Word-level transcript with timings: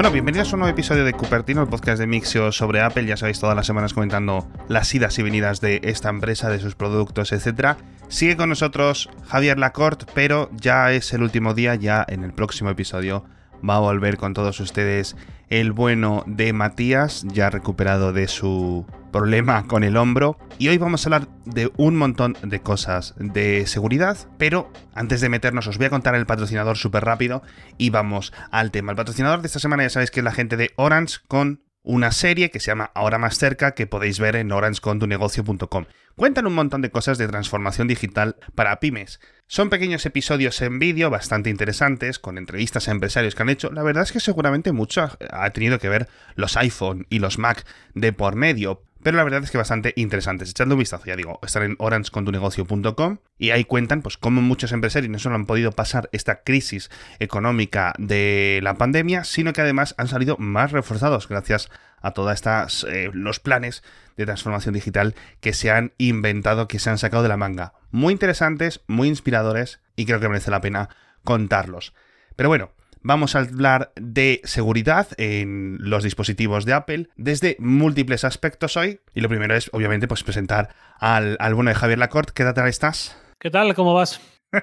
Bueno, 0.00 0.14
bienvenidos 0.14 0.50
a 0.50 0.56
un 0.56 0.60
nuevo 0.60 0.72
episodio 0.72 1.04
de 1.04 1.12
Cupertino, 1.12 1.60
el 1.60 1.68
podcast 1.68 2.00
de 2.00 2.06
Mixio 2.06 2.52
sobre 2.52 2.80
Apple. 2.80 3.04
Ya 3.04 3.18
sabéis, 3.18 3.38
todas 3.38 3.54
las 3.54 3.66
semanas 3.66 3.92
comentando 3.92 4.48
las 4.66 4.94
idas 4.94 5.18
y 5.18 5.22
venidas 5.22 5.60
de 5.60 5.82
esta 5.84 6.08
empresa, 6.08 6.48
de 6.48 6.58
sus 6.58 6.74
productos, 6.74 7.32
etc. 7.32 7.76
Sigue 8.08 8.34
con 8.34 8.48
nosotros 8.48 9.10
Javier 9.28 9.58
Lacorte, 9.58 10.06
pero 10.14 10.48
ya 10.54 10.90
es 10.90 11.12
el 11.12 11.22
último 11.22 11.52
día, 11.52 11.74
ya 11.74 12.02
en 12.08 12.24
el 12.24 12.32
próximo 12.32 12.70
episodio 12.70 13.26
va 13.68 13.76
a 13.76 13.80
volver 13.80 14.16
con 14.16 14.34
todos 14.34 14.60
ustedes 14.60 15.16
el 15.48 15.72
bueno 15.72 16.22
de 16.26 16.52
Matías, 16.52 17.24
ya 17.26 17.50
recuperado 17.50 18.12
de 18.12 18.28
su 18.28 18.86
problema 19.10 19.66
con 19.66 19.82
el 19.84 19.96
hombro. 19.96 20.38
Y 20.58 20.68
hoy 20.68 20.78
vamos 20.78 21.04
a 21.04 21.08
hablar 21.08 21.28
de 21.44 21.72
un 21.76 21.96
montón 21.96 22.36
de 22.42 22.60
cosas 22.60 23.14
de 23.18 23.66
seguridad, 23.66 24.16
pero 24.38 24.72
antes 24.94 25.20
de 25.20 25.28
meternos 25.28 25.66
os 25.66 25.76
voy 25.78 25.86
a 25.86 25.90
contar 25.90 26.14
el 26.14 26.26
patrocinador 26.26 26.76
súper 26.76 27.04
rápido 27.04 27.42
y 27.78 27.90
vamos 27.90 28.32
al 28.50 28.70
tema. 28.70 28.92
El 28.92 28.96
patrocinador 28.96 29.40
de 29.40 29.48
esta 29.48 29.58
semana 29.58 29.82
ya 29.82 29.90
sabéis 29.90 30.10
que 30.10 30.20
es 30.20 30.24
la 30.24 30.32
gente 30.32 30.56
de 30.56 30.70
Orange 30.76 31.18
con 31.26 31.60
una 31.82 32.12
serie 32.12 32.50
que 32.50 32.60
se 32.60 32.70
llama 32.70 32.90
Ahora 32.94 33.18
más 33.18 33.38
cerca 33.38 33.72
que 33.72 33.86
podéis 33.86 34.18
ver 34.18 34.36
en 34.36 34.52
orangecontunegocio.com. 34.52 35.86
Cuentan 36.16 36.46
un 36.46 36.54
montón 36.54 36.82
de 36.82 36.90
cosas 36.90 37.18
de 37.18 37.28
transformación 37.28 37.88
digital 37.88 38.36
para 38.54 38.78
pymes. 38.80 39.20
Son 39.46 39.70
pequeños 39.70 40.04
episodios 40.04 40.60
en 40.60 40.78
vídeo 40.78 41.10
bastante 41.10 41.50
interesantes, 41.50 42.18
con 42.18 42.38
entrevistas 42.38 42.88
a 42.88 42.92
empresarios 42.92 43.34
que 43.34 43.42
han 43.42 43.48
hecho. 43.48 43.72
La 43.72 43.82
verdad 43.82 44.04
es 44.04 44.12
que 44.12 44.20
seguramente 44.20 44.72
mucho 44.72 45.10
ha 45.30 45.50
tenido 45.50 45.78
que 45.78 45.88
ver 45.88 46.08
los 46.34 46.56
iPhone 46.56 47.06
y 47.08 47.18
los 47.18 47.38
Mac 47.38 47.64
de 47.94 48.12
por 48.12 48.36
medio, 48.36 48.84
pero 49.02 49.16
la 49.16 49.24
verdad 49.24 49.42
es 49.42 49.50
que 49.50 49.58
bastante 49.58 49.92
interesantes. 49.96 50.50
Echadle 50.50 50.74
un 50.74 50.80
vistazo, 50.80 51.04
ya 51.06 51.16
digo, 51.16 51.38
están 51.42 51.62
en 51.62 51.76
orangecontunegocio.com 51.78 53.18
y 53.38 53.50
ahí 53.50 53.64
cuentan 53.64 54.02
pues 54.02 54.16
cómo 54.16 54.42
muchos 54.42 54.72
empresarios 54.72 55.10
no 55.10 55.18
solo 55.18 55.36
han 55.36 55.46
podido 55.46 55.72
pasar 55.72 56.08
esta 56.12 56.42
crisis 56.42 56.90
económica 57.18 57.94
de 57.98 58.60
la 58.62 58.74
pandemia, 58.74 59.24
sino 59.24 59.52
que 59.52 59.62
además 59.62 59.94
han 59.98 60.08
salido 60.08 60.36
más 60.38 60.72
reforzados 60.72 61.28
gracias 61.28 61.70
a 62.02 62.12
todos 62.12 62.32
estos 62.32 62.84
eh, 62.90 63.10
los 63.12 63.40
planes 63.40 63.82
de 64.16 64.26
transformación 64.26 64.74
digital 64.74 65.14
que 65.40 65.52
se 65.52 65.70
han 65.70 65.92
inventado, 65.98 66.68
que 66.68 66.78
se 66.78 66.90
han 66.90 66.98
sacado 66.98 67.22
de 67.22 67.28
la 67.28 67.36
manga. 67.36 67.74
Muy 67.90 68.12
interesantes, 68.12 68.82
muy 68.86 69.08
inspiradores 69.08 69.80
y 69.96 70.06
creo 70.06 70.20
que 70.20 70.28
merece 70.28 70.50
la 70.50 70.60
pena 70.60 70.90
contarlos. 71.24 71.94
Pero 72.36 72.48
bueno, 72.48 72.72
vamos 73.02 73.34
a 73.34 73.40
hablar 73.40 73.92
de 73.96 74.40
seguridad 74.44 75.08
en 75.16 75.78
los 75.80 76.02
dispositivos 76.02 76.64
de 76.64 76.72
Apple 76.72 77.08
desde 77.16 77.56
múltiples 77.58 78.24
aspectos 78.24 78.76
hoy. 78.76 79.00
Y 79.14 79.20
lo 79.20 79.28
primero 79.28 79.54
es, 79.54 79.70
obviamente, 79.72 80.08
pues 80.08 80.22
presentar 80.22 80.70
al, 80.98 81.36
al 81.40 81.54
bueno 81.54 81.70
de 81.70 81.74
Javier 81.74 81.98
Lacorte. 81.98 82.32
¿Qué 82.34 82.44
tal 82.44 82.68
estás? 82.68 83.16
¿Qué 83.38 83.50
tal? 83.50 83.74
¿Cómo 83.74 83.94
vas? 83.94 84.20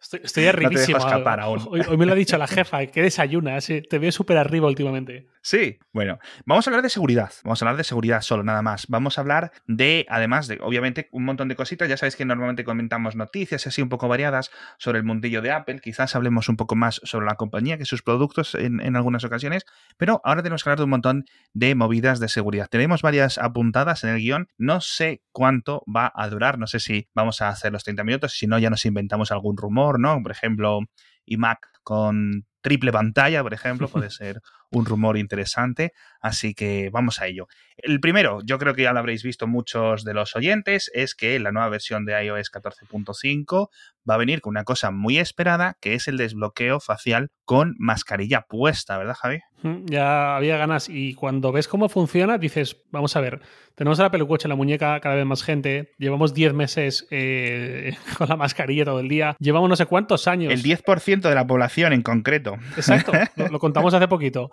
Estoy, 0.00 0.20
estoy 0.22 0.46
arribísimo. 0.46 0.98
Hoy, 1.68 1.82
hoy, 1.88 1.96
me 1.96 2.06
lo 2.06 2.12
ha 2.12 2.14
dicho 2.14 2.36
la 2.38 2.46
jefa, 2.46 2.86
que 2.86 3.02
desayuna, 3.02 3.58
te 3.58 3.98
veo 3.98 4.12
súper 4.12 4.36
arriba 4.36 4.68
últimamente. 4.68 5.26
Sí, 5.42 5.78
bueno, 5.92 6.18
vamos 6.44 6.66
a 6.66 6.70
hablar 6.70 6.82
de 6.82 6.90
seguridad. 6.90 7.32
Vamos 7.44 7.62
a 7.62 7.64
hablar 7.64 7.76
de 7.76 7.84
seguridad 7.84 8.22
solo, 8.22 8.42
nada 8.42 8.62
más. 8.62 8.86
Vamos 8.88 9.18
a 9.18 9.20
hablar 9.20 9.52
de, 9.66 10.06
además 10.08 10.48
de, 10.48 10.58
obviamente, 10.60 11.08
un 11.12 11.24
montón 11.24 11.48
de 11.48 11.56
cositas. 11.56 11.88
Ya 11.88 11.96
sabéis 11.96 12.16
que 12.16 12.24
normalmente 12.24 12.64
comentamos 12.64 13.16
noticias 13.16 13.66
así 13.66 13.80
un 13.82 13.88
poco 13.88 14.08
variadas 14.08 14.50
sobre 14.78 14.98
el 14.98 15.04
mundillo 15.04 15.42
de 15.42 15.52
Apple. 15.52 15.80
Quizás 15.80 16.16
hablemos 16.16 16.48
un 16.48 16.56
poco 16.56 16.74
más 16.74 17.00
sobre 17.04 17.26
la 17.26 17.36
compañía 17.36 17.78
que 17.78 17.84
sus 17.84 18.02
productos 18.02 18.54
en, 18.54 18.80
en 18.80 18.96
algunas 18.96 19.24
ocasiones. 19.24 19.64
Pero 19.96 20.20
ahora 20.24 20.42
tenemos 20.42 20.64
que 20.64 20.70
hablar 20.70 20.78
de 20.78 20.84
un 20.84 20.90
montón 20.90 21.24
de 21.52 21.74
movidas 21.74 22.20
de 22.20 22.28
seguridad. 22.28 22.68
Tenemos 22.68 23.02
varias 23.02 23.38
apuntadas 23.38 24.04
en 24.04 24.10
el 24.10 24.18
guion. 24.18 24.48
No 24.58 24.80
sé 24.80 25.22
cuánto 25.32 25.84
va 25.84 26.12
a 26.14 26.28
durar. 26.28 26.58
No 26.58 26.66
sé 26.66 26.80
si 26.80 27.08
vamos 27.14 27.40
a 27.42 27.48
hacer 27.48 27.72
los 27.72 27.84
30 27.84 28.04
minutos. 28.04 28.32
Si 28.32 28.46
no, 28.46 28.58
ya 28.58 28.70
nos 28.70 28.84
inventamos 28.84 29.30
algún 29.30 29.56
rumor, 29.56 30.00
¿no? 30.00 30.22
Por 30.22 30.32
ejemplo, 30.32 30.80
iMac 31.26 31.68
con 31.82 32.46
triple 32.60 32.92
pantalla, 32.92 33.42
por 33.42 33.54
ejemplo, 33.54 33.88
puede 33.88 34.10
ser 34.10 34.42
un 34.70 34.84
rumor 34.84 35.16
interesante, 35.16 35.92
así 36.20 36.54
que 36.54 36.90
vamos 36.90 37.20
a 37.20 37.26
ello. 37.26 37.46
El 37.76 38.00
primero, 38.00 38.40
yo 38.44 38.58
creo 38.58 38.74
que 38.74 38.82
ya 38.82 38.92
lo 38.92 38.98
habréis 38.98 39.22
visto 39.22 39.46
muchos 39.46 40.04
de 40.04 40.14
los 40.14 40.34
oyentes, 40.34 40.90
es 40.94 41.14
que 41.14 41.38
la 41.38 41.52
nueva 41.52 41.68
versión 41.68 42.04
de 42.04 42.24
iOS 42.24 42.50
14.5 42.50 43.68
va 44.08 44.14
a 44.14 44.18
venir 44.18 44.40
con 44.40 44.50
una 44.50 44.64
cosa 44.64 44.90
muy 44.90 45.18
esperada, 45.18 45.76
que 45.80 45.94
es 45.94 46.08
el 46.08 46.16
desbloqueo 46.16 46.80
facial 46.80 47.28
con 47.44 47.74
mascarilla 47.78 48.42
puesta, 48.48 48.98
¿verdad, 48.98 49.14
Javi? 49.14 49.40
Ya 49.86 50.36
había 50.36 50.56
ganas 50.56 50.88
y 50.88 51.14
cuando 51.14 51.50
ves 51.50 51.66
cómo 51.66 51.88
funciona, 51.88 52.38
dices, 52.38 52.76
vamos 52.92 53.16
a 53.16 53.20
ver, 53.20 53.40
tenemos 53.74 53.98
el 53.98 54.04
Apple 54.04 54.22
Watch 54.22 54.44
en 54.44 54.50
la 54.50 54.54
muñeca, 54.54 55.00
cada 55.00 55.16
vez 55.16 55.26
más 55.26 55.42
gente, 55.42 55.92
llevamos 55.98 56.32
10 56.32 56.54
meses 56.54 57.06
eh, 57.10 57.96
con 58.18 58.28
la 58.28 58.36
mascarilla 58.36 58.84
todo 58.84 59.00
el 59.00 59.08
día, 59.08 59.36
llevamos 59.40 59.68
no 59.68 59.76
sé 59.76 59.86
cuántos 59.86 60.28
años. 60.28 60.52
El 60.52 60.62
10% 60.62 61.20
de 61.28 61.34
la 61.34 61.46
población 61.46 61.92
en 61.92 62.02
concreto. 62.02 62.56
Exacto, 62.76 63.12
lo, 63.50 63.58
contamos 63.58 63.92
hace 63.94 64.06
poquito. 64.06 64.50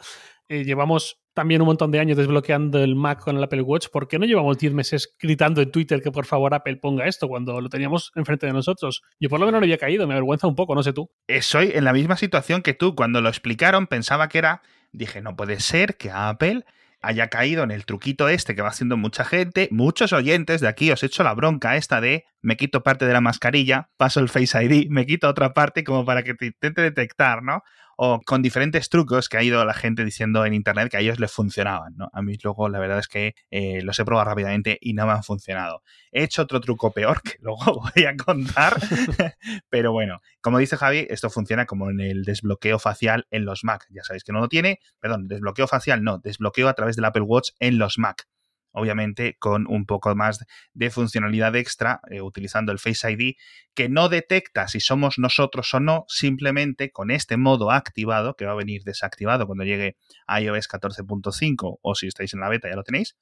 Eh, 0.47 0.63
llevamos 0.63 1.19
también 1.33 1.61
un 1.61 1.67
montón 1.67 1.91
de 1.91 1.99
años 1.99 2.17
desbloqueando 2.17 2.81
el 2.81 2.95
Mac 2.95 3.19
con 3.19 3.35
el 3.35 3.43
Apple 3.43 3.61
Watch. 3.61 3.87
¿Por 3.91 4.07
qué 4.07 4.19
no 4.19 4.25
llevamos 4.25 4.57
10 4.57 4.73
meses 4.73 5.15
gritando 5.19 5.61
en 5.61 5.71
Twitter 5.71 6.01
que 6.01 6.11
por 6.11 6.25
favor 6.25 6.53
Apple 6.53 6.77
ponga 6.77 7.07
esto 7.07 7.27
cuando 7.27 7.59
lo 7.59 7.69
teníamos 7.69 8.11
enfrente 8.15 8.45
de 8.45 8.53
nosotros? 8.53 9.01
Yo 9.19 9.29
por 9.29 9.39
lo 9.39 9.45
menos 9.45 9.59
no 9.59 9.65
había 9.65 9.77
caído, 9.77 10.07
me 10.07 10.13
avergüenza 10.13 10.47
un 10.47 10.55
poco, 10.55 10.75
no 10.75 10.83
sé 10.83 10.93
tú. 10.93 11.09
Soy 11.41 11.71
en 11.73 11.83
la 11.83 11.93
misma 11.93 12.15
situación 12.15 12.61
que 12.61 12.73
tú. 12.73 12.95
Cuando 12.95 13.21
lo 13.21 13.29
explicaron 13.29 13.87
pensaba 13.87 14.29
que 14.29 14.37
era... 14.37 14.61
Dije, 14.91 15.21
no 15.21 15.35
puede 15.35 15.59
ser 15.59 15.97
que 15.97 16.09
Apple 16.09 16.63
haya 17.05 17.27
caído 17.27 17.63
en 17.63 17.71
el 17.71 17.85
truquito 17.85 18.29
este 18.29 18.55
que 18.55 18.61
va 18.61 18.69
haciendo 18.69 18.97
mucha 18.97 19.25
gente. 19.25 19.67
Muchos 19.71 20.13
oyentes 20.13 20.61
de 20.61 20.67
aquí 20.67 20.91
os 20.91 21.03
he 21.03 21.07
hecho 21.07 21.23
la 21.23 21.33
bronca 21.33 21.75
esta 21.75 22.01
de 22.01 22.25
me 22.41 22.57
quito 22.57 22.83
parte 22.83 23.05
de 23.05 23.13
la 23.13 23.21
mascarilla, 23.21 23.89
paso 23.97 24.19
el 24.19 24.29
Face 24.29 24.63
ID, 24.63 24.89
me 24.89 25.05
quito 25.05 25.27
otra 25.27 25.53
parte 25.53 25.83
como 25.83 26.05
para 26.05 26.23
que 26.23 26.33
te 26.33 26.47
intente 26.47 26.81
detectar, 26.81 27.43
¿no? 27.43 27.63
O 27.97 28.19
con 28.25 28.41
diferentes 28.41 28.89
trucos 28.89 29.29
que 29.29 29.37
ha 29.37 29.43
ido 29.43 29.63
la 29.65 29.73
gente 29.73 30.03
diciendo 30.03 30.45
en 30.45 30.53
internet 30.53 30.89
que 30.89 30.97
a 30.97 30.99
ellos 30.99 31.19
les 31.19 31.31
funcionaban, 31.31 31.95
¿no? 31.95 32.09
A 32.13 32.21
mí 32.21 32.37
luego 32.43 32.69
la 32.69 32.79
verdad 32.79 32.99
es 32.99 33.07
que 33.07 33.35
eh, 33.51 33.81
los 33.81 33.97
he 33.99 34.05
probado 34.05 34.29
rápidamente 34.29 34.77
y 34.81 34.93
no 34.93 35.05
me 35.05 35.13
han 35.13 35.23
funcionado. 35.23 35.81
He 36.11 36.23
hecho 36.23 36.41
otro 36.41 36.59
truco 36.61 36.91
peor 36.91 37.21
que 37.21 37.37
luego 37.41 37.81
voy 37.95 38.05
a 38.05 38.15
contar, 38.15 38.77
pero 39.69 39.91
bueno, 39.91 40.19
como 40.41 40.57
dice 40.57 40.77
Javi, 40.77 41.07
esto 41.09 41.29
funciona 41.29 41.65
como 41.65 41.89
en 41.89 41.99
el 41.99 42.23
desbloqueo 42.23 42.79
facial 42.79 43.27
en 43.31 43.45
los 43.45 43.63
Mac. 43.63 43.85
Ya 43.89 44.03
sabéis 44.03 44.23
que 44.23 44.31
no 44.31 44.39
lo 44.39 44.47
tiene, 44.47 44.79
perdón, 44.99 45.27
desbloqueo 45.27 45.67
facial 45.67 46.03
no, 46.03 46.19
desbloqueo 46.19 46.67
a 46.67 46.73
través 46.73 46.95
del 46.95 47.05
Apple 47.05 47.23
Watch 47.23 47.51
en 47.59 47.77
los 47.77 47.97
Mac 47.97 48.27
obviamente 48.75 49.35
con 49.39 49.65
un 49.67 49.85
poco 49.85 50.13
más 50.15 50.45
de 50.73 50.89
funcionalidad 50.89 51.55
extra, 51.55 52.01
eh, 52.09 52.21
utilizando 52.21 52.71
el 52.71 52.79
Face 52.79 53.11
ID, 53.11 53.35
que 53.73 53.89
no 53.89 54.09
detecta 54.09 54.67
si 54.67 54.79
somos 54.79 55.17
nosotros 55.17 55.73
o 55.73 55.79
no, 55.79 56.05
simplemente 56.07 56.91
con 56.91 57.11
este 57.11 57.37
modo 57.37 57.71
activado, 57.71 58.35
que 58.35 58.45
va 58.45 58.51
a 58.51 58.55
venir 58.55 58.83
desactivado 58.83 59.47
cuando 59.47 59.63
llegue 59.63 59.97
a 60.27 60.41
iOS 60.41 60.69
14.5 60.69 61.79
o 61.81 61.95
si 61.95 62.07
estáis 62.07 62.33
en 62.33 62.41
la 62.41 62.49
beta 62.49 62.69
ya 62.69 62.75
lo 62.75 62.83
tenéis, 62.83 63.15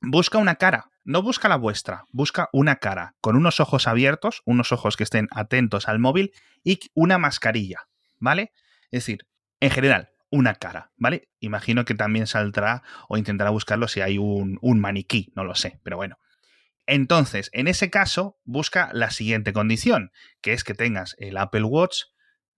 busca 0.00 0.38
una 0.38 0.56
cara, 0.56 0.90
no 1.04 1.22
busca 1.22 1.48
la 1.48 1.56
vuestra, 1.56 2.04
busca 2.10 2.48
una 2.52 2.76
cara, 2.76 3.14
con 3.20 3.36
unos 3.36 3.60
ojos 3.60 3.86
abiertos, 3.86 4.42
unos 4.44 4.72
ojos 4.72 4.96
que 4.96 5.04
estén 5.04 5.28
atentos 5.30 5.88
al 5.88 5.98
móvil 5.98 6.32
y 6.64 6.80
una 6.94 7.18
mascarilla, 7.18 7.88
¿vale? 8.18 8.52
Es 8.90 9.02
decir, 9.02 9.26
en 9.60 9.70
general, 9.70 10.10
una 10.30 10.54
cara, 10.54 10.92
¿vale? 10.96 11.28
Imagino 11.40 11.84
que 11.84 11.94
también 11.94 12.26
saldrá 12.26 12.82
o 13.08 13.16
intentará 13.16 13.50
buscarlo 13.50 13.88
si 13.88 14.00
hay 14.00 14.18
un, 14.18 14.58
maniquí, 14.80 15.32
no 15.34 15.44
lo 15.44 15.54
sé, 15.54 15.80
pero 15.82 15.96
bueno. 15.96 16.18
Entonces, 16.86 17.50
en 17.52 17.68
ese 17.68 17.90
caso, 17.90 18.38
busca 18.44 18.90
la 18.92 19.10
siguiente 19.10 19.52
condición, 19.52 20.10
que 20.40 20.52
es 20.52 20.62
que 20.62 20.74
tengas 20.74 21.16
el 21.18 21.36
Apple 21.36 21.64
Watch 21.64 22.02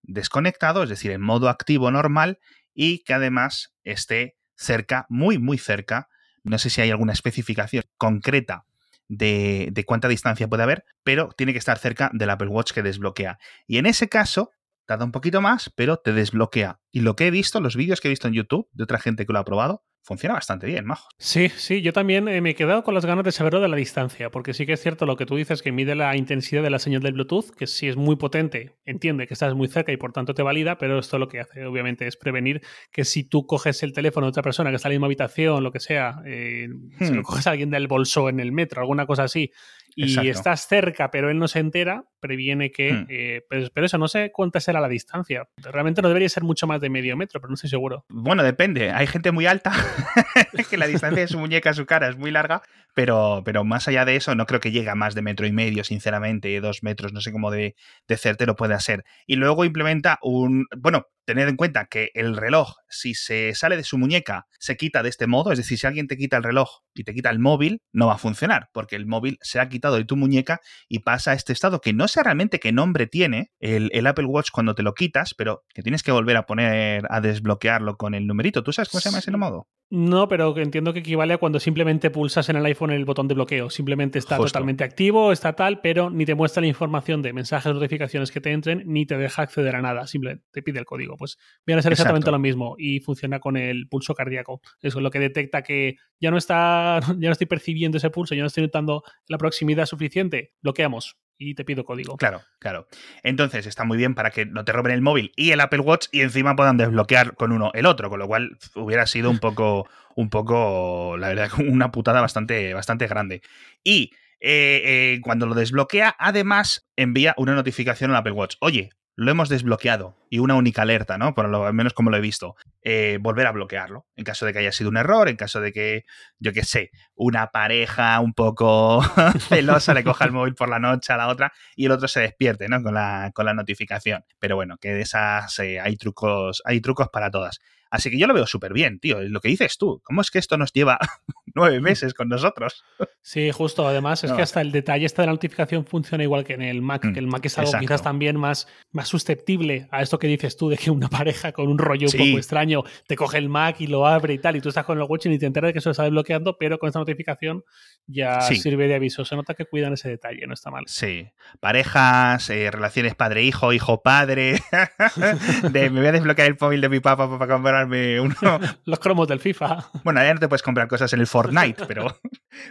desconectado, 0.03 0.83
es 0.83 0.89
decir, 0.89 1.11
en 1.11 1.21
modo 1.21 1.49
activo 1.49 1.91
normal, 1.91 2.39
y 2.75 3.03
que 3.05 3.15
además 3.15 3.75
esté 3.85 4.37
cerca, 4.55 5.07
muy, 5.09 5.39
muy 5.39 5.59
cerca. 5.59 6.09
No 6.45 6.59
sé 6.59 6.71
si 6.71 6.81
hay 6.81 6.91
alguna 6.91 7.13
especificación 7.13 7.85
concreta 7.97 8.65
de, 9.09 9.69
de, 9.73 9.85
cuánta 9.85 10.09
distancia 10.09 10.49
puede 10.49 10.63
haber, 10.63 10.85
pero 11.03 11.31
tiene 11.37 11.53
que 11.53 11.59
estar 11.59 11.79
cerca 11.79 12.11
del 12.13 12.31
Apple 12.31 12.49
Watch 12.49 12.73
que 12.73 12.83
desbloquea. 12.83 13.39
Y 13.67 13.79
en 13.79 13.87
ese 13.87 14.09
caso, 14.09 14.51
tarda 14.89 15.05
un 15.05 15.13
poquito 15.13 15.43
más, 15.43 15.71
pero 15.77 15.99
te 15.99 16.15
desbloquea. 16.15 16.81
Y 16.91 17.01
lo 17.01 17.15
que 17.15 17.27
he 17.27 17.31
visto, 17.31 17.61
los 17.61 17.77
vídeos 17.77 18.01
que 18.01 18.09
he 18.09 18.11
visto 18.11 18.27
en 18.27 18.33
YouTube 18.33 18.69
de 18.73 18.85
otra 18.85 18.99
gente 18.99 19.27
que 19.27 19.33
lo 19.35 19.39
ha 19.39 19.45
probado, 19.45 19.85
funciona 20.09 20.35
bastante 20.35 20.67
bien, 20.67 20.87
majo. 20.87 21.07
Sí, 21.19 21.51
sí, 21.51 21.83
yo 21.83 21.93
también 21.93 22.29
eh, 22.29 22.41
me 22.41 22.51
he 22.51 22.55
quedado 22.55 22.83
con 22.83 22.95
las 22.95 23.05
ganas 23.05 23.27
de 23.27 23.31
saberlo 23.31 23.61
de 23.61 23.69
la 23.69 23.77
distancia, 23.77 24.31
porque 24.31 24.55
sí 24.55 24.65
que 24.65 24.73
es 24.73 24.81
cierto 24.81 25.05
lo 25.05 25.17
que 25.17 25.27
tú 25.27 25.37
dices, 25.37 25.61
que 25.61 25.71
mide 25.71 25.95
la 25.95 26.17
intensidad 26.17 26.63
de 26.63 26.71
la 26.71 26.79
señal 26.79 27.03
del 27.03 27.13
Bluetooth, 27.13 27.51
que 27.51 27.67
si 27.67 27.89
es 27.89 27.97
muy 27.97 28.17
potente, 28.17 28.79
entiende 28.87 29.27
que 29.27 29.35
estás 29.35 29.55
muy 29.55 29.69
cerca 29.69 29.93
y 29.93 29.99
por 29.99 30.13
tanto 30.13 30.33
te 30.33 30.43
valida, 30.43 30.79
pero 30.79 30.99
esto 30.99 31.19
lo 31.19 31.29
que 31.29 31.41
hace, 31.41 31.67
obviamente, 31.67 32.07
es 32.07 32.17
prevenir 32.17 32.63
que 32.91 33.05
si 33.05 33.23
tú 33.23 33.47
coges 33.47 33.83
el 33.83 33.93
teléfono 33.93 34.27
de 34.27 34.31
otra 34.31 34.43
persona 34.43 34.71
que 34.71 34.77
está 34.77 34.89
en 34.89 34.93
la 34.93 34.95
misma 34.95 35.07
habitación, 35.09 35.63
lo 35.63 35.73
que 35.73 35.81
sea, 35.81 36.23
eh, 36.25 36.69
si 37.01 37.13
lo 37.13 37.21
hmm. 37.21 37.25
coges 37.25 37.47
a 37.47 37.51
alguien 37.51 37.69
del 37.69 37.87
bolso 37.87 38.31
en 38.31 38.41
el 38.41 38.51
metro, 38.51 38.81
alguna 38.81 39.05
cosa 39.05 39.25
así, 39.25 39.53
y 39.95 40.29
estás 40.29 40.69
cerca, 40.69 41.11
pero 41.11 41.29
él 41.29 41.39
no 41.39 41.49
se 41.49 41.59
entera, 41.59 42.05
previene 42.21 42.71
que. 42.71 42.93
Hmm. 42.93 43.07
Eh, 43.09 43.43
pues, 43.49 43.71
pero 43.71 43.87
eso, 43.87 43.99
no 43.99 44.07
sé 44.07 44.31
cuánta 44.33 44.61
será 44.61 44.81
la 44.81 44.89
distancia. 44.89 45.49
Realmente 45.57 46.03
no 46.03 46.09
debería 46.09 46.29
ser 46.29 46.45
mucho 46.45 46.67
más 46.67 46.81
de 46.81 46.89
medio 46.89 47.17
metro, 47.17 47.41
pero 47.41 47.49
no 47.49 47.55
estoy 47.55 47.71
seguro. 47.71 48.05
Bueno, 48.09 48.45
depende. 48.45 48.91
Hay 48.91 49.07
gente 49.07 49.33
muy 49.33 49.47
alta 49.47 49.73
que 50.71 50.77
la 50.77 50.87
distancia 50.87 51.23
de 51.23 51.29
su 51.29 51.39
muñeca 51.39 51.71
a 51.71 51.75
su 51.75 51.87
cara 51.87 52.09
es 52.09 52.17
muy 52.17 52.31
larga, 52.31 52.63
pero, 52.95 53.43
pero 53.45 53.65
más 53.65 53.89
allá 53.89 54.05
de 54.05 54.17
eso, 54.17 54.35
no 54.35 54.47
creo 54.47 54.61
que 54.61 54.71
llegue 54.73 54.91
a 54.91 54.95
más 54.95 55.15
de 55.15 55.23
metro 55.23 55.47
y 55.47 55.53
medio, 55.53 55.85
sinceramente, 55.85 56.61
dos 56.61 56.83
metros, 56.83 57.13
no 57.13 57.21
sé 57.21 57.33
cómo 57.33 57.51
de, 57.51 57.75
de 58.07 58.17
certero 58.17 58.57
puede 58.57 58.79
ser. 58.81 59.05
Y 59.27 59.37
luego 59.37 59.65
implementa 59.65 60.19
un. 60.23 60.67
Bueno, 60.77 61.07
tened 61.29 61.47
en 61.47 61.57
cuenta 61.57 61.85
que 61.91 62.11
el 62.15 62.39
reloj, 62.39 62.73
si 62.89 63.13
se 63.13 63.55
sale 63.55 63.77
de 63.77 63.85
su 63.85 63.99
muñeca, 63.99 64.47
se 64.59 64.79
quita 64.79 65.03
de 65.03 65.11
este 65.11 65.27
modo, 65.27 65.53
es 65.53 65.59
decir, 65.59 65.79
si 65.79 65.87
alguien 65.87 66.09
te 66.09 66.17
quita 66.17 66.39
el 66.39 66.43
reloj 66.43 66.71
y 66.95 67.05
te 67.05 67.13
quita 67.13 67.29
el 67.29 67.39
móvil, 67.39 67.83
no 67.93 68.07
va 68.07 68.15
a 68.15 68.19
funcionar, 68.19 68.71
porque 68.73 68.97
el 68.97 69.05
móvil 69.05 69.37
se 69.43 69.61
ha 69.61 69.69
quitado 69.69 69.97
de 69.97 70.07
tu 70.07 70.17
muñeca 70.17 70.61
y 70.89 71.01
pasa 71.01 71.33
a 71.33 71.35
este 71.35 71.53
estado 71.53 71.83
que 71.83 71.93
no 71.93 72.09
sé 72.09 72.23
realmente 72.23 72.61
qué 72.61 72.73
nombre 72.73 73.07
tiene 73.07 73.51
el, 73.61 73.91
el 73.93 74.07
Apple 74.07 74.25
Watch 74.25 74.49
cuando 74.51 74.75
te 74.75 74.83
lo 74.83 74.95
quitas, 74.95 75.35
pero 75.35 75.65
que 75.75 75.83
tienes 75.83 76.03
que 76.03 76.13
volver 76.13 76.39
a 76.39 76.47
poner 76.47 77.05
a 77.11 77.21
desbloquearlo 77.21 77.99
con 77.99 78.15
el 78.15 78.27
numerito. 78.27 78.65
¿Tú 78.65 78.73
sabes 78.73 78.89
cómo 78.89 79.03
se 79.03 79.11
llama 79.11 79.19
ese 79.19 79.31
modo? 79.33 79.69
No, 79.91 80.29
pero 80.29 80.55
entiendo 80.59 80.93
que 80.93 80.99
equivale 80.99 81.33
a 81.33 81.39
cuando 81.39 81.61
simplemente 81.61 82.11
pulsas 82.11 82.51
en 82.51 82.57
el 82.57 82.67
iPhone 82.67 82.91
el 82.91 83.07
botón 83.07 83.27
de 83.27 83.35
bloqueo. 83.35 83.71
Simplemente 83.71 84.19
está 84.19 84.37
totalmente 84.37 84.85
activo, 84.85 85.33
está 85.33 85.55
tal, 85.55 85.81
pero 85.81 86.11
ni 86.11 86.27
te 86.27 86.35
muestra 86.35 86.61
la 86.61 86.67
información 86.67 87.23
de 87.23 87.33
mensajes, 87.33 87.73
notificaciones 87.73 88.31
que 88.31 88.43
te 88.43 88.53
entren, 88.53 88.83
ni 88.85 89.07
te 89.07 89.17
deja 89.17 89.43
acceder 89.43 89.77
a 89.77 89.81
nada. 89.81 90.07
Simplemente 90.07 90.45
te 90.53 90.63
pide 90.63 90.79
el 90.79 90.85
código. 90.85 91.17
Pues 91.19 91.37
viene 91.67 91.81
a 91.81 91.83
ser 91.83 91.93
exactamente 91.93 92.31
lo 92.31 92.39
mismo 92.39 92.77
y 92.79 93.01
funciona 93.01 93.41
con 93.41 93.57
el 93.57 93.89
pulso 93.89 94.15
cardíaco. 94.15 94.61
Eso 94.81 94.99
es 94.99 95.03
lo 95.03 95.11
que 95.11 95.19
detecta 95.19 95.63
que 95.63 95.97
ya 96.21 96.31
no 96.31 96.39
está, 96.39 97.01
ya 97.19 97.29
no 97.29 97.33
estoy 97.33 97.47
percibiendo 97.47 97.99
ese 97.99 98.11
pulso, 98.11 98.35
ya 98.35 98.43
no 98.43 98.47
estoy 98.47 98.63
notando 98.63 99.03
la 99.27 99.37
proximidad 99.37 99.85
suficiente. 99.85 100.55
Bloqueamos 100.63 101.17
y 101.39 101.55
te 101.55 101.65
pido 101.65 101.85
código. 101.85 102.17
Claro, 102.17 102.43
claro. 102.59 102.89
Entonces 103.23 103.67
está 103.67 103.85
muy 103.85 103.97
bien 103.97 104.15
para 104.15 104.31
que 104.31 104.45
no 104.45 104.65
te 104.65 104.73
roben 104.73 104.93
el 104.93 105.01
móvil 105.01 105.33
y 105.37 105.53
el 105.53 105.61
Apple 105.61 105.81
Watch 105.81 106.07
y 106.11 106.21
encima 106.21 106.57
puedan 106.57 106.77
desbloquear 106.77 107.35
con 107.35 107.53
uno 107.53 107.71
el 107.75 107.87
otro, 107.87 108.11
con 108.11 108.19
lo 108.19 108.27
cual 108.27 108.59
hubiera 108.75 109.07
sido 109.07 109.31
un 109.31 109.39
poco, 109.39 109.89
un 110.17 110.31
poco, 110.31 111.17
la 111.17 111.29
verdad, 111.29 111.51
una 111.59 111.93
putada 111.93 112.21
bastante, 112.21 112.75
bastante 112.75 113.07
grande. 113.07 113.43
Y 113.85 114.13
eh, 114.41 114.83
eh, 114.85 115.21
cuando 115.23 115.47
lo 115.47 115.55
desbloquea, 115.55 116.15
además 116.19 116.89
envía 116.97 117.35
una 117.39 117.55
notificación 117.55 118.11
al 118.11 118.19
Apple 118.19 118.33
Watch. 118.33 118.57
Oye, 118.61 118.91
lo 119.19 119.33
hemos 119.33 119.49
desbloqueado 119.49 120.15
y 120.31 120.39
una 120.39 120.55
única 120.55 120.83
alerta, 120.83 121.19
¿no? 121.19 121.35
Por 121.35 121.49
lo 121.49 121.73
menos 121.73 121.93
como 121.93 122.09
lo 122.09 122.17
he 122.17 122.21
visto. 122.21 122.55
Eh, 122.83 123.19
volver 123.21 123.49
a 123.49 123.51
bloquearlo 123.53 124.07
en 124.15 124.25
caso 124.25 124.47
de 124.47 124.53
que 124.53 124.61
haya 124.61 124.71
sido 124.71 124.91
un 124.91 124.97
error, 124.97 125.29
en 125.29 125.35
caso 125.35 125.61
de 125.61 125.73
que, 125.73 126.05
yo 126.39 126.53
qué 126.53 126.63
sé, 126.63 126.93
una 127.17 127.49
pareja 127.49 128.21
un 128.21 128.33
poco 128.33 129.03
celosa 129.49 129.93
le 129.93 130.05
coja 130.05 130.25
el 130.25 130.31
móvil 130.31 130.55
por 130.55 130.69
la 130.69 130.79
noche 130.79 131.13
a 131.13 131.17
la 131.17 131.27
otra 131.27 131.53
y 131.75 131.87
el 131.87 131.91
otro 131.91 132.07
se 132.07 132.21
despierte, 132.21 132.69
¿no? 132.69 132.81
Con 132.81 132.95
la, 132.95 133.33
con 133.35 133.45
la 133.45 133.55
notificación. 133.55 134.25
Pero 134.39 134.55
bueno, 134.55 134.77
que 134.81 134.91
de 134.91 135.01
esas 135.01 135.59
eh, 135.59 135.81
hay 135.81 135.97
trucos, 135.97 136.63
hay 136.65 136.81
trucos 136.81 137.09
para 137.09 137.29
todas. 137.29 137.59
Así 137.91 138.11
que 138.11 138.19
yo 138.19 138.29
lo 138.29 138.35
veo 138.35 138.47
súper 138.47 138.73
bien, 138.73 139.01
tío. 139.01 139.21
Lo 139.21 139.41
que 139.41 139.49
dices 139.49 139.79
tú, 139.79 140.01
¿cómo 140.05 140.21
es 140.21 140.31
que 140.31 140.39
esto 140.39 140.57
nos 140.57 140.73
lleva 140.73 140.97
nueve 141.59 141.81
meses 141.81 142.15
con 142.15 142.29
nosotros? 142.29 142.85
Sí, 143.21 143.51
justo. 143.51 143.87
Además, 143.87 144.25
es 144.25 144.33
que 144.33 144.43
hasta 144.43 144.61
el 144.61 144.73
detalle 144.73 145.05
este 145.05 145.23
de 145.23 145.27
la 145.27 145.33
notificación 145.33 145.85
funciona 145.85 146.25
igual 146.25 146.45
que 146.45 146.55
en 146.55 146.63
el 146.63 146.81
Mac, 146.81 147.05
mm, 147.05 147.13
que 147.13 147.19
el 147.19 147.27
Mac 147.27 147.45
es 147.45 147.59
algo 147.59 147.73
quizás 147.79 148.03
también 148.03 148.37
más, 148.37 148.69
más 148.93 149.09
susceptible 149.09 149.89
a 149.91 150.03
esto 150.03 150.19
que 150.19 150.27
dices 150.27 150.57
tú, 150.57 150.69
de 150.69 150.77
que 150.77 150.91
una 150.91 151.09
pareja 151.25 151.53
con 151.53 151.69
un 151.69 151.79
rollo 151.79 152.07
un 152.07 152.13
poco 152.13 152.39
extraño 152.39 152.85
te 153.07 153.17
coge 153.17 153.39
el 153.39 153.49
Mac 153.49 153.81
y 153.81 153.87
lo 153.87 154.07
abre 154.07 154.35
y 154.35 154.39
tal, 154.39 154.57
y 154.57 154.61
tú 154.61 154.69
estás 154.69 154.85
con 154.85 154.99
el 154.99 155.05
watch 155.05 155.27
y 155.27 155.39
te 155.39 155.47
enteras 155.47 155.69
de 155.69 155.73
que 155.75 155.79
eso 155.81 155.91
está 155.91 156.05
desbloqueando, 156.05 156.57
pero 156.59 156.79
con 156.79 156.89
esta 156.89 156.99
notificación 156.99 157.65
ya 158.07 158.41
sirve 158.41 158.89
de 158.89 158.95
aviso. 158.95 159.25
Se 159.25 159.37
nota 159.37 159.55
que 159.55 159.67
cuidan 159.67 159.93
ese 159.93 160.09
detalle, 160.09 160.47
no 160.47 160.55
está 160.55 160.71
mal. 160.71 160.85
Sí. 160.87 161.29
Parejas, 161.61 162.49
eh, 162.51 162.71
relaciones 162.71 163.15
padre-hijo, 163.15 163.73
hijo-padre. 163.73 164.61
me 165.73 165.89
voy 165.89 166.07
a 166.07 166.13
desbloquear 166.13 166.49
el 166.49 166.57
móvil 166.61 166.81
de 166.81 166.89
mi 166.89 167.01
papá 167.01 167.29
para 167.39 167.53
comprar 167.53 167.87
uno. 167.87 168.35
Los 168.85 168.99
cromos 168.99 169.29
del 169.29 169.41
FIFA. 169.41 169.91
Bueno, 170.05 170.23
ya 170.23 170.35
no 170.35 170.41
te 170.41 170.49
puedes 170.49 170.63
comprar 170.63 170.89
cosas 170.89 171.13
en 171.13 171.21
el 171.21 171.27
Fortnite, 171.27 171.48
pero, 171.87 172.19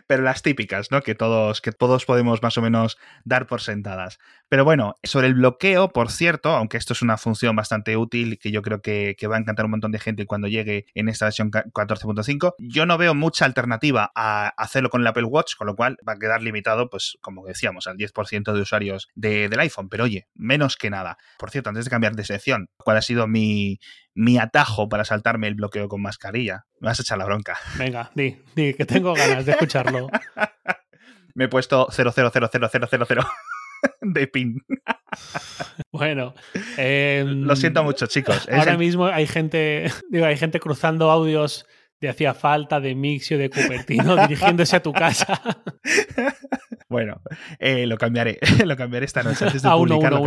pero 0.08 0.24
las 0.24 0.42
típicas, 0.42 0.92
¿no? 0.92 1.02
Que 1.02 1.16
todos, 1.16 1.62
que 1.62 1.72
todos 1.72 2.06
podemos 2.06 2.42
más 2.42 2.58
o 2.58 2.62
menos 2.62 2.98
dar 3.24 3.48
por 3.48 3.62
sentadas. 3.62 4.20
Pero 4.50 4.64
bueno, 4.64 4.96
sobre 5.04 5.28
el 5.28 5.34
bloqueo, 5.34 5.90
por 5.90 6.10
cierto, 6.10 6.52
aunque 6.52 6.78
esto 6.78 6.94
es 6.94 7.02
una 7.02 7.18
función 7.18 7.56
bastante 7.56 7.98
útil 7.98 8.40
que 8.40 8.52
yo 8.52 8.62
creo 8.62 8.82
que, 8.82 9.16
va 9.28 9.36
a 9.36 9.40
encantar 9.40 9.66
un 9.66 9.72
montón 9.72 9.92
de 9.92 10.00
gente 10.00 10.26
cuando 10.26 10.48
llegue 10.48 10.86
en 10.94 11.10
esta 11.10 11.26
versión 11.26 11.52
14.5, 11.52 12.56
yo 12.58 12.86
no 12.86 12.98
veo 12.98 13.14
mucha 13.14 13.46
alternativa 13.46 14.12
a 14.16 14.48
hacerlo 14.58 14.90
con 14.90 15.02
el 15.02 15.08
Apple 15.08 15.26
Watch, 15.26 15.56
con 15.58 15.68
lo 15.68 15.76
cual 15.76 15.98
va 16.08 16.14
a 16.14 16.18
quedar 16.18 16.42
limitado, 16.42 16.90
pues 16.90 17.18
como 17.22 17.46
decíamos, 17.46 17.88
al 17.88 17.98
10% 17.98 18.54
de 18.54 18.62
usuarios 18.62 19.10
del 19.16 19.60
iPhone. 19.60 19.90
Pero 19.90 20.06
oye, 20.06 20.28
menos 20.34 20.78
que 20.78 20.90
nada. 20.90 21.18
Por 21.38 21.52
cierto, 21.52 21.70
antes 21.70 21.86
de 21.86 21.92
cambiar 21.92 22.16
de 22.16 22.24
sección, 22.24 22.70
¿cuál 22.78 22.98
ha 22.98 23.02
sido 23.02 23.28
mi, 23.28 23.80
mi 24.14 24.38
atajo 24.38 24.88
para 24.88 25.04
saltarme 25.04 25.48
el 25.48 25.56
bloqueo 25.56 25.90
con 25.90 26.02
mascarilla? 26.02 26.66
Me 26.80 26.88
vas 26.88 27.00
a 27.00 27.02
echar 27.02 27.18
la 27.18 27.26
bronca. 27.26 27.58
Venga, 27.78 28.12
di, 28.16 28.42
di, 28.56 28.74
que 28.74 28.86
tengo 28.86 29.14
ganas 29.14 29.46
de 29.46 29.54
escucharlo. 29.68 30.10
Me 31.36 31.46
he 31.46 31.48
puesto 31.48 31.88
0000000 31.92 33.26
de 34.02 34.28
pin. 34.28 34.66
Bueno, 35.92 36.34
em, 36.78 37.44
lo 37.44 37.56
siento 37.56 37.84
mucho, 37.84 38.08
chicos. 38.08 38.48
ahora 38.52 38.76
mismo 38.76 39.06
hay 39.06 39.28
gente, 39.28 39.92
digo, 40.10 40.26
hay 40.26 40.38
gente 40.38 40.60
cruzando 40.60 41.12
audios 41.12 41.68
de 42.00 42.10
hacía 42.10 42.34
falta, 42.34 42.80
de 42.80 42.96
Mixio, 42.96 43.38
de 43.38 43.50
Cupertino, 43.50 44.16
dirigiéndose 44.16 44.76
a 44.76 44.84
tu 44.84 44.94
casa. 44.94 45.42
Bueno, 46.90 47.22
eh, 47.60 47.88
lo 47.88 47.98
cambiaré, 47.98 48.40
lo 48.66 48.78
cambiaré 48.78 49.06
esta 49.06 49.24
noche 49.24 49.46
antes 49.46 49.62
de 49.62 49.70
publicarlo. 49.70 50.22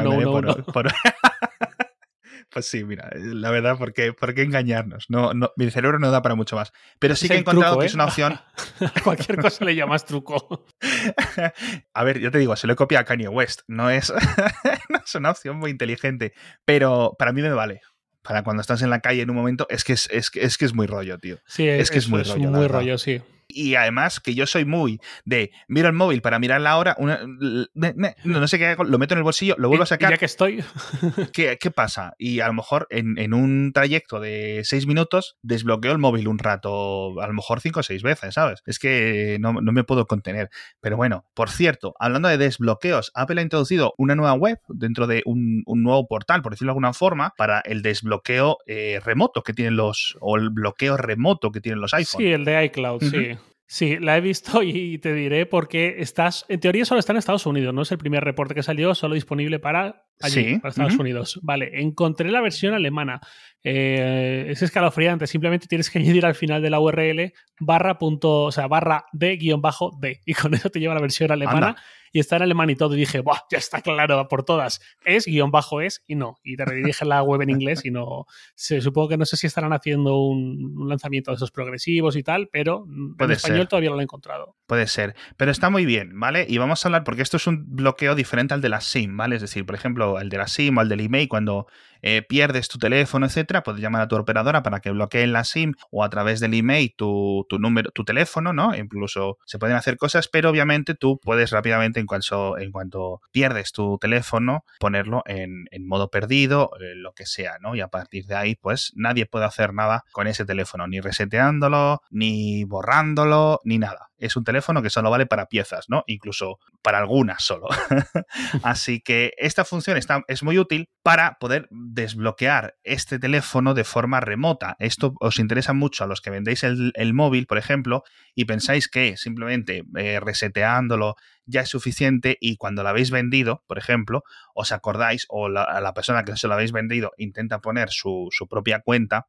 Pues 2.51 2.67
sí, 2.67 2.83
mira, 2.85 3.09
la 3.15 3.51
verdad, 3.51 3.79
¿por 3.79 3.93
qué, 3.93 4.13
¿por 4.13 4.35
qué 4.35 4.43
engañarnos? 4.43 5.07
No, 5.09 5.33
no, 5.35 5.53
mi 5.57 5.71
cerebro 5.71 6.01
no 6.01 6.11
da 6.11 6.21
para 6.21 6.35
mucho 6.35 6.57
más. 6.57 6.73
Pero 6.99 7.15
sí 7.15 7.29
que 7.29 7.35
he 7.35 7.39
encontrado 7.39 7.79
que 7.79 7.87
es 7.87 7.95
una 7.95 8.05
¿eh? 8.05 8.09
opción. 8.09 8.33
A 8.81 9.01
cualquier 9.03 9.39
cosa 9.39 9.65
le 9.65 9.77
llamas 9.77 10.05
truco. 10.05 10.67
a 11.95 12.05
ver, 12.05 12.19
yo 12.19 12.33
te 12.33 12.39
digo, 12.39 12.57
se 12.57 12.67
lo 12.67 12.73
he 12.73 12.77
copiado 12.77 13.03
a 13.03 13.05
Kanye 13.05 13.29
West. 13.29 13.61
No 13.69 13.89
es, 13.89 14.13
no 14.89 14.99
es 15.05 15.15
una 15.15 15.31
opción 15.31 15.59
muy 15.59 15.71
inteligente. 15.71 16.33
Pero 16.65 17.15
para 17.19 17.33
mí 17.33 17.41
me 17.41 17.51
vale 17.51 17.83
para 18.23 18.43
cuando 18.43 18.61
estás 18.61 18.83
en 18.83 18.91
la 18.91 19.01
calle 19.01 19.23
en 19.23 19.31
un 19.31 19.37
momento, 19.37 19.67
es 19.71 19.83
que 19.83 19.95
es, 19.95 20.09
es, 20.11 20.31
es 20.35 20.59
que 20.59 20.65
es 20.65 20.75
muy 20.75 20.87
rollo, 20.87 21.19
tío. 21.19 21.39
Sí, 21.47 21.67
es, 21.67 21.91
que 21.91 21.99
es 21.99 22.09
muy 22.09 22.23
rollo. 22.23 22.51
Muy 22.51 22.67
rollo, 22.67 22.99
sí. 22.99 23.23
Y 23.55 23.75
además 23.75 24.21
que 24.21 24.35
yo 24.35 24.47
soy 24.47 24.65
muy 24.65 25.01
de 25.25 25.51
miro 25.69 25.89
el 25.89 25.95
móvil 25.95 26.23
para 26.23 26.39
mirar 26.39 26.61
la 26.61 26.77
hora, 26.77 26.97
no, 26.99 28.49
sé 28.49 28.59
qué 28.59 28.67
hago, 28.67 28.85
lo 28.85 28.99
meto 28.99 29.15
en 29.15 29.19
el 29.19 29.25
bolsillo, 29.25 29.55
lo 29.59 29.69
vuelvo 29.69 29.85
a 29.85 29.87
sacar. 29.87 30.11
ya 30.11 30.19
que 30.19 30.25
estoy. 30.25 30.65
¿Qué, 31.33 31.71
pasa? 31.75 32.15
Y 32.19 32.41
a 32.41 32.47
lo 32.47 32.55
mejor 32.55 32.87
en, 32.91 33.35
un 33.35 33.73
trayecto 33.73 34.21
de 34.21 34.63
seis 34.65 34.87
minutos 34.87 35.37
desbloqueo 35.43 35.93
el 35.93 35.99
móvil 35.99 36.29
un 36.29 36.39
rato, 36.39 37.21
a 37.21 37.27
lo 37.27 37.33
mejor 37.33 37.61
cinco 37.61 37.81
o 37.81 37.83
seis 37.83 38.03
veces, 38.03 38.35
¿sabes? 38.35 38.63
Es 38.67 38.79
que 38.79 39.39
no, 39.41 39.53
me 39.53 39.85
puedo 39.85 40.07
contener. 40.07 40.51
Pero 40.81 40.97
bueno, 40.97 41.27
por 41.35 41.51
cierto, 41.51 41.95
hablando 41.99 42.29
de 42.29 42.39
desbloqueos, 42.39 43.13
Apple 43.15 43.41
ha 43.41 43.45
introducido 43.45 43.95
una 43.99 44.15
nueva 44.15 44.35
web 44.35 44.59
dentro 44.69 45.07
de 45.07 45.23
un, 45.27 45.63
nuevo 45.67 46.07
portal, 46.07 46.43
por 46.43 46.53
decirlo 46.53 46.71
de 46.71 46.73
alguna 46.73 46.93
forma, 46.93 47.33
para 47.37 47.61
el 47.61 47.83
desbloqueo 47.83 48.59
eh, 48.67 49.01
remoto 49.05 49.43
que 49.43 49.55
tienen 49.55 49.77
los, 49.77 50.17
o 50.21 50.37
el 50.37 50.51
bloqueo 50.51 50.97
remoto 50.97 51.51
que 51.51 51.61
tienen 51.61 51.81
los 51.81 51.95
iPhones. 51.95 52.27
Sí, 52.27 52.33
el 52.33 52.45
de 52.45 52.65
iCloud, 52.67 53.03
sí. 53.03 53.39
Sí, 53.73 53.99
la 54.01 54.17
he 54.17 54.21
visto 54.21 54.65
y 54.65 54.99
te 54.99 55.15
diré 55.15 55.47
porque 55.47 55.95
estás, 55.99 56.45
en 56.49 56.59
teoría 56.59 56.85
solo 56.85 56.99
está 56.99 57.13
en 57.13 57.19
Estados 57.19 57.47
Unidos, 57.47 57.73
no 57.73 57.83
es 57.83 57.93
el 57.93 57.99
primer 57.99 58.25
reporte 58.25 58.53
que 58.53 58.65
salió, 58.65 58.97
solo 58.97 59.15
disponible 59.15 59.61
para 59.61 60.07
allí, 60.21 60.59
para 60.59 60.71
Estados 60.71 60.99
Unidos. 60.99 61.39
Vale, 61.45 61.81
encontré 61.81 62.33
la 62.33 62.41
versión 62.41 62.75
alemana. 62.75 63.21
Eh, 63.63 64.47
es 64.49 64.61
escalofriante, 64.63 65.29
simplemente 65.29 65.69
tienes 65.69 65.89
que 65.89 65.99
añadir 66.01 66.27
al 66.27 66.35
final 66.35 66.61
de 66.63 66.71
la 66.71 66.81
URL 66.81 67.33
barra 67.61 67.97
punto, 67.97 68.47
o 68.47 68.51
sea, 68.51 68.67
barra 68.67 69.05
de 69.13 69.37
guion 69.37 69.63
bajo 69.63 69.97
D 70.01 70.21
y 70.27 70.35
con 70.35 70.53
eso 70.53 70.69
te 70.71 70.81
lleva 70.81 70.95
la 70.95 71.01
versión 71.01 71.31
alemana 71.31 71.77
y 72.13 72.21
está 72.21 72.37
en 72.37 72.43
alemán 72.43 72.71
y 72.71 72.77
todo. 72.77 72.95
Y 72.95 73.01
dije, 73.01 73.21
¡buah! 73.21 73.41
Ya 73.51 73.59
está 73.59 73.81
claro 73.83 74.27
por 74.29 74.45
todas. 74.45 74.81
Es, 75.05 75.27
guion 75.27 75.51
bajo 75.51 75.81
es 75.81 76.03
y 76.07 76.15
no. 76.15 76.39
Y 76.43 76.57
te 76.57 76.65
redirige 76.65 77.05
la 77.05 77.23
web 77.23 77.43
en 77.43 77.51
inglés 77.51 77.85
y 77.85 77.91
no. 77.91 78.27
Se, 78.55 78.81
supongo 78.81 79.11
que 79.11 79.17
no 79.17 79.25
sé 79.25 79.37
si 79.37 79.47
estarán 79.47 79.73
haciendo 79.73 80.17
un, 80.19 80.89
lanzamiento 80.89 81.31
de 81.31 81.37
esos 81.37 81.51
progresivos 81.51 82.17
y 82.17 82.23
tal, 82.23 82.49
pero 82.49 82.85
en 83.19 83.31
español 83.31 83.69
todavía 83.69 83.91
no 83.91 83.97
lo 83.97 84.01
he 84.01 84.05
encontrado. 84.05 84.57
Puede 84.67 84.87
ser. 84.87 85.15
Pero 85.37 85.51
está 85.51 85.71
muy 85.71 85.85
bien, 85.85 86.19
¿vale? 86.19 86.47
Y 86.49 86.59
vamos 86.59 86.85
a 86.85 86.89
hablar, 86.89 87.05
porque 87.05 87.23
esto 87.23 87.37
es 87.37 87.47
un 87.47 87.65
bloqueo 87.75 88.15
diferente 88.15 88.55
al 88.55 88.61
de 88.61 88.69
la 88.69 88.81
SIM, 88.81 89.17
¿vale? 89.17 89.37
Es 89.37 89.43
decir, 89.43 89.65
por 89.67 89.75
ejemplo, 89.75 90.19
el 90.19 90.29
de 90.29 90.39
la 90.39 90.49
SIM 90.49 90.79
o 90.79 90.83
el 90.83 90.89
del 90.89 91.01
email, 91.01 91.29
cuando 91.29 91.67
eh, 92.03 92.23
pierdes 92.23 92.69
tu 92.69 92.79
teléfono, 92.79 93.27
etcétera, 93.27 93.63
puedes 93.63 93.81
llamar 93.81 94.03
a 94.03 94.09
tu 94.09 94.17
operadora 94.17 94.63
para 94.63 94.81
que 94.81 94.91
bloqueen 94.91 95.33
la 95.33 95.45
SIM 95.45 95.75
o 95.91 96.05
a 96.05 96.11
través 96.11 96.41
del 96.41 96.55
email 96.55 96.95
tu, 96.97 97.47
número, 97.59 97.91
tu 97.91 98.05
teléfono, 98.05 98.53
¿no? 98.53 98.75
Incluso 98.75 99.39
se 99.45 99.59
pueden 99.59 99.77
hacer 99.77 99.97
cosas, 99.97 100.29
pero 100.29 100.51
obviamente 100.51 100.95
tú 100.95 101.19
puedes 101.23 101.51
rápidamente, 101.51 102.01
en 102.01 102.07
cuanto, 102.07 102.59
en 102.59 102.73
cuanto 102.73 103.21
pierdes 103.33 103.73
tu 103.73 103.99
teléfono, 103.99 104.65
ponerlo 104.79 105.23
en, 105.27 105.67
modo 105.87 106.09
perdido, 106.09 106.71
eh, 106.81 106.95
lo 106.95 107.13
que 107.13 107.27
sea, 107.27 107.59
¿no? 107.61 107.75
Y 107.75 107.81
a 107.81 107.89
partir 107.89 108.27
de 108.27 108.37
ahí, 108.37 108.55
pues 108.55 108.93
nadie 108.95 109.27
puede 109.27 109.47
hacer 109.47 109.75
nada 109.75 110.05
con 110.13 110.27
ese 110.27 110.45
teléfono, 110.45 110.87
ni 110.87 111.01
reseteándolo, 111.01 112.03
ni 112.11 112.65
borrándolo, 112.65 113.61
ni 113.65 113.79
nada. 113.79 114.10
Es 114.21 114.37
un 114.37 114.45
teléfono 114.45 114.83
que 114.83 114.91
solo 114.91 115.11
vale 115.11 115.27
para 115.27 115.47
piezas, 115.47 115.87
¿no? 115.89 116.05
Incluso 116.07 116.59
para 116.83 116.99
algunas 116.99 117.43
solo. 117.43 117.69
Así 118.63 119.01
que 119.01 119.33
esta 119.39 119.65
función 119.65 119.97
está, 119.97 120.23
es 120.29 120.43
muy 120.43 120.59
útil 120.59 120.91
para 121.03 121.39
poder 121.41 121.69
desbloquear 121.71 122.77
este 122.85 123.19
teléfono 123.19 123.75
de 123.75 123.85
forma 123.85 124.21
remota. 124.21 124.77
Esto 124.79 125.15
os 125.21 125.39
interesa 125.39 125.73
mucho 125.73 126.05
a 126.05 126.07
los 126.07 126.21
que 126.21 126.31
vendéis 126.31 126.63
el, 126.63 127.15
móvil, 127.15 127.47
por 127.47 127.59
ejemplo, 127.59 128.05
y 128.35 128.45
pensáis 128.45 128.89
que 128.89 129.17
simplemente 129.17 129.85
eh, 129.97 130.21
reseteándolo 130.21 131.17
ya 131.47 131.63
es 131.63 131.69
suficiente 131.69 132.37
y 132.41 132.57
cuando 132.57 132.83
lo 132.83 132.91
habéis 132.91 133.11
vendido, 133.11 133.65
por 133.67 133.79
ejemplo, 133.79 134.23
os 134.55 134.71
acordáis 134.71 135.27
o 135.29 135.49
la, 135.49 135.81
la 135.81 135.95
persona 135.95 136.25
que 136.25 136.37
se 136.37 136.47
lo 136.47 136.55
habéis 136.55 136.73
vendido 136.73 137.13
intenta 137.17 137.61
poner 137.61 137.91
su, 137.91 138.29
su 138.31 138.47
propia 138.47 138.81
cuenta 138.81 139.27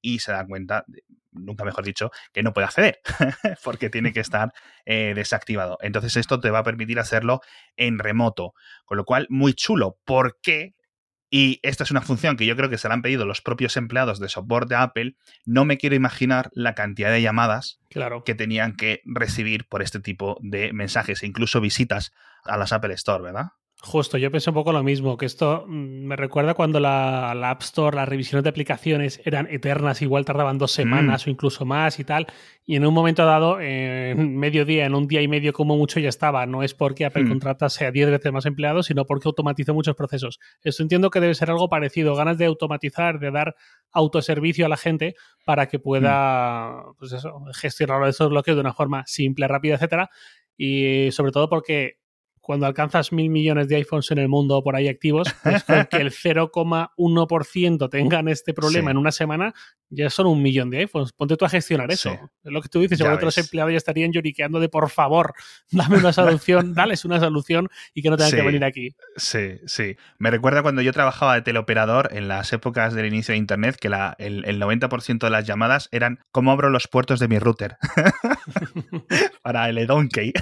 y 0.00 0.20
se 0.20 0.32
da 0.32 0.46
cuenta, 0.46 0.84
nunca 1.32 1.64
mejor 1.64 1.84
dicho, 1.84 2.10
que 2.32 2.42
no 2.42 2.52
puede 2.52 2.66
acceder 2.66 3.00
porque 3.64 3.90
tiene 3.90 4.12
que 4.12 4.20
estar 4.20 4.52
eh, 4.84 5.12
desactivado. 5.14 5.78
Entonces 5.80 6.16
esto 6.16 6.40
te 6.40 6.50
va 6.50 6.60
a 6.60 6.64
permitir 6.64 6.98
hacerlo 6.98 7.40
en 7.76 7.98
remoto, 7.98 8.54
con 8.84 8.96
lo 8.96 9.04
cual 9.04 9.26
muy 9.30 9.54
chulo. 9.54 9.98
¿Por 10.04 10.38
qué? 10.42 10.74
Y 11.30 11.60
esta 11.62 11.84
es 11.84 11.90
una 11.90 12.00
función 12.00 12.36
que 12.36 12.46
yo 12.46 12.56
creo 12.56 12.70
que 12.70 12.78
se 12.78 12.88
la 12.88 12.94
han 12.94 13.02
pedido 13.02 13.26
los 13.26 13.42
propios 13.42 13.76
empleados 13.76 14.18
de 14.18 14.28
soporte 14.28 14.74
de 14.74 14.80
Apple. 14.80 15.16
No 15.44 15.64
me 15.64 15.76
quiero 15.76 15.94
imaginar 15.94 16.50
la 16.54 16.74
cantidad 16.74 17.10
de 17.10 17.20
llamadas 17.20 17.80
claro. 17.90 18.24
que 18.24 18.34
tenían 18.34 18.76
que 18.76 19.02
recibir 19.04 19.68
por 19.68 19.82
este 19.82 20.00
tipo 20.00 20.38
de 20.40 20.72
mensajes 20.72 21.22
e 21.22 21.26
incluso 21.26 21.60
visitas 21.60 22.12
a 22.44 22.56
las 22.56 22.72
Apple 22.72 22.94
Store, 22.94 23.22
¿verdad? 23.22 23.48
Justo, 23.80 24.18
yo 24.18 24.32
pensé 24.32 24.50
un 24.50 24.54
poco 24.54 24.72
lo 24.72 24.82
mismo, 24.82 25.16
que 25.16 25.24
esto 25.24 25.64
mm, 25.68 26.04
me 26.04 26.16
recuerda 26.16 26.54
cuando 26.54 26.80
la, 26.80 27.30
App 27.30 27.62
Store, 27.62 27.94
las 27.94 28.08
revisiones 28.08 28.42
de 28.42 28.50
aplicaciones 28.50 29.20
eran 29.24 29.46
eternas, 29.48 30.02
igual 30.02 30.24
tardaban 30.24 30.58
dos 30.58 30.72
semanas 30.72 31.24
mm. 31.24 31.28
o 31.28 31.30
incluso 31.30 31.64
más 31.64 32.00
y 32.00 32.04
tal, 32.04 32.26
y 32.66 32.74
en 32.74 32.84
un 32.84 32.92
momento 32.92 33.24
dado, 33.24 33.60
en 33.60 34.36
medio 34.36 34.64
día, 34.64 34.84
en 34.84 34.96
un 34.96 35.06
día 35.06 35.22
y 35.22 35.28
medio 35.28 35.52
como 35.52 35.76
mucho 35.76 36.00
ya 36.00 36.08
estaba. 36.08 36.44
No 36.44 36.64
es 36.64 36.74
porque 36.74 37.04
Apple 37.04 37.22
mm. 37.22 37.28
contratase 37.28 37.86
a 37.86 37.92
10 37.92 38.10
veces 38.10 38.32
más 38.32 38.46
empleados, 38.46 38.86
sino 38.86 39.04
porque 39.04 39.28
automatizó 39.28 39.74
muchos 39.74 39.94
procesos. 39.94 40.40
Esto 40.60 40.82
entiendo 40.82 41.08
que 41.10 41.20
debe 41.20 41.36
ser 41.36 41.48
algo 41.48 41.68
parecido, 41.68 42.16
ganas 42.16 42.36
de 42.36 42.46
automatizar, 42.46 43.20
de 43.20 43.30
dar 43.30 43.54
autoservicio 43.92 44.66
a 44.66 44.68
la 44.68 44.76
gente 44.76 45.14
para 45.44 45.68
que 45.68 45.78
pueda 45.78 46.82
pues 46.98 47.12
eso, 47.12 47.44
gestionar 47.54 48.08
esos 48.08 48.28
bloques 48.28 48.56
de 48.56 48.60
una 48.60 48.74
forma 48.74 49.04
simple, 49.06 49.46
rápida, 49.46 49.76
etcétera. 49.76 50.10
Y 50.56 51.12
sobre 51.12 51.30
todo 51.30 51.48
porque 51.48 51.98
cuando 52.48 52.64
alcanzas 52.64 53.12
mil 53.12 53.28
millones 53.28 53.68
de 53.68 53.76
iPhones 53.76 54.10
en 54.10 54.16
el 54.16 54.28
mundo 54.30 54.62
por 54.62 54.74
ahí 54.74 54.88
activos, 54.88 55.28
pues 55.42 55.64
que 55.64 55.98
el 55.98 56.10
0,1% 56.12 57.90
tengan 57.90 58.26
este 58.28 58.54
problema 58.54 58.90
en 58.90 58.96
una 58.96 59.12
semana, 59.12 59.52
ya 59.90 60.08
son 60.08 60.28
un 60.28 60.40
millón 60.40 60.70
de 60.70 60.78
iPhones. 60.78 61.12
Ponte 61.12 61.36
tú 61.36 61.44
a 61.44 61.50
gestionar 61.50 61.90
eso. 61.90 62.10
Es 62.42 62.50
lo 62.50 62.62
que 62.62 62.70
tú 62.70 62.80
dices, 62.80 62.96
seguro 62.96 63.16
otros 63.16 63.36
empleados 63.36 63.72
ya 63.72 63.76
estarían 63.76 64.12
lloriqueando 64.12 64.60
de 64.60 64.70
por 64.70 64.88
favor, 64.88 65.34
dame 65.70 65.98
una 65.98 66.14
solución, 66.14 66.72
dales 66.74 67.04
una 67.04 67.20
solución 67.20 67.68
y 67.92 68.00
que 68.00 68.08
no 68.08 68.16
tengan 68.16 68.32
que 68.32 68.42
venir 68.42 68.64
aquí. 68.64 68.96
Sí, 69.16 69.60
sí. 69.66 69.96
Me 70.18 70.30
recuerda 70.30 70.62
cuando 70.62 70.80
yo 70.80 70.94
trabajaba 70.94 71.34
de 71.34 71.42
teleoperador 71.42 72.08
en 72.12 72.28
las 72.28 72.50
épocas 72.54 72.94
del 72.94 73.04
inicio 73.04 73.32
de 73.32 73.38
Internet, 73.38 73.76
que 73.78 73.90
la, 73.90 74.16
el, 74.18 74.42
90% 74.42 75.18
de 75.18 75.30
las 75.30 75.46
llamadas 75.46 75.90
eran 75.92 76.20
¿cómo 76.32 76.50
abro 76.50 76.70
los 76.70 76.88
puertos 76.88 77.20
de 77.20 77.28
mi 77.28 77.38
router? 77.38 77.76
Para 79.42 79.68
el 79.68 79.86
Donkey 79.86 80.32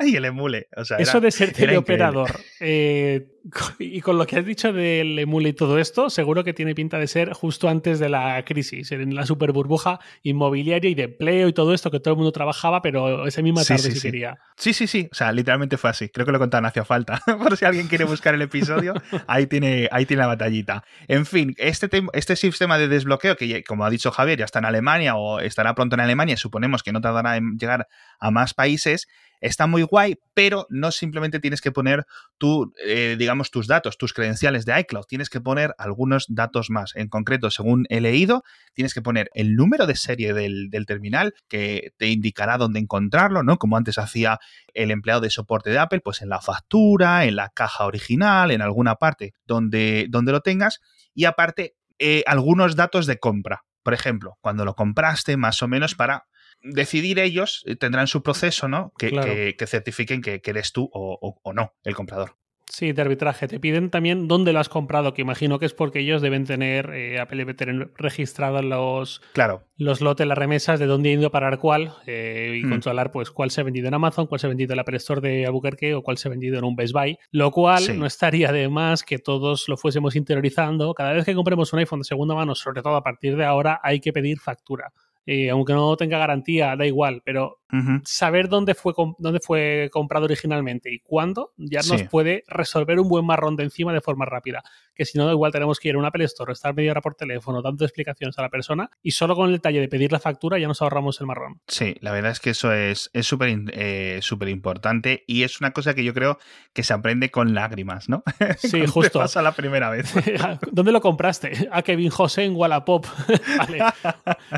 y 0.00 0.16
el 0.16 0.24
Emule. 0.24 0.66
eso 0.98 1.20
de 1.20 1.30
ser 1.30 1.51
teleoperador 1.52 2.30
eh, 2.60 3.26
y 3.78 4.00
con 4.00 4.18
lo 4.18 4.26
que 4.26 4.36
has 4.38 4.44
dicho 4.44 4.72
del 4.72 5.18
Emule 5.18 5.50
y 5.50 5.52
todo 5.52 5.78
esto, 5.78 6.10
seguro 6.10 6.44
que 6.44 6.52
tiene 6.52 6.74
pinta 6.74 6.98
de 6.98 7.06
ser 7.06 7.32
justo 7.32 7.68
antes 7.68 7.98
de 7.98 8.08
la 8.08 8.44
crisis 8.44 8.92
en 8.92 9.14
la 9.14 9.26
super 9.26 9.52
burbuja 9.52 10.00
inmobiliaria 10.22 10.90
y 10.90 10.94
de 10.94 11.04
empleo 11.04 11.48
y 11.48 11.52
todo 11.52 11.74
esto 11.74 11.90
que 11.90 12.00
todo 12.00 12.14
el 12.14 12.18
mundo 12.18 12.32
trabajaba, 12.32 12.82
pero 12.82 13.26
esa 13.26 13.42
misma 13.42 13.64
tarde 13.64 13.90
sí, 13.90 14.00
quería. 14.00 14.38
Sí, 14.56 14.72
sí, 14.72 14.86
sí. 14.86 15.08
O 15.10 15.14
sea, 15.14 15.32
literalmente 15.32 15.76
fue 15.76 15.90
así. 15.90 16.08
Creo 16.08 16.26
que 16.26 16.32
lo 16.32 16.38
contaron 16.38 16.66
hacia 16.66 16.84
falta. 16.84 17.20
Por 17.38 17.56
si 17.56 17.64
alguien 17.64 17.88
quiere 17.88 18.04
buscar 18.04 18.34
el 18.34 18.42
episodio, 18.42 18.94
ahí 19.26 19.46
tiene, 19.46 19.88
ahí 19.90 20.06
tiene 20.06 20.22
la 20.22 20.28
batallita. 20.28 20.84
En 21.08 21.26
fin, 21.26 21.54
este, 21.58 21.88
este 22.12 22.36
sistema 22.36 22.78
de 22.78 22.88
desbloqueo, 22.88 23.36
que 23.36 23.64
como 23.64 23.84
ha 23.84 23.90
dicho 23.90 24.10
Javier, 24.10 24.38
ya 24.38 24.44
está 24.44 24.60
en 24.60 24.66
Alemania 24.66 25.16
o 25.16 25.40
estará 25.40 25.74
pronto 25.74 25.96
en 25.96 26.00
Alemania, 26.00 26.36
suponemos 26.36 26.82
que 26.82 26.92
no 26.92 27.00
tardará 27.00 27.36
en 27.36 27.58
llegar 27.58 27.88
a 28.20 28.30
más 28.30 28.54
países, 28.54 29.08
está 29.42 29.66
muy 29.66 29.82
guay, 29.82 30.18
pero 30.34 30.66
no 30.70 30.92
simplemente 30.92 31.40
tienes 31.40 31.60
que 31.60 31.72
poner 31.72 32.06
tu, 32.38 32.72
eh, 32.86 33.16
digamos, 33.18 33.31
tus 33.50 33.66
datos, 33.66 33.98
tus 33.98 34.12
credenciales 34.12 34.64
de 34.64 34.78
iCloud, 34.80 35.04
tienes 35.04 35.30
que 35.30 35.40
poner 35.40 35.74
algunos 35.78 36.26
datos 36.28 36.70
más. 36.70 36.92
En 36.94 37.08
concreto, 37.08 37.50
según 37.50 37.86
he 37.88 38.00
leído, 38.00 38.42
tienes 38.74 38.94
que 38.94 39.02
poner 39.02 39.30
el 39.34 39.56
número 39.56 39.86
de 39.86 39.96
serie 39.96 40.32
del, 40.34 40.70
terminal 40.86 41.34
que 41.48 41.92
te 41.96 42.08
indicará 42.08 42.58
dónde 42.58 42.80
encontrarlo, 42.80 43.42
¿no? 43.42 43.58
Como 43.58 43.76
antes 43.76 43.98
hacía 43.98 44.38
el 44.74 44.90
empleado 44.90 45.20
de 45.20 45.30
soporte 45.30 45.70
de 45.70 45.78
Apple, 45.78 46.00
pues 46.00 46.22
en 46.22 46.28
la 46.28 46.40
factura, 46.40 47.24
en 47.24 47.36
la 47.36 47.48
caja 47.48 47.86
original, 47.86 48.50
en 48.50 48.62
alguna 48.62 48.96
parte 48.96 49.34
donde, 49.46 50.06
donde 50.08 50.32
lo 50.32 50.40
tengas. 50.40 50.80
Y 51.14 51.24
aparte, 51.24 51.76
eh, 51.98 52.24
algunos 52.26 52.76
datos 52.76 53.06
de 53.06 53.18
compra. 53.18 53.64
Por 53.82 53.94
ejemplo, 53.94 54.38
cuando 54.40 54.64
lo 54.64 54.74
compraste, 54.74 55.36
más 55.36 55.62
o 55.62 55.68
menos 55.68 55.94
para 55.94 56.26
decidir 56.62 57.18
ellos, 57.18 57.62
eh, 57.66 57.76
tendrán 57.76 58.06
su 58.06 58.22
proceso, 58.22 58.68
¿no? 58.68 58.92
Que, 58.98 59.54
que, 59.58 59.66
certifiquen 59.66 60.22
que, 60.22 60.40
eres 60.44 60.72
tú 60.72 60.88
o, 60.92 61.38
o, 61.42 61.52
no 61.52 61.74
el 61.84 61.94
comprador. 61.94 62.36
Sí, 62.72 62.92
de 62.92 63.02
arbitraje. 63.02 63.48
Te 63.48 63.60
piden 63.60 63.90
también 63.90 64.28
dónde 64.28 64.54
lo 64.54 64.58
has 64.58 64.70
comprado, 64.70 65.12
que 65.12 65.20
imagino 65.20 65.58
que 65.58 65.66
es 65.66 65.74
porque 65.74 65.98
ellos 65.98 66.22
deben 66.22 66.46
tener, 66.46 66.88
eh, 66.94 67.20
Apple 67.20 67.36
debe 67.36 67.52
tener 67.52 67.92
registrados 67.98 68.64
los, 68.64 69.20
claro. 69.34 69.64
los 69.76 70.00
lotes, 70.00 70.26
las 70.26 70.38
remesas, 70.38 70.80
de 70.80 70.86
dónde 70.86 71.10
ha 71.10 71.12
ido 71.12 71.26
a 71.26 71.30
parar 71.30 71.58
cuál, 71.58 71.92
eh, 72.06 72.58
y 72.62 72.64
hmm. 72.64 72.70
controlar 72.70 73.12
pues 73.12 73.30
cuál 73.30 73.50
se 73.50 73.60
ha 73.60 73.64
vendido 73.64 73.88
en 73.88 73.94
Amazon, 73.94 74.26
cuál 74.26 74.40
se 74.40 74.46
ha 74.46 74.48
vendido 74.48 74.72
en 74.72 74.76
la 74.76 74.82
Apple 74.82 74.96
Store 74.96 75.20
de 75.20 75.44
Albuquerque 75.44 75.94
o 75.94 76.02
cuál 76.02 76.16
se 76.16 76.28
ha 76.28 76.30
vendido 76.30 76.56
en 76.58 76.64
un 76.64 76.74
Best 76.74 76.94
Buy. 76.94 77.18
Lo 77.30 77.50
cual 77.50 77.98
no 77.98 78.06
estaría 78.06 78.50
de 78.52 78.70
más 78.70 79.02
que 79.02 79.18
todos 79.18 79.68
lo 79.68 79.76
fuésemos 79.76 80.16
interiorizando. 80.16 80.94
Cada 80.94 81.12
vez 81.12 81.26
que 81.26 81.34
compremos 81.34 81.70
un 81.74 81.80
iPhone 81.80 82.00
de 82.00 82.04
segunda 82.04 82.34
mano, 82.34 82.54
sobre 82.54 82.80
todo 82.80 82.96
a 82.96 83.02
partir 83.02 83.36
de 83.36 83.44
ahora, 83.44 83.80
hay 83.82 84.00
que 84.00 84.14
pedir 84.14 84.38
factura. 84.40 84.94
Eh, 85.24 85.50
aunque 85.50 85.72
no 85.72 85.96
tenga 85.96 86.18
garantía, 86.18 86.74
da 86.76 86.84
igual, 86.84 87.22
pero 87.24 87.60
saber 88.04 88.48
dónde 88.48 88.74
fue, 88.74 88.92
dónde 89.18 89.40
fue 89.40 89.88
comprado 89.92 90.26
originalmente 90.26 90.92
y 90.92 90.98
cuándo 91.00 91.52
ya 91.56 91.80
nos 91.88 92.02
puede 92.04 92.44
resolver 92.46 93.00
un 93.00 93.08
buen 93.08 93.24
marrón 93.24 93.56
de 93.56 93.64
encima 93.64 93.92
de 93.92 94.00
forma 94.00 94.24
rápida. 94.26 94.62
Que 94.94 95.04
si 95.06 95.16
no, 95.16 95.30
igual 95.30 95.52
tenemos 95.52 95.80
que 95.80 95.88
ir 95.88 95.94
a 95.94 95.98
una 95.98 96.08
Apple 96.08 96.24
Store, 96.24 96.52
estar 96.52 96.74
media 96.74 96.90
hora 96.90 97.00
por 97.00 97.14
teléfono, 97.14 97.62
dando 97.62 97.84
explicaciones 97.84 98.38
a 98.38 98.42
la 98.42 98.50
persona 98.50 98.90
y 99.02 99.12
solo 99.12 99.34
con 99.34 99.46
el 99.46 99.52
detalle 99.52 99.80
de 99.80 99.88
pedir 99.88 100.12
la 100.12 100.20
factura 100.20 100.58
ya 100.58 100.68
nos 100.68 100.82
ahorramos 100.82 101.20
el 101.20 101.26
marrón. 101.26 101.60
Sí, 101.66 101.96
la 102.00 102.12
verdad 102.12 102.32
es 102.32 102.40
que 102.40 102.50
eso 102.50 102.72
es 102.72 103.10
súper 103.22 103.58
eh, 103.72 104.18
súper 104.20 104.48
importante 104.48 105.24
y 105.26 105.42
es 105.42 105.60
una 105.60 105.72
cosa 105.72 105.94
que 105.94 106.04
yo 106.04 106.12
creo 106.12 106.38
que 106.72 106.82
se 106.82 106.92
aprende 106.92 107.30
con 107.30 107.54
lágrimas, 107.54 108.08
¿no? 108.08 108.22
Sí, 108.58 108.86
justo. 108.86 109.18
pasa 109.18 109.42
la 109.42 109.52
primera 109.52 109.90
vez. 109.90 110.12
¿Dónde 110.72 110.92
lo 110.92 111.00
compraste? 111.00 111.68
A 111.70 111.82
Kevin 111.82 112.10
José 112.10 112.44
en 112.44 112.54
Wallapop. 112.54 113.06
vale. 113.58 113.80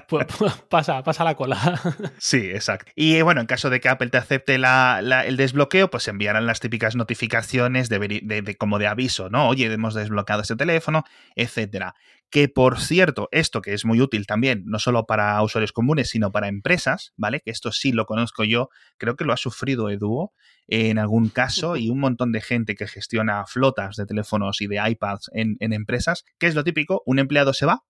Pues, 0.08 0.26
pues, 0.38 0.52
pasa, 0.68 1.02
pasa 1.02 1.24
la 1.24 1.34
cola. 1.34 1.80
sí, 2.18 2.38
exacto. 2.38 2.92
Y 2.94 3.03
bueno, 3.22 3.40
en 3.40 3.46
caso 3.46 3.70
de 3.70 3.80
que 3.80 3.88
Apple 3.88 4.10
te 4.10 4.18
acepte 4.18 4.54
el 4.54 5.36
desbloqueo, 5.36 5.90
pues 5.90 6.06
enviarán 6.08 6.46
las 6.46 6.60
típicas 6.60 6.96
notificaciones 6.96 7.88
de, 7.88 8.56
como 8.58 8.78
de 8.78 8.86
aviso, 8.86 9.30
¿no? 9.30 9.48
Oye, 9.48 9.72
hemos 9.72 9.94
desbloqueado 9.94 10.42
este 10.42 10.56
teléfono, 10.56 11.04
etcétera. 11.34 11.94
Que 12.30 12.48
por 12.48 12.80
cierto, 12.80 13.28
esto 13.32 13.62
que 13.62 13.74
es 13.74 13.84
muy 13.84 14.00
útil 14.00 14.26
también, 14.26 14.62
no 14.66 14.78
solo 14.78 15.06
para 15.06 15.40
usuarios 15.42 15.72
comunes, 15.72 16.10
sino 16.10 16.32
para 16.32 16.48
empresas, 16.48 17.12
¿vale? 17.16 17.40
Que 17.40 17.50
esto 17.50 17.72
sí 17.72 17.92
lo 17.92 18.06
conozco 18.06 18.44
yo, 18.44 18.70
creo 18.96 19.16
que 19.16 19.24
lo 19.24 19.32
ha 19.32 19.36
sufrido 19.36 19.90
Eduo 19.90 20.32
en 20.66 20.98
algún 20.98 21.28
caso 21.28 21.76
y 21.76 21.90
un 21.90 22.00
montón 22.00 22.32
de 22.32 22.40
gente 22.40 22.74
que 22.74 22.86
gestiona 22.86 23.44
flotas 23.46 23.96
de 23.96 24.06
teléfonos 24.06 24.60
y 24.60 24.66
de 24.66 24.80
iPads 24.88 25.30
en, 25.32 25.56
en 25.60 25.72
empresas, 25.72 26.24
que 26.38 26.46
es 26.46 26.54
lo 26.54 26.64
típico, 26.64 27.02
un 27.06 27.18
empleado 27.18 27.52
se 27.52 27.66
va, 27.66 27.84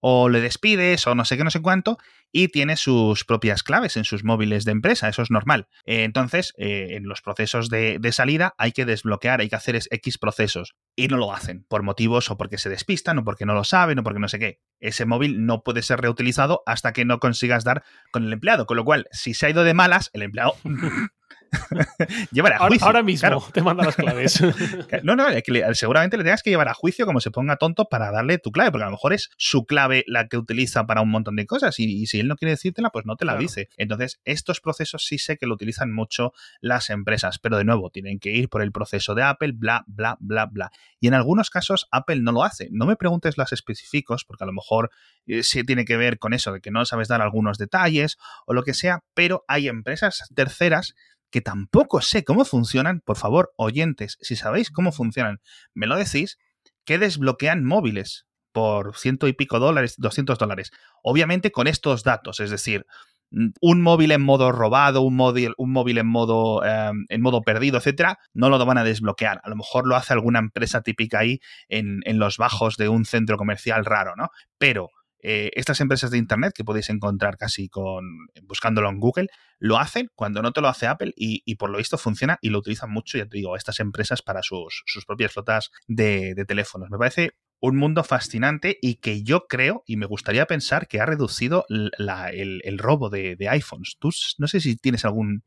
o 0.00 0.28
le 0.28 0.40
despides 0.40 1.06
o 1.06 1.14
no 1.14 1.24
sé 1.24 1.36
qué, 1.36 1.44
no 1.44 1.50
sé 1.50 1.62
cuánto, 1.62 1.98
y 2.32 2.48
tiene 2.48 2.76
sus 2.76 3.24
propias 3.24 3.62
claves 3.62 3.96
en 3.96 4.04
sus 4.04 4.24
móviles 4.24 4.64
de 4.64 4.72
empresa, 4.72 5.08
eso 5.08 5.22
es 5.22 5.30
normal. 5.30 5.68
Eh, 5.84 6.04
entonces, 6.04 6.54
eh, 6.56 6.88
en 6.90 7.04
los 7.04 7.22
procesos 7.22 7.68
de, 7.68 7.98
salida 8.12 8.54
hay 8.58 8.72
que 8.72 8.84
desbloquear, 8.84 9.40
hay 9.40 9.48
que 9.48 9.56
hacer 9.56 9.78
X 9.90 10.18
procesos, 10.18 10.74
y 10.96 11.08
no 11.08 11.16
lo 11.16 11.32
hacen, 11.32 11.64
por 11.68 11.82
motivos 11.82 12.30
o 12.30 12.36
porque 12.36 12.58
se 12.58 12.68
despistan, 12.68 13.18
o 13.18 13.24
porque 13.24 13.46
no 13.46 13.54
lo 13.54 13.64
saben, 13.64 13.98
o 13.98 14.02
porque 14.02 14.18
no 14.18 14.28
sé 14.28 14.38
qué. 14.38 14.60
Ese 14.80 15.06
móvil 15.06 15.46
no 15.46 15.62
puede 15.62 15.82
ser 15.82 16.00
reutilizado 16.00 16.62
hasta 16.66 16.92
que 16.92 17.04
no 17.04 17.20
consigas 17.20 17.64
dar 17.64 17.84
con 18.10 18.24
el 18.24 18.32
empleado, 18.32 18.66
con 18.66 18.76
lo 18.76 18.84
cual, 18.84 19.06
si 19.12 19.34
se 19.34 19.46
ha 19.46 19.50
ido 19.50 19.64
de 19.64 19.74
malas, 19.74 20.10
el 20.12 20.22
empleado 20.22 20.54
llevar 22.32 22.54
a 22.54 22.58
juicio. 22.58 22.86
Ahora, 22.86 23.02
mismo 23.02 23.44
te 23.52 23.62
manda 23.62 23.84
las 23.84 23.96
claves. 23.96 24.40
no, 25.02 25.16
no, 25.16 25.26
seguramente 25.72 26.16
le 26.16 26.24
tengas 26.24 26.42
que 26.42 26.50
llevar 26.50 26.68
a 26.68 26.74
juicio 26.74 27.06
como 27.06 27.20
se 27.20 27.30
ponga 27.30 27.56
tonto 27.56 27.86
para 27.86 28.10
darle 28.10 28.38
tu 28.38 28.52
clave, 28.52 28.70
porque 28.70 28.84
a 28.84 28.86
lo 28.86 28.92
mejor 28.92 29.12
es 29.12 29.30
su 29.36 29.64
clave 29.64 30.04
la 30.06 30.28
que 30.28 30.36
utiliza 30.36 30.86
para 30.86 31.00
un 31.00 31.10
montón 31.10 31.36
de 31.36 31.46
cosas 31.46 31.78
y, 31.78 32.06
si 32.06 32.20
él 32.20 32.28
no 32.28 32.36
quiere 32.36 32.52
decírtela, 32.52 32.90
pues 32.90 33.06
no 33.06 33.16
te 33.16 33.24
la 33.24 33.36
dice. 33.36 33.68
Entonces, 33.76 34.20
estos 34.24 34.60
procesos 34.60 35.04
sí 35.04 35.18
sé 35.18 35.36
que 35.36 35.46
lo 35.46 35.54
utilizan 35.54 35.92
mucho 35.92 36.32
las 36.60 36.90
empresas, 36.90 37.38
pero 37.38 37.58
de 37.58 37.64
nuevo, 37.64 37.90
tienen 37.90 38.18
que 38.18 38.30
ir 38.30 38.48
por 38.48 38.62
el 38.62 38.72
proceso 38.72 39.14
de 39.14 39.22
Apple, 39.22 39.52
bla, 39.54 39.84
bla, 39.86 40.16
bla, 40.20 40.46
bla. 40.46 40.70
Y 41.00 41.08
en 41.08 41.14
algunos 41.14 41.50
casos 41.50 41.88
Apple 41.90 42.20
no 42.20 42.32
lo 42.32 42.44
hace. 42.44 42.68
No 42.70 42.86
me 42.86 42.96
preguntes 42.96 43.38
las 43.38 43.52
específicos, 43.52 44.24
porque 44.24 44.44
a 44.44 44.46
lo 44.46 44.52
mejor 44.52 44.90
eh, 45.26 45.42
sí 45.42 45.64
tiene 45.64 45.84
que 45.84 45.96
ver 45.96 46.18
con 46.18 46.32
eso 46.32 46.52
de 46.52 46.60
que 46.60 46.70
no 46.70 46.84
sabes 46.84 47.08
dar 47.08 47.22
algunos 47.22 47.58
detalles 47.58 48.18
o 48.46 48.54
lo 48.54 48.62
que 48.62 48.74
sea, 48.74 49.04
pero 49.14 49.44
hay 49.48 49.68
empresas 49.68 50.28
terceras 50.34 50.94
que 51.30 51.40
tampoco 51.40 52.00
sé 52.00 52.24
cómo 52.24 52.44
funcionan. 52.44 53.00
Por 53.00 53.16
favor, 53.16 53.52
oyentes, 53.56 54.18
si 54.20 54.36
sabéis 54.36 54.70
cómo 54.70 54.92
funcionan, 54.92 55.40
me 55.74 55.86
lo 55.86 55.96
decís, 55.96 56.38
que 56.84 56.98
desbloquean 56.98 57.64
móviles 57.64 58.26
por 58.52 58.96
ciento 58.96 59.28
y 59.28 59.32
pico 59.32 59.58
dólares, 59.58 59.94
200 59.98 60.38
dólares. 60.38 60.70
Obviamente 61.02 61.52
con 61.52 61.66
estos 61.66 62.02
datos, 62.02 62.40
es 62.40 62.50
decir, 62.50 62.84
mm, 63.30 63.50
un 63.60 63.80
móvil 63.82 64.10
en 64.12 64.22
modo 64.22 64.50
robado, 64.50 65.02
un 65.02 65.14
móvil, 65.14 65.54
un 65.56 65.72
móvil 65.72 65.98
en 65.98 66.06
modo 66.06 66.64
em, 66.64 67.06
en 67.08 67.22
modo 67.22 67.42
perdido, 67.42 67.78
etcétera, 67.78 68.18
no 68.34 68.48
lo 68.50 68.64
van 68.64 68.78
a 68.78 68.84
desbloquear. 68.84 69.40
A 69.44 69.48
lo 69.50 69.56
mejor 69.56 69.86
lo 69.86 69.96
hace 69.96 70.12
alguna 70.12 70.40
empresa 70.40 70.82
típica 70.82 71.20
ahí 71.20 71.40
en, 71.68 72.00
en 72.04 72.18
los 72.18 72.38
bajos 72.38 72.76
de 72.76 72.88
un 72.88 73.04
centro 73.04 73.36
comercial 73.36 73.84
raro, 73.84 74.14
¿no? 74.16 74.30
Pero 74.58 74.90
eh, 75.22 75.50
estas 75.54 75.80
empresas 75.80 76.10
de 76.10 76.18
Internet 76.18 76.52
que 76.54 76.64
podéis 76.64 76.90
encontrar 76.90 77.36
casi 77.36 77.68
con 77.68 78.04
buscándolo 78.42 78.88
en 78.88 78.98
Google, 78.98 79.28
lo 79.58 79.78
hacen 79.78 80.10
cuando 80.14 80.42
no 80.42 80.52
te 80.52 80.60
lo 80.60 80.68
hace 80.68 80.86
Apple 80.86 81.12
y, 81.16 81.54
por 81.56 81.70
lo 81.70 81.78
visto 81.78 81.98
funciona 81.98 82.38
y 82.40 82.48
lo 82.48 82.58
utilizan 82.58 82.90
mucho, 82.90 83.18
ya 83.18 83.26
te 83.26 83.36
digo, 83.36 83.56
estas 83.56 83.78
empresas 83.80 84.22
para 84.22 84.42
sus, 84.42 84.82
propias 85.06 85.32
flotas 85.32 85.70
de, 85.86 86.34
teléfonos. 86.48 86.90
Me 86.90 86.98
parece 86.98 87.32
un 87.62 87.76
mundo 87.76 88.02
fascinante 88.02 88.78
y 88.80 88.96
que 88.96 89.22
yo 89.22 89.46
creo 89.46 89.82
y 89.86 89.96
me 89.96 90.06
gustaría 90.06 90.46
pensar 90.46 90.88
que 90.88 90.98
ha 90.98 91.04
reducido 91.04 91.66
el, 91.68 92.78
robo 92.78 93.10
de, 93.10 93.36
iPhones. 93.50 93.98
Tú 93.98 94.10
no 94.38 94.48
sé 94.48 94.60
si 94.60 94.76
tienes 94.76 95.04
algún... 95.04 95.44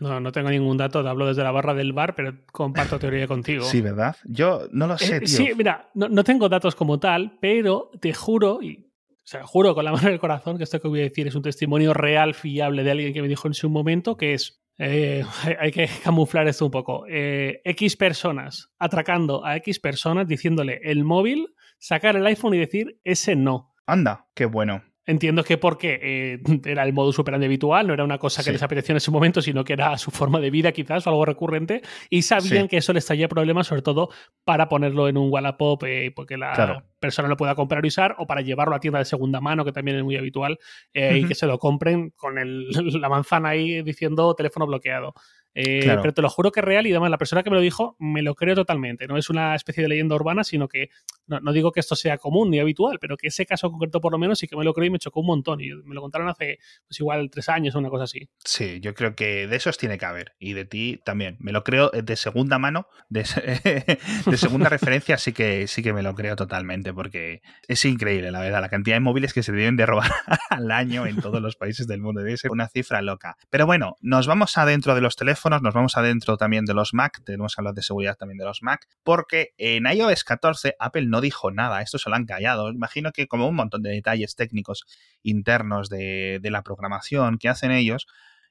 No, 0.00 0.20
no 0.20 0.32
tengo 0.32 0.50
ningún 0.50 0.76
dato, 0.76 1.02
te 1.02 1.08
hablo 1.08 1.26
desde 1.26 1.42
la 1.42 1.50
barra 1.50 1.72
del 1.72 1.94
bar, 1.94 2.14
pero 2.14 2.34
comparto 2.52 2.98
teoría 2.98 3.26
contigo. 3.26 3.64
Sí, 3.64 3.80
¿verdad? 3.80 4.16
Yo 4.24 4.68
no 4.70 4.86
lo 4.86 4.98
sé, 4.98 5.16
eh, 5.16 5.20
tío. 5.20 5.28
Sí, 5.28 5.48
mira, 5.56 5.90
no, 5.94 6.08
no, 6.10 6.22
tengo 6.22 6.48
datos 6.48 6.74
como 6.74 7.00
tal, 7.00 7.38
pero 7.40 7.90
te 8.00 8.12
juro, 8.12 8.62
y 8.62 8.85
o 9.26 9.28
sea, 9.28 9.44
juro 9.44 9.74
con 9.74 9.84
la 9.84 9.90
mano 9.92 10.06
en 10.06 10.14
el 10.14 10.20
corazón 10.20 10.56
que 10.56 10.62
esto 10.62 10.80
que 10.80 10.86
voy 10.86 11.00
a 11.00 11.04
decir 11.04 11.26
es 11.26 11.34
un 11.34 11.42
testimonio 11.42 11.92
real, 11.92 12.34
fiable 12.34 12.84
de 12.84 12.92
alguien 12.92 13.12
que 13.12 13.22
me 13.22 13.28
dijo 13.28 13.48
en 13.48 13.54
su 13.54 13.68
momento, 13.68 14.16
que 14.16 14.34
es, 14.34 14.62
eh, 14.78 15.24
hay 15.60 15.72
que 15.72 15.90
camuflar 16.04 16.46
esto 16.46 16.64
un 16.64 16.70
poco, 16.70 17.04
eh, 17.08 17.60
X 17.64 17.96
personas 17.96 18.70
atracando 18.78 19.44
a 19.44 19.56
X 19.56 19.80
personas 19.80 20.28
diciéndole 20.28 20.80
el 20.84 21.02
móvil, 21.02 21.48
sacar 21.78 22.16
el 22.16 22.26
iPhone 22.26 22.54
y 22.54 22.58
decir 22.58 23.00
ese 23.02 23.34
no. 23.34 23.74
Anda, 23.84 24.28
qué 24.34 24.46
bueno. 24.46 24.84
Entiendo 25.08 25.44
que 25.44 25.56
porque 25.56 26.00
eh, 26.02 26.40
era 26.64 26.82
el 26.82 26.92
modo 26.92 27.12
superante 27.12 27.46
habitual, 27.46 27.86
no 27.86 27.94
era 27.94 28.02
una 28.02 28.18
cosa 28.18 28.42
que 28.42 28.50
les 28.50 28.62
apeteció 28.62 28.92
en 28.92 28.96
ese 28.96 29.12
momento, 29.12 29.40
sino 29.40 29.62
que 29.62 29.72
era 29.72 29.96
su 29.98 30.10
forma 30.10 30.40
de 30.40 30.50
vida 30.50 30.72
quizás 30.72 31.06
o 31.06 31.10
algo 31.10 31.24
recurrente, 31.24 31.82
y 32.10 32.22
sabían 32.22 32.66
que 32.66 32.78
eso 32.78 32.92
les 32.92 33.06
traía 33.06 33.28
problemas, 33.28 33.68
sobre 33.68 33.82
todo 33.82 34.10
para 34.44 34.68
ponerlo 34.68 35.08
en 35.08 35.16
un 35.16 35.30
Wallapop, 35.30 35.84
eh, 35.84 36.12
porque 36.14 36.36
la 36.36 36.84
persona 36.98 37.28
lo 37.28 37.36
pueda 37.36 37.54
comprar 37.54 37.84
y 37.84 37.88
usar, 37.88 38.16
o 38.18 38.26
para 38.26 38.40
llevarlo 38.40 38.74
a 38.74 38.80
tienda 38.80 38.98
de 38.98 39.04
segunda 39.04 39.40
mano, 39.40 39.64
que 39.64 39.70
también 39.70 39.96
es 39.96 40.02
muy 40.02 40.16
habitual, 40.16 40.58
eh, 40.92 41.18
y 41.18 41.24
que 41.24 41.36
se 41.36 41.46
lo 41.46 41.60
compren 41.60 42.10
con 42.10 42.34
la 43.00 43.08
manzana 43.08 43.50
ahí 43.50 43.82
diciendo 43.82 44.34
teléfono 44.34 44.66
bloqueado. 44.66 45.14
Eh, 45.58 45.80
pero 46.02 46.12
te 46.12 46.20
lo 46.20 46.28
juro 46.28 46.52
que 46.52 46.60
es 46.60 46.66
real 46.66 46.86
y 46.86 46.90
además 46.90 47.10
la 47.10 47.16
persona 47.16 47.42
que 47.42 47.48
me 47.48 47.56
lo 47.56 47.62
dijo 47.62 47.96
me 47.98 48.20
lo 48.20 48.34
creo 48.34 48.54
totalmente. 48.54 49.06
No 49.06 49.16
es 49.16 49.30
una 49.30 49.54
especie 49.54 49.82
de 49.82 49.88
leyenda 49.88 50.14
urbana, 50.14 50.44
sino 50.44 50.68
que 50.68 50.90
no, 51.26 51.50
digo 51.50 51.72
que 51.72 51.80
esto 51.80 51.96
sea 51.96 52.18
común 52.18 52.50
ni 52.50 52.60
habitual, 52.60 52.98
pero 53.00 53.16
que 53.16 53.28
ese 53.28 53.46
caso 53.46 53.70
concreto 53.70 54.02
por 54.02 54.12
lo 54.12 54.18
menos 54.18 54.38
sí 54.38 54.46
que 54.46 54.56
me 54.56 54.64
lo 54.64 54.74
creo 54.74 54.86
y 54.86 54.90
me 54.90 54.98
chocó 54.98 55.20
un 55.20 55.28
montón. 55.28 55.62
Y 55.62 55.70
me 55.84 55.94
lo 55.94 56.02
contaron 56.02 56.28
hace 56.28 56.58
pues 56.86 57.00
igual 57.00 57.30
tres 57.30 57.48
años 57.48 57.74
o 57.74 57.78
una 57.78 57.88
cosa 57.88 58.04
así. 58.04 58.28
Sí, 58.44 58.80
yo 58.80 58.92
creo 58.92 59.16
que 59.16 59.46
de 59.46 59.56
esos 59.56 59.78
tiene 59.78 59.96
que 59.96 60.04
haber. 60.04 60.34
Y 60.38 60.52
de 60.52 60.66
ti 60.66 61.00
también. 61.06 61.38
Me 61.40 61.52
lo 61.52 61.64
creo 61.64 61.90
de 61.90 62.16
segunda 62.16 62.58
mano, 62.58 62.86
de, 63.08 63.24
segunda 64.36 64.68
referencia 64.68 65.16
sí 65.16 65.32
que, 65.32 65.66
sí 65.68 65.82
que 65.82 65.94
me 65.94 66.02
lo 66.02 66.14
creo 66.14 66.36
totalmente, 66.36 66.92
porque 66.92 67.40
es 67.66 67.82
increíble, 67.86 68.30
la 68.30 68.40
verdad, 68.40 68.60
la 68.60 68.68
cantidad 68.68 68.96
de 68.96 69.00
móviles 69.00 69.32
que 69.32 69.42
se 69.42 69.52
deben 69.52 69.76
de 69.76 69.86
robar 69.86 70.10
al 70.50 70.70
año 70.70 71.06
en 71.06 71.16
todos 71.22 71.40
los 71.40 71.56
países 71.56 71.86
del 71.86 72.02
mundo. 72.02 72.20
Debe 72.20 72.36
ser 72.36 72.50
una 72.50 72.68
cifra 72.68 73.00
loca. 73.00 73.38
Pero 73.48 73.64
bueno, 73.64 73.96
nos 74.02 74.26
vamos 74.26 74.58
adentro 74.58 74.94
de 74.94 75.00
los 75.00 75.16
teléfonos 75.16 75.45
nos 75.50 75.74
vamos 75.74 75.96
adentro 75.96 76.36
también 76.36 76.64
de 76.64 76.74
los 76.74 76.94
Mac, 76.94 77.22
tenemos 77.24 77.54
que 77.54 77.60
hablar 77.60 77.74
de 77.74 77.82
seguridad 77.82 78.16
también 78.16 78.38
de 78.38 78.44
los 78.44 78.62
Mac, 78.62 78.86
porque 79.02 79.54
en 79.58 79.86
iOS 79.86 80.24
14 80.24 80.74
Apple 80.78 81.06
no 81.06 81.20
dijo 81.20 81.50
nada, 81.50 81.82
esto 81.82 81.98
se 81.98 82.10
lo 82.10 82.16
han 82.16 82.26
callado. 82.26 82.70
Imagino 82.70 83.12
que 83.12 83.26
como 83.26 83.48
un 83.48 83.54
montón 83.54 83.82
de 83.82 83.90
detalles 83.90 84.34
técnicos 84.34 84.84
internos 85.22 85.88
de, 85.88 86.40
la 86.42 86.62
programación 86.62 87.38
que 87.38 87.48
hacen 87.48 87.70
ellos, 87.72 88.06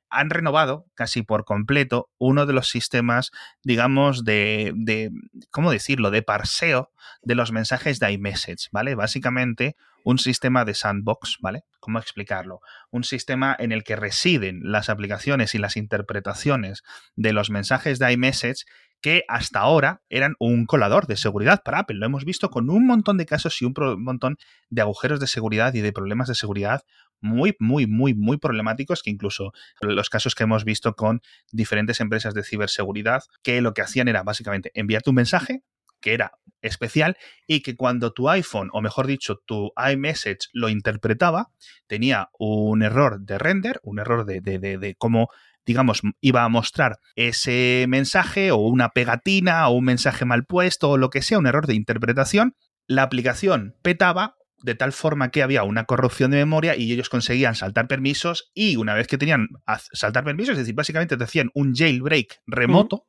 han 0.10 0.30
renovado 0.30 0.86
casi 0.94 1.22
por 1.22 1.46
completo 1.46 2.10
uno 2.18 2.46
de 2.46 2.54
los 2.54 2.70
sistemas, 2.70 3.32
digamos, 3.64 4.24
de, 4.24 4.74
de, 4.76 5.12
¿cómo 5.52 5.72
decirlo?, 5.72 6.12
de 6.12 6.22
parseo 6.22 6.92
de 7.22 7.36
los 7.36 7.52
mensajes 7.52 8.00
de 8.00 8.12
iMessage, 8.12 8.70
¿vale? 8.72 8.96
Básicamente 8.96 9.76
un 10.04 10.20
sistema 10.20 10.66
de 10.66 10.76
sandbox, 10.76 11.38
¿vale? 11.42 11.64
¿Cómo 11.80 12.00
explicarlo? 12.00 12.60
Un 12.92 13.04
sistema 13.04 13.56
en 13.58 13.72
el 13.72 13.84
que 13.84 13.96
residen 13.96 14.60
las 14.64 14.90
aplicaciones 14.90 15.56
y 15.56 15.58
las 15.58 15.78
interpretaciones 15.78 16.84
de 17.16 17.34
los 17.34 17.50
mensajes 17.50 17.98
de 18.00 18.12
iMessage 18.14 18.66
que 19.02 19.24
hasta 19.28 19.60
ahora 19.60 20.02
eran 20.10 20.36
un 20.40 20.66
colador 20.66 21.06
de 21.08 21.18
seguridad 21.18 21.62
para 21.64 21.80
Apple. 21.80 21.98
Lo 21.98 22.06
hemos 22.06 22.26
visto 22.26 22.50
con 22.50 22.70
un 22.70 22.88
montón 22.88 23.18
de 23.18 23.26
casos 23.26 23.62
y 23.62 23.66
un 23.66 23.74
montón 24.04 24.38
de 24.70 24.82
agujeros 24.82 25.20
de 25.20 25.28
seguridad 25.28 25.74
y 25.74 25.82
de 25.82 25.92
problemas 25.92 26.28
de 26.28 26.36
seguridad 26.36 26.82
muy, 27.22 27.56
muy, 27.60 27.88
muy, 27.88 28.14
muy 28.14 28.38
problemáticos 28.38 29.02
que 29.02 29.10
incluso 29.10 29.52
los 29.82 30.10
casos 30.10 30.36
que 30.36 30.44
hemos 30.44 30.64
visto 30.64 30.96
con 30.96 31.22
diferentes 31.52 32.00
empresas 32.00 32.34
de 32.34 32.44
ciberseguridad 32.44 33.24
que 33.42 33.62
lo 33.62 33.74
que 33.74 33.82
hacían 33.82 34.08
era 34.08 34.24
básicamente 34.24 34.72
enviarte 34.74 35.10
un 35.10 35.16
mensaje 35.16 35.64
que 36.02 36.14
era 36.14 36.34
especial 36.62 37.18
y 37.48 37.62
que 37.62 37.76
cuando 37.76 38.14
tu 38.14 38.30
iPhone, 38.30 38.70
o 38.74 38.82
mejor 38.82 39.08
dicho, 39.08 39.42
tu 39.46 39.72
iMessage 39.92 40.50
lo 40.54 40.70
interpretaba, 40.70 41.52
tenía 41.88 42.30
un 42.38 42.84
error 42.84 43.22
de 43.22 43.38
render, 43.38 43.80
un 43.84 44.00
error 44.00 44.26
de, 44.26 44.42
de, 44.42 44.96
cómo 44.98 45.30
digamos, 45.66 46.02
iba 46.22 46.44
a 46.44 46.50
mostrar 46.50 47.00
ese 47.16 47.86
mensaje 47.90 48.52
o 48.52 48.58
una 48.58 48.90
pegatina 48.90 49.68
o 49.68 49.72
un 49.72 49.86
mensaje 49.86 50.24
mal 50.24 50.46
puesto 50.46 50.92
o 50.92 50.98
lo 50.98 51.10
que 51.10 51.24
sea, 51.24 51.40
un 51.40 51.48
error 51.48 51.66
de 51.66 51.74
interpretación, 51.74 52.56
la 52.86 53.02
aplicación 53.02 53.76
petaba 53.82 54.36
de 54.62 54.76
tal 54.76 54.94
forma 54.94 55.32
que 55.32 55.44
había 55.44 55.64
una 55.64 55.86
corrupción 55.86 56.32
de 56.32 56.38
memoria 56.38 56.76
y 56.76 56.92
ellos 56.92 57.10
conseguían 57.10 57.56
saltar 57.56 57.88
permisos 57.88 58.52
y 58.54 58.78
una 58.78 58.94
vez 58.94 59.08
que 59.08 59.18
tenían 59.18 59.50
saltar 59.94 60.24
permisos, 60.24 60.54
es 60.54 60.60
decir, 60.60 60.76
básicamente 60.76 61.18
te 61.18 61.24
hacían 61.24 61.52
un 61.54 61.74
jailbreak 61.76 62.42
remoto, 62.48 63.08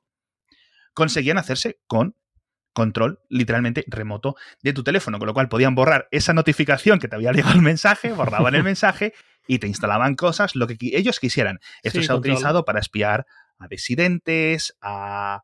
conseguían 0.93 1.39
hacerse 1.39 1.81
con 1.87 2.17
control 2.73 3.21
literalmente 3.31 3.85
remoto 3.87 4.37
de 4.63 4.75
tu 4.75 4.85
teléfono, 4.85 5.19
con 5.19 5.27
lo 5.27 5.35
cual 5.35 5.49
podían 5.49 5.75
borrar 5.75 6.09
esa 6.11 6.35
notificación 6.35 6.99
que 6.99 7.09
te 7.09 7.17
había 7.17 7.33
llegado 7.33 7.55
el 7.55 7.63
mensaje, 7.63 8.13
borraban 8.13 8.55
el 8.55 8.63
mensaje 8.65 9.15
y 9.47 9.59
te 9.59 9.67
instalaban 9.67 10.15
cosas, 10.15 10.55
lo 10.55 10.67
que 10.67 10.77
ellos 10.81 11.19
quisieran. 11.19 11.59
Esto 11.83 12.03
se 12.03 12.13
ha 12.13 12.17
utilizado 12.17 12.65
para 12.67 12.81
espiar 12.81 13.27
a 13.59 13.69
disidentes, 13.69 14.77
a, 14.83 15.43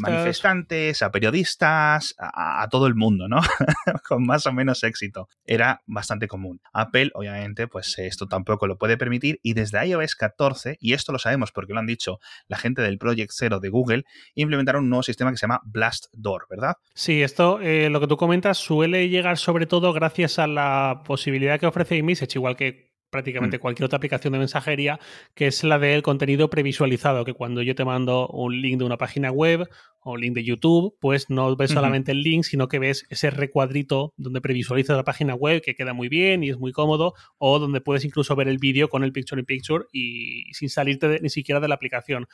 manifestantes, 0.00 1.02
a 1.02 1.10
periodistas, 1.10 2.14
a, 2.18 2.66
todo 2.70 2.86
el 2.86 2.94
mundo, 2.94 3.28
¿no? 3.28 3.40
Con 4.08 4.24
más 4.24 4.46
o 4.46 4.52
menos 4.52 4.82
éxito. 4.84 5.28
Era 5.44 5.82
bastante 5.86 6.28
común. 6.28 6.60
Apple, 6.72 7.10
obviamente, 7.14 7.68
pues 7.68 7.98
esto 7.98 8.26
tampoco 8.26 8.66
lo 8.66 8.78
puede 8.78 8.96
permitir 8.96 9.40
y 9.42 9.54
desde 9.54 9.86
iOS 9.86 10.14
14, 10.14 10.76
y 10.80 10.92
esto 10.92 11.12
lo 11.12 11.18
sabemos 11.18 11.52
porque 11.52 11.72
lo 11.72 11.80
han 11.80 11.86
dicho 11.86 12.18
la 12.48 12.56
gente 12.56 12.82
del 12.82 12.98
Project 12.98 13.32
Zero 13.32 13.60
de 13.60 13.68
Google, 13.68 14.04
implementaron 14.34 14.84
un 14.84 14.90
nuevo 14.90 15.02
sistema 15.02 15.30
que 15.30 15.36
se 15.36 15.42
llama 15.42 15.60
Blast 15.64 16.06
Door, 16.12 16.46
¿verdad? 16.50 16.76
Sí, 16.94 17.22
esto, 17.22 17.60
eh, 17.60 17.90
lo 17.90 18.00
que 18.00 18.06
tú 18.06 18.16
comentas, 18.16 18.58
suele 18.58 19.08
llegar 19.08 19.38
sobre 19.38 19.66
todo 19.66 19.92
gracias 19.92 20.38
a 20.38 20.46
la 20.46 21.02
posibilidad 21.04 21.58
que 21.60 21.66
ofrece 21.66 21.96
iMessage, 21.96 22.36
igual 22.36 22.56
que 22.56 22.95
prácticamente 23.16 23.56
mm. 23.56 23.60
cualquier 23.60 23.86
otra 23.86 23.96
aplicación 23.96 24.34
de 24.34 24.38
mensajería, 24.38 25.00
que 25.34 25.46
es 25.46 25.64
la 25.64 25.78
del 25.78 26.02
contenido 26.02 26.50
previsualizado, 26.50 27.24
que 27.24 27.32
cuando 27.32 27.62
yo 27.62 27.74
te 27.74 27.84
mando 27.84 28.28
un 28.28 28.60
link 28.60 28.78
de 28.78 28.84
una 28.84 28.98
página 28.98 29.30
web 29.30 29.66
o 30.00 30.12
un 30.12 30.20
link 30.20 30.34
de 30.34 30.44
YouTube, 30.44 30.94
pues 31.00 31.30
no 31.30 31.56
ves 31.56 31.70
solamente 31.70 32.12
el 32.12 32.22
link, 32.22 32.44
sino 32.44 32.68
que 32.68 32.78
ves 32.78 33.06
ese 33.08 33.30
recuadrito 33.30 34.12
donde 34.18 34.42
previsualizas 34.42 34.96
la 34.96 35.04
página 35.04 35.34
web, 35.34 35.62
que 35.62 35.74
queda 35.74 35.94
muy 35.94 36.08
bien 36.10 36.44
y 36.44 36.50
es 36.50 36.58
muy 36.58 36.72
cómodo, 36.72 37.14
o 37.38 37.58
donde 37.58 37.80
puedes 37.80 38.04
incluso 38.04 38.36
ver 38.36 38.48
el 38.48 38.58
vídeo 38.58 38.90
con 38.90 39.02
el 39.02 39.12
picture 39.12 39.40
in 39.40 39.46
picture 39.46 39.86
y 39.92 40.52
sin 40.52 40.68
salirte 40.68 41.18
ni 41.22 41.30
siquiera 41.30 41.58
de 41.58 41.68
la 41.68 41.74
aplicación. 41.74 42.26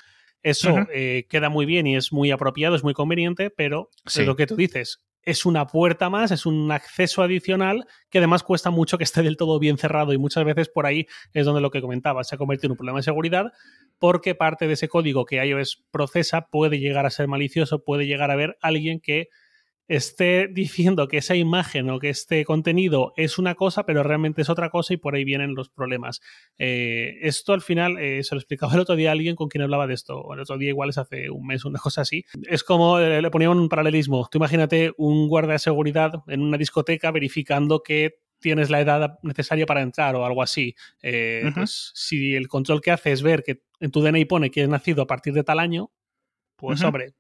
Eso 0.43 0.75
eh, 0.93 1.27
queda 1.29 1.49
muy 1.49 1.65
bien 1.65 1.87
y 1.87 1.95
es 1.95 2.13
muy 2.13 2.33
apropiado, 2.33 2.75
es 2.75 2.83
muy 2.83 2.95
conveniente, 2.95 3.51
pero 3.51 3.91
es 4.05 4.27
lo 4.27 4.35
que 4.35 4.49
tú 4.49 4.57
dices 4.57 5.01
es 5.25 5.47
una 5.47 5.67
puerta 5.67 6.11
más, 6.11 6.31
es 6.31 6.47
un 6.47 6.71
acceso 6.73 7.23
adicional 7.23 7.87
que 8.11 8.19
además 8.19 8.43
cuesta 8.43 8.71
mucho 8.71 8.99
que 8.99 9.05
esté 9.05 9.23
del 9.23 9.37
todo 9.37 9.59
bien 9.59 9.79
cerrado. 9.79 10.13
Y 10.13 10.19
muchas 10.19 10.45
veces 10.45 10.69
por 10.69 10.87
ahí 10.87 11.07
es 11.33 11.47
donde 11.47 11.61
lo 11.61 11.71
que 11.71 11.81
comentaba 11.81 12.25
se 12.25 12.35
ha 12.35 12.39
convertido 12.39 12.69
en 12.69 12.73
un 12.73 12.77
problema 12.79 12.99
de 12.99 13.05
seguridad 13.05 13.53
porque 13.99 14.35
parte 14.35 14.67
de 14.67 14.73
ese 14.73 14.89
código 14.89 15.25
que 15.25 15.45
iOS 15.45 15.85
procesa 15.91 16.49
puede 16.49 16.81
llegar 16.81 17.07
a 17.07 17.11
ser 17.11 17.29
malicioso, 17.29 17.85
puede 17.85 18.07
llegar 18.07 18.31
a 18.31 18.37
ver 18.37 18.57
alguien 18.61 19.01
que 19.01 19.29
esté 19.97 20.49
diciendo 20.49 21.07
que 21.07 21.19
esa 21.19 21.37
imagen 21.37 21.91
o 21.91 21.99
que 21.99 22.09
este 22.09 22.45
contenido 22.47 23.13
es 23.17 23.39
una 23.39 23.55
cosa, 23.55 23.85
pero 23.85 24.03
realmente 24.03 24.41
es 24.41 24.49
otra 24.49 24.71
cosa 24.71 24.95
y 24.95 24.97
por 24.97 25.15
ahí 25.15 25.25
vienen 25.25 25.55
los 25.55 25.69
problemas. 25.69 26.23
Eh, 26.59 27.19
esto 27.21 27.53
al 27.53 27.61
final 27.61 27.99
eh, 27.99 28.25
se 28.25 28.35
lo 28.35 28.39
explicaba 28.41 28.73
el 28.73 28.81
otro 28.81 28.97
día 28.97 29.11
a 29.11 29.13
alguien 29.13 29.37
con 29.37 29.49
quien 29.49 29.63
hablaba 29.63 29.87
de 29.87 29.95
esto, 29.95 30.33
el 30.33 30.41
otro 30.41 30.57
día 30.57 30.71
igual 30.71 30.89
es 30.89 30.99
hace 30.99 31.29
un 31.29 31.47
mes, 31.47 31.65
una 31.67 31.79
cosa 31.79 32.01
así. 32.01 32.25
Es 32.49 32.65
como 32.65 32.99
eh, 32.99 33.21
le 33.21 33.31
ponía 33.31 33.51
un 33.51 33.69
paralelismo. 33.69 34.29
Tú 34.31 34.39
imagínate 34.39 34.93
un 34.97 35.29
guardia 35.29 35.53
de 35.53 35.59
seguridad 35.59 36.23
en 36.27 36.41
una 36.41 36.57
discoteca 36.57 37.11
verificando 37.11 37.83
que 37.83 38.19
tienes 38.41 38.71
la 38.71 38.81
edad 38.81 39.19
necesaria 39.23 39.67
para 39.67 39.83
entrar 39.83 40.17
o 40.17 40.25
algo 40.25 40.43
así. 40.43 40.75
pues, 41.01 41.93
si 41.95 42.35
el 42.35 42.49
control 42.49 42.81
que 42.81 42.91
hace 42.91 43.13
es 43.13 43.23
ver 43.23 43.43
que 43.43 43.63
en 43.79 43.91
tu 43.91 44.01
DNI 44.01 44.25
pone 44.25 44.51
que 44.51 44.63
has 44.63 44.69
nacido 44.69 45.03
a 45.03 45.07
partir 45.07 45.35
de 45.35 45.45
tal 45.45 45.61
año, 45.61 45.93
pues 46.57 46.83
hombre, 46.83 47.15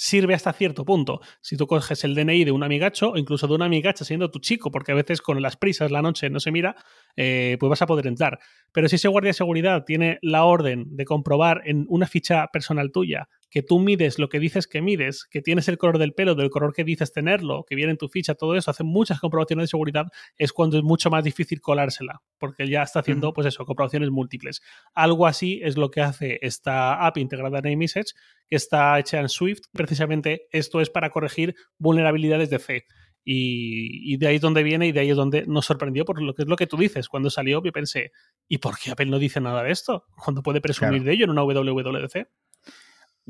sirve 0.00 0.32
hasta 0.32 0.54
cierto 0.54 0.86
punto. 0.86 1.20
Si 1.42 1.58
tú 1.58 1.66
coges 1.66 2.04
el 2.04 2.14
DNI 2.14 2.44
de 2.44 2.52
un 2.52 2.62
amigacho 2.62 3.10
o 3.10 3.18
incluso 3.18 3.46
de 3.46 3.54
una 3.54 3.66
amigacha 3.66 4.02
siendo 4.02 4.30
tu 4.30 4.38
chico, 4.38 4.70
porque 4.70 4.92
a 4.92 4.94
veces 4.94 5.20
con 5.20 5.42
las 5.42 5.58
prisas 5.58 5.90
la 5.90 6.00
noche 6.00 6.30
no 6.30 6.40
se 6.40 6.50
mira, 6.50 6.74
eh, 7.16 7.58
pues 7.60 7.68
vas 7.68 7.82
a 7.82 7.86
poder 7.86 8.06
entrar. 8.06 8.38
Pero 8.72 8.88
si 8.88 8.96
ese 8.96 9.08
guardia 9.08 9.28
de 9.28 9.34
seguridad 9.34 9.84
tiene 9.84 10.18
la 10.22 10.44
orden 10.44 10.96
de 10.96 11.04
comprobar 11.04 11.60
en 11.66 11.84
una 11.90 12.06
ficha 12.06 12.46
personal 12.50 12.92
tuya 12.92 13.28
que 13.50 13.62
tú 13.62 13.80
mides 13.80 14.18
lo 14.18 14.28
que 14.28 14.38
dices 14.38 14.66
que 14.66 14.80
mides, 14.80 15.26
que 15.30 15.42
tienes 15.42 15.68
el 15.68 15.76
color 15.76 15.98
del 15.98 16.14
pelo 16.14 16.34
del 16.34 16.50
color 16.50 16.72
que 16.72 16.84
dices 16.84 17.12
tenerlo, 17.12 17.64
que 17.68 17.74
viene 17.74 17.92
en 17.92 17.98
tu 17.98 18.08
ficha, 18.08 18.34
todo 18.34 18.56
eso, 18.56 18.70
hace 18.70 18.84
muchas 18.84 19.20
comprobaciones 19.20 19.64
de 19.64 19.68
seguridad, 19.68 20.06
es 20.36 20.52
cuando 20.52 20.78
es 20.78 20.84
mucho 20.84 21.10
más 21.10 21.24
difícil 21.24 21.60
colársela, 21.60 22.22
porque 22.38 22.68
ya 22.68 22.82
está 22.82 23.00
haciendo, 23.00 23.32
pues 23.32 23.46
eso, 23.46 23.64
comprobaciones 23.66 24.10
múltiples. 24.10 24.62
Algo 24.94 25.26
así 25.26 25.60
es 25.62 25.76
lo 25.76 25.90
que 25.90 26.00
hace 26.00 26.38
esta 26.42 27.06
app 27.06 27.18
integrada 27.18 27.58
en 27.58 27.66
iMessage, 27.66 28.14
que 28.48 28.56
está 28.56 28.98
hecha 28.98 29.20
en 29.20 29.28
Swift. 29.28 29.62
Precisamente 29.72 30.46
esto 30.52 30.80
es 30.80 30.90
para 30.90 31.10
corregir 31.10 31.54
vulnerabilidades 31.78 32.50
de 32.50 32.58
fe. 32.58 32.84
Y, 33.22 34.16
de 34.16 34.26
ahí 34.26 34.36
es 34.36 34.40
donde 34.40 34.62
viene 34.62 34.86
y 34.86 34.92
de 34.92 35.00
ahí 35.00 35.10
es 35.10 35.16
donde 35.16 35.44
nos 35.46 35.66
sorprendió 35.66 36.04
por 36.04 36.22
lo 36.22 36.34
que 36.34 36.42
es 36.42 36.48
lo 36.48 36.56
que 36.56 36.66
tú 36.66 36.76
dices. 36.76 37.08
Cuando 37.08 37.30
salió, 37.30 37.62
yo 37.62 37.72
pensé, 37.72 38.12
¿y 38.48 38.58
por 38.58 38.78
qué 38.78 38.90
Apple 38.90 39.06
no 39.06 39.18
dice 39.18 39.40
nada 39.40 39.62
de 39.62 39.70
esto? 39.70 40.04
Cuando 40.16 40.42
puede 40.42 40.60
presumir 40.60 41.04
de 41.04 41.12
ello 41.12 41.24
en 41.24 41.30
una 41.30 41.42
WWDC. 41.42 42.26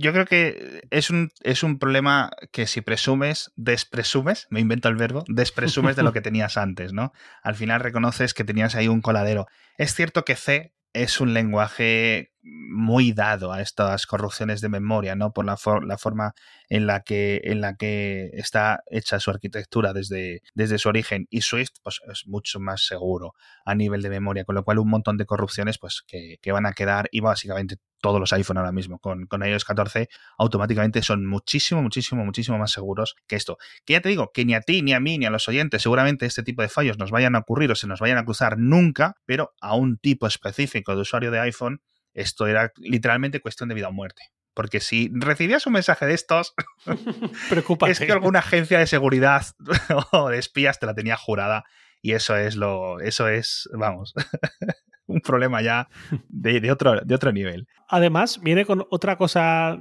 Yo 0.00 0.14
creo 0.14 0.24
que 0.24 0.80
es 0.88 1.10
un, 1.10 1.30
es 1.42 1.62
un 1.62 1.78
problema 1.78 2.30
que 2.52 2.66
si 2.66 2.80
presumes, 2.80 3.52
despresumes, 3.56 4.46
me 4.48 4.60
invento 4.60 4.88
el 4.88 4.96
verbo, 4.96 5.24
despresumes 5.28 5.94
de 5.94 6.02
lo 6.02 6.14
que 6.14 6.22
tenías 6.22 6.56
antes, 6.56 6.94
¿no? 6.94 7.12
Al 7.42 7.54
final 7.54 7.80
reconoces 7.80 8.32
que 8.32 8.44
tenías 8.44 8.74
ahí 8.74 8.88
un 8.88 9.02
coladero. 9.02 9.46
Es 9.76 9.94
cierto 9.94 10.24
que 10.24 10.36
C 10.36 10.72
es 10.94 11.20
un 11.20 11.34
lenguaje 11.34 12.32
muy 12.42 13.12
dado 13.12 13.52
a 13.52 13.60
estas 13.60 14.06
corrupciones 14.06 14.62
de 14.62 14.70
memoria, 14.70 15.16
¿no? 15.16 15.34
Por 15.34 15.44
la, 15.44 15.58
la 15.86 15.98
forma 15.98 16.32
en 16.70 16.86
la, 16.86 17.02
que, 17.02 17.42
en 17.44 17.60
la 17.60 17.76
que 17.76 18.30
está 18.32 18.82
hecha 18.86 19.20
su 19.20 19.30
arquitectura 19.30 19.92
desde, 19.92 20.40
desde 20.54 20.78
su 20.78 20.88
origen. 20.88 21.26
Y 21.28 21.42
Swift, 21.42 21.72
pues, 21.82 22.00
es 22.10 22.26
mucho 22.26 22.58
más 22.58 22.86
seguro 22.86 23.34
a 23.66 23.74
nivel 23.74 24.00
de 24.00 24.08
memoria, 24.08 24.44
con 24.44 24.54
lo 24.54 24.64
cual 24.64 24.78
un 24.78 24.88
montón 24.88 25.18
de 25.18 25.26
corrupciones, 25.26 25.76
pues, 25.78 26.02
que, 26.06 26.38
que 26.40 26.52
van 26.52 26.64
a 26.64 26.72
quedar, 26.72 27.10
y 27.12 27.20
básicamente 27.20 27.76
todos 28.00 28.20
los 28.20 28.32
iPhone 28.32 28.58
ahora 28.58 28.72
mismo 28.72 28.98
con, 28.98 29.26
con 29.26 29.44
iOS 29.44 29.64
14 29.64 30.08
automáticamente 30.38 31.02
son 31.02 31.26
muchísimo, 31.26 31.82
muchísimo, 31.82 32.24
muchísimo 32.24 32.58
más 32.58 32.72
seguros 32.72 33.16
que 33.26 33.36
esto. 33.36 33.58
Que 33.84 33.94
ya 33.94 34.00
te 34.00 34.08
digo, 34.08 34.30
que 34.32 34.44
ni 34.44 34.54
a 34.54 34.60
ti, 34.60 34.82
ni 34.82 34.92
a 34.92 35.00
mí, 35.00 35.18
ni 35.18 35.26
a 35.26 35.30
los 35.30 35.48
oyentes 35.48 35.82
seguramente 35.82 36.26
este 36.26 36.42
tipo 36.42 36.62
de 36.62 36.68
fallos 36.68 36.98
nos 36.98 37.10
vayan 37.10 37.36
a 37.36 37.40
ocurrir 37.40 37.70
o 37.70 37.74
se 37.74 37.86
nos 37.86 38.00
vayan 38.00 38.18
a 38.18 38.24
cruzar 38.24 38.58
nunca, 38.58 39.14
pero 39.26 39.54
a 39.60 39.74
un 39.76 39.98
tipo 39.98 40.26
específico 40.26 40.94
de 40.94 41.02
usuario 41.02 41.30
de 41.30 41.40
iPhone 41.40 41.80
esto 42.14 42.46
era 42.46 42.72
literalmente 42.76 43.40
cuestión 43.40 43.68
de 43.68 43.74
vida 43.74 43.88
o 43.88 43.92
muerte. 43.92 44.22
Porque 44.54 44.80
si 44.80 45.10
recibías 45.14 45.66
un 45.66 45.74
mensaje 45.74 46.06
de 46.06 46.14
estos, 46.14 46.54
es 47.88 48.00
que 48.00 48.12
alguna 48.12 48.40
agencia 48.40 48.78
de 48.78 48.86
seguridad 48.86 49.46
o 50.12 50.28
de 50.28 50.38
espías 50.38 50.78
te 50.78 50.86
la 50.86 50.94
tenía 50.94 51.16
jurada. 51.16 51.64
Y 52.02 52.12
eso 52.12 52.36
es 52.36 52.56
lo. 52.56 52.98
Eso 53.00 53.28
es, 53.28 53.68
vamos, 53.72 54.14
un 55.10 55.20
problema 55.20 55.60
ya 55.62 55.88
de, 56.28 56.70
otro, 56.70 57.00
de 57.00 57.14
otro 57.14 57.32
nivel. 57.32 57.66
Además, 57.88 58.40
viene 58.40 58.64
con 58.64 58.86
otra 58.90 59.16
cosa 59.16 59.78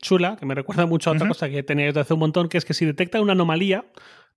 chula, 0.00 0.36
que 0.36 0.46
me 0.46 0.54
recuerda 0.54 0.86
mucho 0.86 1.10
a 1.10 1.14
otra 1.14 1.28
cosa 1.28 1.48
que 1.48 1.62
tenía 1.62 1.86
desde 1.86 2.00
hace 2.00 2.14
un 2.14 2.20
montón, 2.20 2.48
que 2.48 2.58
es 2.58 2.64
que 2.64 2.74
si 2.74 2.84
detecta 2.86 3.20
una 3.20 3.32
anomalía, 3.32 3.84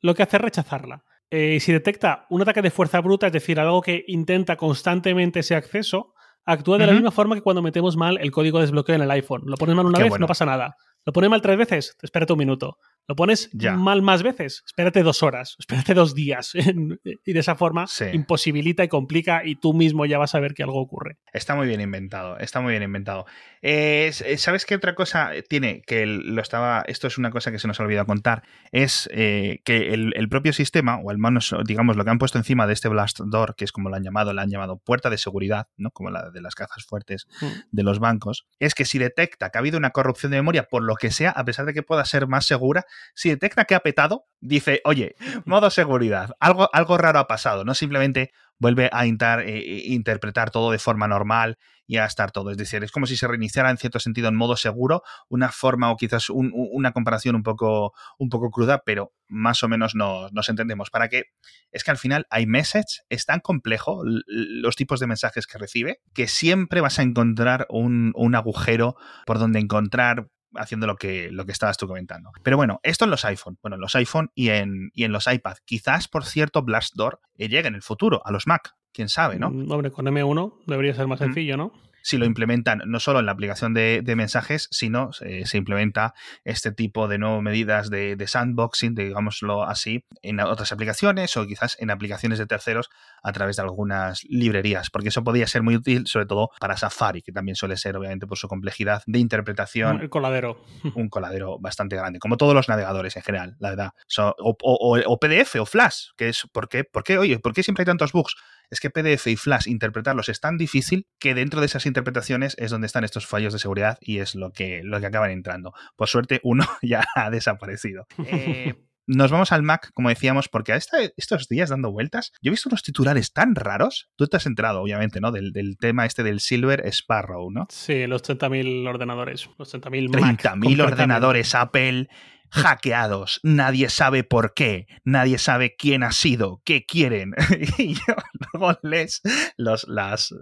lo 0.02 0.14
que 0.14 0.24
hace 0.24 0.38
es 0.38 0.42
rechazarla. 0.42 1.04
Eh, 1.30 1.60
si 1.60 1.72
detecta 1.72 2.28
un 2.30 2.42
ataque 2.42 2.62
de 2.62 2.70
fuerza 2.70 3.02
bruta, 3.02 3.28
es 3.28 3.34
decir, 3.34 3.60
algo 3.60 3.82
que 3.82 4.04
intenta 4.08 4.56
constantemente 4.56 5.40
ese 5.40 5.56
acceso, 5.56 6.14
actúa 6.46 6.78
de 6.78 6.86
la 6.86 6.94
misma 6.94 7.12
forma 7.12 7.36
que 7.36 7.42
cuando 7.42 7.62
metemos 7.62 7.96
mal 7.96 8.18
el 8.22 8.32
código 8.32 8.60
de 8.60 8.66
desbloqueo 8.66 8.96
en 8.96 9.02
el 9.02 9.12
iPhone. 9.12 9.44
Lo 9.46 9.56
pones 9.56 9.76
mal 9.76 9.86
una 9.86 10.00
vez, 10.00 10.20
no 10.20 10.28
pasa 10.28 10.46
nada. 10.46 10.76
Lo 11.06 11.14
pones 11.14 11.30
mal 11.30 11.42
tres 11.42 11.58
veces, 11.58 11.98
espérate 12.02 12.34
un 12.34 12.40
minuto. 12.40 12.78
Lo 13.08 13.16
pones 13.16 13.50
mal 13.54 14.02
más 14.02 14.24
veces, 14.24 14.64
espérate 14.66 15.04
dos 15.04 15.24
horas, 15.24 15.56
espérate 15.60 15.94
dos 15.94 16.16
días. 16.16 16.54
y 16.56 17.34
de 17.34 17.40
esa 17.40 17.56
forma 17.56 17.86
imposibilita 18.14 18.84
y 18.84 18.88
complica 18.88 19.46
y 19.46 19.56
tú 19.56 19.74
mismo 19.74 20.06
ya 20.06 20.18
vas 20.18 20.36
a 20.36 20.40
ver 20.40 20.54
que 20.54 20.64
algo 20.64 20.80
ocurre. 20.80 21.18
Está 21.34 21.56
muy 21.56 21.68
bien 21.68 21.82
inventado, 21.82 22.38
está 22.38 22.62
muy 22.62 22.72
bien 22.72 22.84
inventado. 22.84 23.26
Eh, 23.62 24.12
¿Sabes 24.38 24.66
qué 24.66 24.76
otra 24.76 24.96
cosa 24.96 25.32
tiene? 25.50 25.82
Que 25.86 26.06
lo 26.06 26.42
estaba. 26.42 26.84
Esto 26.88 27.08
es 27.08 27.18
una 27.18 27.32
cosa 27.32 27.52
que 27.52 27.60
se 27.60 27.68
nos 27.68 27.80
ha 27.80 27.84
olvidado 27.84 28.06
contar. 28.06 28.44
Es 28.72 29.10
eh, 29.12 29.62
que 29.66 29.94
el, 29.94 30.30
propio 30.30 30.54
sistema, 30.54 30.98
o 30.98 31.10
al 31.10 31.18
menos, 31.18 31.54
digamos, 31.66 31.96
lo 31.96 32.04
que 32.04 32.10
han 32.10 32.18
puesto 32.18 32.38
encima 32.38 32.66
de 32.68 32.74
este 32.74 32.88
Blast 32.88 33.20
Door, 33.20 33.56
que 33.56 33.66
es 33.66 33.72
como 33.72 33.90
lo 33.90 33.96
han 33.96 34.04
llamado, 34.04 34.34
lo 34.34 34.42
han 34.42 34.50
llamado 34.50 34.78
puerta 34.78 35.10
de 35.10 35.18
seguridad, 35.18 35.68
¿no? 35.78 35.92
Como 35.92 36.10
la 36.10 36.32
de 36.32 36.42
las 36.42 36.56
cajas 36.56 36.86
fuertes 36.86 37.28
mm. 37.42 37.46
de 37.72 37.84
los 37.84 38.00
bancos, 38.00 38.48
es 38.60 38.74
que 38.74 38.86
si 38.86 38.98
detecta 38.98 39.50
que 39.50 39.58
ha 39.58 39.62
habido 39.62 39.78
una 39.78 39.92
corrupción 39.92 40.32
de 40.32 40.38
memoria, 40.38 40.64
por 40.64 40.84
lo 40.84 40.96
que 40.96 41.12
sea, 41.12 41.32
a 41.32 41.44
pesar 41.46 41.66
de 41.66 41.74
que 41.74 41.84
pueda 41.84 42.06
ser 42.06 42.28
más 42.28 42.46
segura, 42.46 42.86
si 43.14 43.30
detecta 43.30 43.66
que 43.66 43.76
ha 43.76 43.82
petado, 43.82 44.26
dice, 44.40 44.82
oye, 44.86 45.16
modo 45.46 45.70
seguridad, 45.70 46.32
algo, 46.40 46.70
algo 46.74 46.98
raro 46.98 47.20
ha 47.20 47.28
pasado, 47.28 47.64
no 47.64 47.74
simplemente 47.74 48.32
vuelve 48.60 48.90
a 48.94 49.06
eh, 49.06 49.14
eh, 49.46 49.84
interpretar 49.88 50.50
todo 50.50 50.72
de 50.72 50.80
forma 50.80 51.08
normal 51.08 51.58
y 51.86 51.98
a 51.98 52.06
estar 52.06 52.32
todo. 52.32 52.50
Es 52.50 52.58
decir, 52.58 52.84
es 52.84 52.92
como 52.92 53.06
si 53.06 53.18
se 53.18 53.28
reiniciara 53.28 53.70
en 53.70 53.78
cierto 53.78 54.00
sentido 54.00 54.30
en 54.30 54.36
modo 54.36 54.56
seguro, 54.56 55.04
una 55.28 55.52
forma 55.52 55.92
o 55.92 55.98
quizás 55.98 56.30
una 56.30 56.94
comparación 56.94 57.36
un 57.36 57.44
poco, 57.44 57.94
un 58.18 58.30
poco 58.30 58.50
cruda, 58.52 58.84
pero 58.86 59.14
más 59.28 59.64
o 59.64 59.68
menos 59.68 59.96
nos, 59.96 60.32
nos, 60.32 60.48
entendemos. 60.48 60.90
Para 60.90 61.10
que 61.10 61.26
es 61.72 61.84
que 61.84 61.92
al 61.92 61.98
final 61.98 62.26
iMessage 62.32 63.02
es 63.10 63.26
tan 63.26 63.42
complejo, 63.42 64.02
los 64.06 64.76
tipos 64.78 65.02
de 65.02 65.08
mensajes 65.08 65.46
que 65.46 65.58
recibe, 65.58 66.00
que 66.14 66.28
siempre 66.28 66.80
vas 66.80 67.00
a 67.00 67.04
encontrar 67.04 67.68
un, 67.70 68.14
un 68.16 68.36
agujero 68.36 68.96
por 69.26 69.40
donde 69.40 69.60
encontrar 69.60 70.30
haciendo 70.56 70.88
lo 70.88 70.96
que, 70.96 71.30
lo 71.32 71.46
que 71.46 71.52
estabas 71.52 71.78
tú 71.78 71.88
comentando. 71.88 72.32
Pero 72.44 72.58
bueno, 72.58 72.80
esto 72.84 73.06
en 73.06 73.12
los 73.12 73.26
iPhone, 73.26 73.58
bueno, 73.62 73.76
en 73.76 73.82
los 73.82 73.96
iPhone 73.96 74.32
y 74.36 74.50
en, 74.50 74.92
y 74.94 75.04
en 75.04 75.12
los 75.12 75.28
iPad. 75.28 75.58
Quizás, 75.66 76.08
por 76.08 76.26
cierto, 76.26 76.62
Blast 76.62 76.96
Door 76.96 77.20
eh, 77.38 77.50
llegue 77.50 77.68
en 77.68 77.76
el 77.76 77.82
futuro 77.82 78.22
a 78.26 78.32
los 78.32 78.48
Mac. 78.48 78.76
Quién 78.92 79.10
sabe, 79.10 79.40
¿no? 79.40 79.50
Mm, 79.50 79.72
hombre, 79.72 79.92
con 79.92 80.06
M1 80.06 80.54
debería 80.68 80.94
ser 80.94 81.08
más 81.08 81.20
mm. 81.20 81.24
sencillo, 81.24 81.58
¿no? 81.58 81.74
Si 82.04 82.18
lo 82.18 82.26
implementan 82.26 82.82
no 82.86 83.00
solo 83.00 83.20
en 83.20 83.26
la 83.26 83.32
aplicación 83.32 83.74
de, 83.74 84.04
mensajes, 84.16 84.68
sino 84.70 85.10
eh, 85.22 85.48
se 85.48 85.58
implementa 85.58 86.14
este 86.44 86.72
tipo 86.72 87.08
de 87.08 87.18
nuevas 87.18 87.42
medidas 87.42 87.90
de, 87.90 88.24
sandboxing, 88.28 88.94
digámoslo 88.94 89.64
así, 89.64 90.06
en 90.22 90.40
otras 90.40 90.72
aplicaciones 90.72 91.36
o 91.36 91.48
quizás 91.48 91.78
en 91.80 91.90
aplicaciones 91.90 92.38
de 92.40 92.46
terceros 92.46 92.90
a 93.24 93.32
través 93.32 93.56
de 93.56 93.64
algunas 93.64 94.24
librerías, 94.26 94.90
porque 94.90 95.10
eso 95.10 95.24
podría 95.24 95.48
ser 95.48 95.64
muy 95.64 95.76
útil, 95.76 96.06
sobre 96.06 96.26
todo 96.26 96.52
para 96.60 96.78
Safari, 96.78 97.22
que 97.22 97.32
también 97.32 97.56
suele 97.56 97.78
ser, 97.78 97.98
obviamente, 97.98 98.28
por 98.28 98.38
su 98.38 98.48
complejidad 98.48 99.02
de 99.08 99.20
interpretación. 99.20 100.02
Un 100.02 100.08
coladero. 100.10 100.64
Un 100.96 101.10
coladero 101.10 101.58
bastante 101.60 101.96
grande, 101.96 102.20
como 102.20 102.38
todos 102.38 102.54
los 102.54 102.70
navegadores 102.70 103.16
en 103.16 103.24
general, 103.24 103.56
la 103.60 103.70
verdad. 103.70 103.92
o, 104.18 105.20
PDF 105.20 105.56
o 105.56 105.66
Flash, 105.66 106.10
que 106.18 106.30
es, 106.30 106.44
¿por 106.52 106.68
qué? 106.68 106.84
¿Por 106.84 107.04
qué, 107.04 107.18
oye, 107.18 107.40
por 107.40 107.54
qué 107.54 107.64
siempre 107.64 107.84
hay 107.84 107.86
tantos 107.86 108.12
bugs? 108.12 108.36
Es 108.74 108.80
que 108.80 108.90
PDF 108.90 109.28
y 109.28 109.36
Flash 109.36 109.68
interpretarlos 109.68 110.30
es 110.30 110.40
tan 110.40 110.58
difícil 110.58 111.08
que 111.20 111.34
dentro 111.34 111.60
de 111.60 111.68
esas 111.68 111.86
interpretaciones 111.86 112.56
es 112.58 112.72
donde 112.72 112.88
están 112.88 113.04
estos 113.04 113.28
fallos 113.28 113.54
de 113.54 113.60
seguridad 113.60 113.98
y 114.02 114.20
es 114.20 114.36
lo 114.36 114.52
que, 114.52 114.82
lo 114.84 115.00
que 115.00 115.06
acaban 115.06 115.32
entrando. 115.32 115.74
Por 115.96 116.10
suerte, 116.10 116.40
uno 116.44 116.66
ya 116.82 117.06
ha 117.16 117.30
desaparecido. 117.30 118.08
Eh, 118.26 118.74
nos 119.08 119.32
vamos 119.32 119.52
al 119.52 119.64
Mac, 119.64 119.92
como 119.94 120.10
decíamos, 120.10 120.50
porque 120.50 120.74
a 120.74 120.78
estos 120.78 121.48
días 121.48 121.70
dando 121.70 121.92
vueltas, 121.92 122.32
yo 122.42 122.50
he 122.50 122.52
visto 122.52 122.70
unos 122.70 122.84
titulares 122.84 123.34
tan 123.34 123.56
raros. 123.56 124.10
Tú 124.16 124.28
te 124.28 124.38
has 124.38 124.46
enterado, 124.46 124.82
obviamente, 124.82 125.20
¿no? 125.20 125.32
Del, 125.32 125.54
tema 125.80 126.06
este 126.06 126.24
del 126.24 126.40
Silver 126.40 126.86
Sparrow, 126.88 127.52
¿no? 127.52 127.68
Sí, 127.70 128.08
los 128.08 128.24
30.000 128.24 128.88
ordenadores. 128.88 129.50
Los 129.58 129.74
30.000 129.74 130.10
30.000 130.12 130.84
ordenadores 130.84 131.56
Apple 131.56 132.08
hackeados. 132.52 133.40
Nadie 133.44 133.90
sabe 133.90 134.24
por 134.24 134.54
qué, 134.54 134.88
nadie 135.04 135.38
sabe 135.40 135.76
quién 135.76 136.04
ha 136.04 136.12
sido, 136.12 136.62
qué 136.64 136.86
quieren. 136.86 137.34
y 137.78 137.96
yo 137.96 138.16
luego 138.54 138.80
lees 138.84 139.22
los, 139.58 139.88
las, 139.88 140.34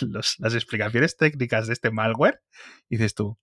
las 0.38 0.54
explicaciones 0.54 1.16
técnicas 1.16 1.66
de 1.66 1.74
este 1.74 1.90
malware 1.90 2.40
y 2.88 2.96
dices 2.96 3.14
tú, 3.14 3.38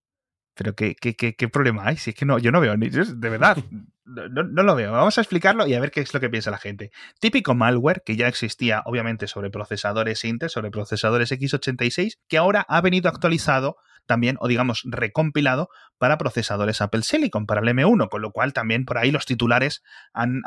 pero 0.56 0.74
qué, 0.74 0.96
qué, 0.96 1.16
qué, 1.16 1.36
qué 1.36 1.50
problema 1.50 1.88
hay, 1.88 1.98
si 1.98 2.12
es 2.12 2.16
que 2.16 2.26
no, 2.26 2.40
yo 2.40 2.52
no 2.52 2.62
veo 2.62 2.76
ni, 2.78 2.90
de 2.90 3.30
verdad, 3.30 3.58
no, 4.06 4.64
lo 4.64 4.76
veo. 4.76 4.92
Vamos 4.92 5.18
a 5.18 5.22
explicarlo 5.22 5.66
y 5.68 5.74
a 5.74 5.80
ver 5.80 5.92
qué 5.92 6.02
es 6.02 6.14
lo 6.14 6.20
que 6.20 6.30
piensa 6.30 6.52
la 6.52 6.58
gente. 6.58 6.92
Típico 7.20 7.56
malware 7.56 8.04
que 8.06 8.16
ya 8.16 8.28
existía, 8.28 8.84
obviamente, 8.86 9.28
sobre 9.28 9.50
procesadores 9.50 10.24
Intel, 10.24 10.50
sobre 10.50 10.72
procesadores 10.72 11.32
x86, 11.32 12.20
que 12.28 12.38
ahora 12.38 12.66
ha 12.68 12.82
venido 12.82 13.10
actualizado 13.10 13.78
también, 14.06 14.38
o 14.40 14.48
digamos, 14.48 14.84
recompilado 14.86 15.70
para 15.98 16.18
procesadores 16.18 16.82
Apple 16.82 17.02
Silicon, 17.02 17.46
para 17.46 17.62
el 17.62 17.68
M1, 17.68 18.10
con 18.10 18.22
lo 18.22 18.32
cual 18.32 18.54
también 18.54 18.86
por 18.86 18.98
ahí 18.98 19.12
los 19.12 19.26
titulares 19.26 19.84
han, 20.14 20.42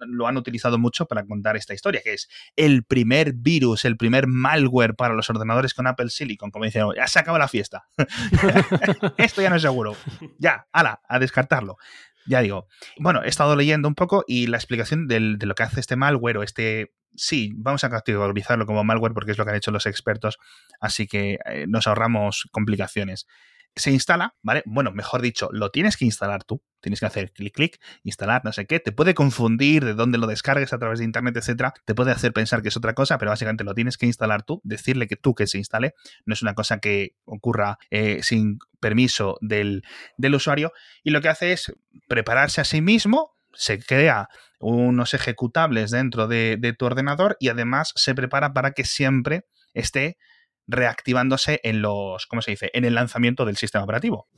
lo 0.00 0.26
han 0.26 0.36
utilizado 0.36 0.78
mucho 0.78 1.06
para 1.06 1.24
contar 1.24 1.56
esta 1.56 1.74
historia, 1.74 2.02
que 2.04 2.12
es 2.12 2.28
el 2.56 2.84
primer 2.84 3.32
virus, 3.34 3.84
el 3.84 3.96
primer 3.96 4.26
malware 4.26 4.94
para 4.94 5.14
los 5.14 5.30
ordenadores 5.30 5.74
con 5.74 5.86
Apple 5.86 6.10
Silicon, 6.10 6.50
como 6.50 6.64
dicen, 6.64 6.84
ya 6.94 7.06
se 7.06 7.18
acaba 7.18 7.38
la 7.38 7.48
fiesta. 7.48 7.88
Esto 9.16 9.42
ya 9.42 9.50
no 9.50 9.56
es 9.56 9.62
seguro. 9.62 9.96
Ya, 10.38 10.66
ala, 10.72 11.00
a 11.08 11.18
descartarlo 11.18 11.78
ya 12.26 12.40
digo, 12.40 12.68
bueno, 12.98 13.22
he 13.22 13.28
estado 13.28 13.56
leyendo 13.56 13.88
un 13.88 13.94
poco 13.94 14.24
y 14.26 14.46
la 14.46 14.56
explicación 14.56 15.08
de 15.08 15.20
lo 15.20 15.54
que 15.54 15.62
hace 15.62 15.80
este 15.80 15.96
malware 15.96 16.38
o 16.38 16.42
este... 16.42 16.94
Sí, 17.14 17.52
vamos 17.56 17.84
a 17.84 17.90
categorizarlo 17.90 18.64
como 18.64 18.84
malware 18.84 19.12
porque 19.12 19.32
es 19.32 19.38
lo 19.38 19.44
que 19.44 19.50
han 19.50 19.56
hecho 19.56 19.70
los 19.70 19.84
expertos, 19.84 20.38
así 20.80 21.06
que 21.06 21.38
eh, 21.44 21.66
nos 21.68 21.86
ahorramos 21.86 22.48
complicaciones 22.52 23.26
se 23.74 23.90
instala, 23.90 24.34
¿vale? 24.42 24.62
Bueno, 24.66 24.92
mejor 24.92 25.22
dicho, 25.22 25.48
lo 25.52 25.70
tienes 25.70 25.96
que 25.96 26.04
instalar 26.04 26.44
tú. 26.44 26.62
Tienes 26.80 27.00
que 27.00 27.06
hacer 27.06 27.32
clic, 27.32 27.54
clic, 27.54 27.80
instalar, 28.02 28.44
no 28.44 28.52
sé 28.52 28.66
qué. 28.66 28.80
Te 28.80 28.92
puede 28.92 29.14
confundir 29.14 29.84
de 29.84 29.94
dónde 29.94 30.18
lo 30.18 30.26
descargues 30.26 30.72
a 30.72 30.78
través 30.78 30.98
de 30.98 31.04
internet, 31.04 31.36
etcétera. 31.36 31.72
Te 31.84 31.94
puede 31.94 32.10
hacer 32.10 32.32
pensar 32.32 32.60
que 32.60 32.68
es 32.68 32.76
otra 32.76 32.94
cosa, 32.94 33.18
pero 33.18 33.30
básicamente 33.30 33.64
lo 33.64 33.74
tienes 33.74 33.96
que 33.96 34.06
instalar 34.06 34.42
tú, 34.42 34.60
decirle 34.64 35.06
que 35.06 35.16
tú 35.16 35.34
que 35.34 35.46
se 35.46 35.58
instale. 35.58 35.94
No 36.26 36.34
es 36.34 36.42
una 36.42 36.54
cosa 36.54 36.78
que 36.80 37.14
ocurra 37.24 37.78
eh, 37.90 38.20
sin 38.22 38.58
permiso 38.80 39.38
del, 39.40 39.84
usuario. 40.18 40.72
Y 41.04 41.10
lo 41.10 41.20
que 41.20 41.28
hace 41.28 41.52
es 41.52 41.72
prepararse 42.08 42.60
a 42.60 42.64
sí 42.64 42.82
mismo, 42.82 43.36
se 43.54 43.78
crea 43.78 44.28
unos 44.58 45.14
ejecutables 45.14 45.92
dentro 45.92 46.26
de, 46.26 46.56
de 46.58 46.72
tu 46.72 46.84
ordenador 46.84 47.36
y 47.38 47.48
además 47.48 47.92
se 47.96 48.14
prepara 48.14 48.52
para 48.52 48.72
que 48.72 48.84
siempre 48.84 49.46
esté 49.72 50.18
reactivándose 50.66 51.60
en 51.62 51.82
los, 51.82 52.26
¿cómo 52.26 52.42
se 52.42 52.52
dice? 52.52 52.70
En 52.74 52.84
el 52.84 52.94
lanzamiento 52.94 53.44
del 53.44 53.56
sistema 53.56 53.84
operativo. 53.84 54.28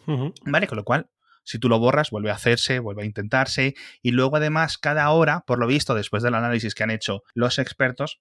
¿Vale? 0.45 0.67
Con 0.67 0.77
lo 0.77 0.85
cual, 0.85 1.11
si 1.45 1.59
tú 1.59 1.69
lo 1.69 1.79
borras, 1.79 2.11
vuelve 2.11 2.31
a 2.31 2.35
hacerse, 2.35 2.79
vuelve 2.79 3.03
a 3.03 3.07
intentarse. 3.07 3.75
Y 4.03 4.13
luego, 4.13 4.37
además, 4.37 4.79
cada 4.79 5.11
hora, 5.11 5.45
por 5.47 5.59
lo 5.59 5.67
visto, 5.67 5.95
después 5.95 6.23
del 6.23 6.35
análisis 6.35 6.75
que 6.75 6.83
han 6.83 6.91
hecho 6.91 7.23
los 7.35 7.59
expertos, 7.59 8.21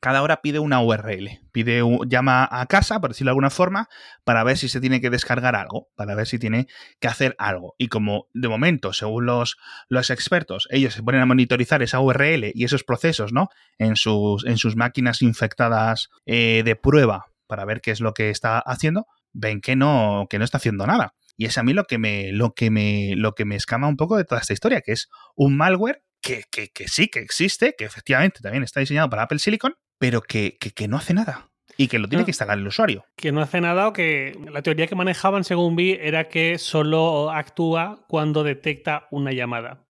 cada 0.00 0.22
hora 0.22 0.42
pide 0.42 0.58
una 0.58 0.82
URL, 0.82 1.40
pide 1.50 1.82
llama 2.06 2.46
a 2.50 2.66
casa, 2.66 3.00
por 3.00 3.10
decirlo 3.10 3.28
de 3.28 3.32
alguna 3.32 3.50
forma, 3.50 3.88
para 4.24 4.44
ver 4.44 4.58
si 4.58 4.68
se 4.68 4.80
tiene 4.80 5.00
que 5.00 5.08
descargar 5.08 5.56
algo, 5.56 5.88
para 5.94 6.14
ver 6.14 6.26
si 6.26 6.38
tiene 6.38 6.66
que 7.00 7.08
hacer 7.08 7.34
algo. 7.38 7.74
Y 7.78 7.88
como 7.88 8.26
de 8.34 8.48
momento, 8.48 8.92
según 8.92 9.24
los, 9.26 9.56
los 9.88 10.10
expertos, 10.10 10.68
ellos 10.70 10.92
se 10.94 11.02
ponen 11.02 11.22
a 11.22 11.26
monitorizar 11.26 11.82
esa 11.82 12.00
URL 12.00 12.52
y 12.54 12.64
esos 12.64 12.84
procesos, 12.84 13.32
¿no? 13.32 13.48
En 13.78 13.96
sus, 13.96 14.44
en 14.44 14.58
sus 14.58 14.76
máquinas 14.76 15.22
infectadas 15.22 16.10
eh, 16.26 16.62
de 16.64 16.76
prueba 16.76 17.26
para 17.46 17.64
ver 17.64 17.80
qué 17.80 17.90
es 17.90 18.00
lo 18.00 18.14
que 18.14 18.30
está 18.30 18.58
haciendo, 18.58 19.06
ven 19.32 19.60
que 19.60 19.76
no, 19.76 20.26
que 20.30 20.38
no 20.38 20.44
está 20.44 20.58
haciendo 20.58 20.86
nada. 20.86 21.14
Y 21.36 21.46
es 21.46 21.58
a 21.58 21.62
mí 21.62 21.72
lo 21.72 21.84
que 21.84 21.98
me, 21.98 22.32
lo 22.32 22.54
que 22.54 22.70
me, 22.70 23.14
lo 23.16 23.34
que 23.34 23.44
me 23.44 23.56
escama 23.56 23.88
un 23.88 23.96
poco 23.96 24.16
de 24.16 24.24
toda 24.24 24.40
esta 24.40 24.52
historia, 24.52 24.80
que 24.80 24.92
es 24.92 25.08
un 25.34 25.56
malware 25.56 26.02
que, 26.20 26.44
sí, 26.86 27.08
que 27.08 27.20
existe, 27.20 27.74
que 27.76 27.84
efectivamente 27.84 28.40
también 28.40 28.62
está 28.62 28.80
diseñado 28.80 29.10
para 29.10 29.24
Apple 29.24 29.38
Silicon, 29.38 29.74
pero 29.98 30.22
que, 30.22 30.56
no 30.88 30.96
hace 30.96 31.14
nada. 31.14 31.50
Y 31.76 31.88
que 31.88 31.98
lo 31.98 32.08
tiene 32.08 32.24
que 32.24 32.30
instalar 32.30 32.56
el 32.56 32.66
usuario. 32.66 33.04
Que 33.16 33.32
no 33.32 33.40
hace 33.40 33.60
nada 33.60 33.88
o 33.88 33.92
que 33.92 34.38
la 34.50 34.62
teoría 34.62 34.86
que 34.86 34.94
manejaban, 34.94 35.42
según 35.42 35.74
vi, 35.74 35.98
era 36.00 36.28
que 36.28 36.58
solo 36.58 37.30
actúa 37.30 38.04
cuando 38.08 38.44
detecta 38.44 39.08
una 39.10 39.32
llamada 39.32 39.84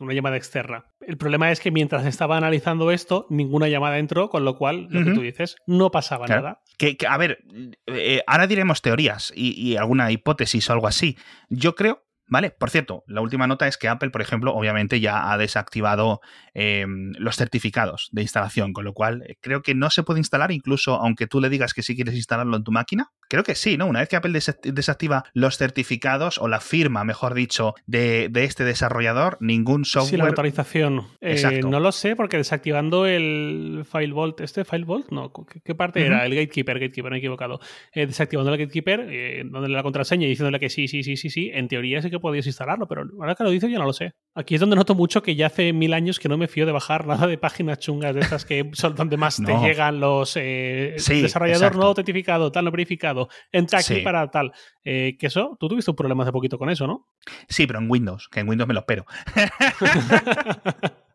una 0.00 0.14
llamada 0.14 0.36
externa. 0.36 0.86
El 1.00 1.16
problema 1.16 1.50
es 1.50 1.60
que 1.60 1.70
mientras 1.70 2.06
estaba 2.06 2.36
analizando 2.36 2.90
esto, 2.90 3.26
ninguna 3.30 3.68
llamada 3.68 3.98
entró, 3.98 4.28
con 4.28 4.44
lo 4.44 4.56
cual, 4.56 4.88
lo 4.90 5.04
que 5.04 5.12
tú 5.12 5.20
dices, 5.20 5.56
no 5.66 5.90
pasaba 5.90 6.26
nada. 6.26 6.60
Que, 6.78 6.96
a 7.08 7.16
ver, 7.16 7.44
eh, 7.86 8.22
ahora 8.26 8.46
diremos 8.46 8.82
teorías 8.82 9.32
y, 9.34 9.76
alguna 9.76 10.10
hipótesis 10.10 10.68
o 10.68 10.72
algo 10.72 10.86
así. 10.86 11.16
Yo 11.48 11.74
creo 11.74 12.04
¿Vale? 12.32 12.50
Por 12.52 12.70
cierto, 12.70 13.02
la 13.08 13.22
última 13.22 13.48
nota 13.48 13.66
es 13.66 13.76
que 13.76 13.88
Apple, 13.88 14.10
por 14.10 14.22
ejemplo, 14.22 14.54
obviamente 14.54 15.00
ya 15.00 15.32
ha 15.32 15.36
desactivado 15.36 16.20
em, 16.54 17.10
los 17.18 17.34
certificados 17.34 18.08
de 18.12 18.22
instalación, 18.22 18.72
con 18.72 18.84
lo 18.84 18.94
cual 18.94 19.24
eh, 19.26 19.36
creo 19.40 19.62
que 19.62 19.74
no 19.74 19.90
se 19.90 20.04
puede 20.04 20.20
instalar 20.20 20.52
incluso 20.52 20.94
aunque 20.94 21.26
tú 21.26 21.40
le 21.40 21.48
digas 21.48 21.74
que 21.74 21.82
sí 21.82 21.96
quieres 21.96 22.14
instalarlo 22.14 22.56
en 22.56 22.62
tu 22.62 22.70
máquina. 22.70 23.10
Creo 23.30 23.44
que 23.44 23.54
sí, 23.54 23.76
¿no? 23.76 23.86
Una 23.86 24.00
vez 24.00 24.08
que 24.08 24.16
Apple 24.16 24.32
desactiva 24.32 25.24
los 25.34 25.56
certificados 25.56 26.38
o 26.38 26.48
la 26.48 26.58
firma, 26.58 27.04
mejor 27.04 27.34
dicho, 27.34 27.74
de, 27.86 28.28
este 28.34 28.64
desarrollador, 28.64 29.36
ningún 29.40 29.84
software... 29.84 30.10
Sí, 30.10 30.16
la 30.16 30.26
autorización. 30.26 31.06
Eh, 31.20 31.60
no 31.62 31.78
lo 31.78 31.92
sé 31.92 32.16
porque 32.16 32.38
desactivando 32.38 33.06
el 33.06 33.84
FileVault, 33.90 34.40
¿este 34.40 34.64
FileVault? 34.64 35.10
No, 35.10 35.32
¿qué, 35.64 35.74
parte 35.76 36.04
era? 36.04 36.26
El 36.26 36.34
Gatekeeper, 36.34 36.80
Gatekeeper, 36.80 37.12
me 37.12 37.18
he 37.18 37.20
equivocado. 37.20 37.60
Eh, 37.92 38.06
desactivando 38.06 38.52
el 38.52 38.58
Gatekeeper, 38.58 39.06
dándole 39.48 39.74
la 39.74 39.84
contraseña 39.84 40.26
y 40.26 40.30
diciéndole 40.30 40.58
que 40.58 40.68
sí, 40.68 40.88
sí, 40.88 41.04
sí, 41.04 41.16
sí, 41.16 41.30
sí, 41.30 41.50
en 41.54 41.68
teoría 41.68 42.02
sí 42.02 42.10
que 42.10 42.18
podías 42.18 42.46
instalarlo, 42.46 42.88
pero 42.88 43.04
ahora 43.20 43.36
que 43.36 43.44
lo 43.44 43.50
dices 43.50 43.70
yo 43.70 43.78
no 43.78 43.84
lo 43.84 43.92
sé. 43.92 44.12
Aquí 44.34 44.54
es 44.54 44.60
donde 44.60 44.76
noto 44.76 44.94
mucho 44.94 45.22
que 45.22 45.36
ya 45.36 45.46
hace 45.46 45.72
mil 45.72 45.92
años 45.92 46.18
que 46.18 46.28
no 46.28 46.36
me 46.36 46.48
fío 46.48 46.66
de 46.66 46.72
bajar 46.72 47.06
nada 47.06 47.26
de 47.26 47.38
páginas 47.38 47.78
chungas 47.78 48.14
de 48.14 48.20
estas 48.20 48.44
que 48.44 48.70
son 48.72 48.94
donde 48.94 49.16
más 49.16 49.42
te 49.44 49.52
llegan 49.62 50.00
los 50.00 50.36
eh, 50.36 50.96
desarrollador 50.96 51.76
no 51.76 51.84
autentificado, 51.84 52.50
tal 52.52 52.64
no 52.64 52.70
verificado, 52.70 53.19
entra 53.52 53.80
aquí 53.80 54.00
para 54.00 54.30
tal. 54.30 54.52
Eh, 54.84 55.16
que 55.18 55.26
eso, 55.26 55.56
tú 55.60 55.68
tuviste 55.68 55.90
un 55.90 55.96
problema 55.96 56.22
hace 56.22 56.32
poquito 56.32 56.58
con 56.58 56.70
eso, 56.70 56.86
¿no? 56.86 57.08
Sí, 57.48 57.66
pero 57.66 57.78
en 57.78 57.90
Windows, 57.90 58.28
que 58.28 58.40
en 58.40 58.48
Windows 58.48 58.68
me 58.68 58.74
lo 58.74 58.80
espero. 58.80 59.04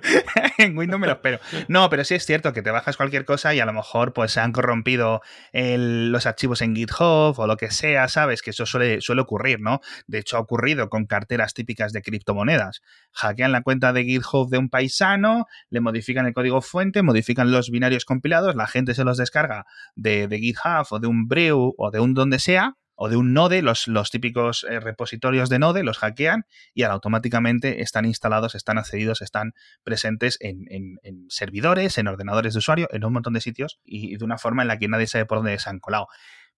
en 0.58 0.76
Windows 0.76 1.00
me 1.00 1.06
lo 1.06 1.14
espero. 1.14 1.38
No, 1.68 1.88
pero 1.90 2.04
sí 2.04 2.14
es 2.14 2.24
cierto 2.24 2.52
que 2.52 2.62
te 2.62 2.70
bajas 2.70 2.96
cualquier 2.96 3.24
cosa 3.24 3.54
y 3.54 3.60
a 3.60 3.66
lo 3.66 3.72
mejor 3.72 4.12
pues 4.12 4.32
se 4.32 4.40
han 4.40 4.52
corrompido 4.52 5.20
los 5.52 6.26
archivos 6.26 6.62
en 6.62 6.74
GitHub 6.74 7.38
o 7.38 7.46
lo 7.46 7.56
que 7.56 7.70
sea, 7.70 8.08
¿sabes? 8.08 8.42
Que 8.42 8.50
eso 8.50 8.66
suele, 8.66 9.00
suele 9.00 9.22
ocurrir, 9.22 9.60
¿no? 9.60 9.80
De 10.06 10.18
hecho 10.18 10.36
ha 10.36 10.40
ocurrido 10.40 10.88
con 10.88 11.06
carteras 11.06 11.54
típicas 11.54 11.92
de 11.92 12.02
criptomonedas. 12.02 12.82
Hackean 13.12 13.52
la 13.52 13.62
cuenta 13.62 13.92
de 13.92 14.04
GitHub 14.04 14.48
de 14.50 14.58
un 14.58 14.68
paisano, 14.68 15.46
le 15.70 15.80
modifican 15.80 16.26
el 16.26 16.34
código 16.34 16.60
fuente, 16.62 17.02
modifican 17.02 17.50
los 17.50 17.70
binarios 17.70 18.04
compilados, 18.04 18.54
la 18.54 18.66
gente 18.66 18.94
se 18.94 19.04
los 19.04 19.18
descarga 19.18 19.66
de, 19.94 20.28
de 20.28 20.38
GitHub 20.38 20.86
o 20.90 20.98
de 20.98 21.06
un 21.06 21.28
Brew 21.28 21.74
o 21.76 21.90
de 21.90 22.00
un 22.00 22.14
donde 22.14 22.38
sea 22.38 22.76
o 22.94 23.08
de 23.08 23.16
un 23.16 23.32
Node, 23.32 23.62
los, 23.62 23.88
los 23.88 24.10
típicos 24.10 24.64
eh, 24.68 24.80
repositorios 24.80 25.48
de 25.48 25.58
Node, 25.58 25.82
los 25.82 25.98
hackean 25.98 26.46
y 26.74 26.82
automáticamente 26.82 27.82
están 27.82 28.04
instalados, 28.04 28.54
están 28.54 28.78
accedidos, 28.78 29.22
están 29.22 29.54
presentes 29.82 30.38
en, 30.40 30.98
servidores, 31.28 31.98
en 31.98 32.08
ordenadores 32.08 32.54
de 32.54 32.58
usuario, 32.58 32.88
en 32.92 33.04
un 33.04 33.12
montón 33.12 33.32
de 33.34 33.40
sitios 33.40 33.80
y 33.84 34.16
de 34.16 34.24
una 34.24 34.38
forma 34.38 34.62
en 34.62 34.68
la 34.68 34.78
que 34.78 34.88
nadie 34.88 35.06
sabe 35.06 35.26
por 35.26 35.38
dónde 35.38 35.58
se 35.58 35.70
han 35.70 35.80
colado. 35.80 36.06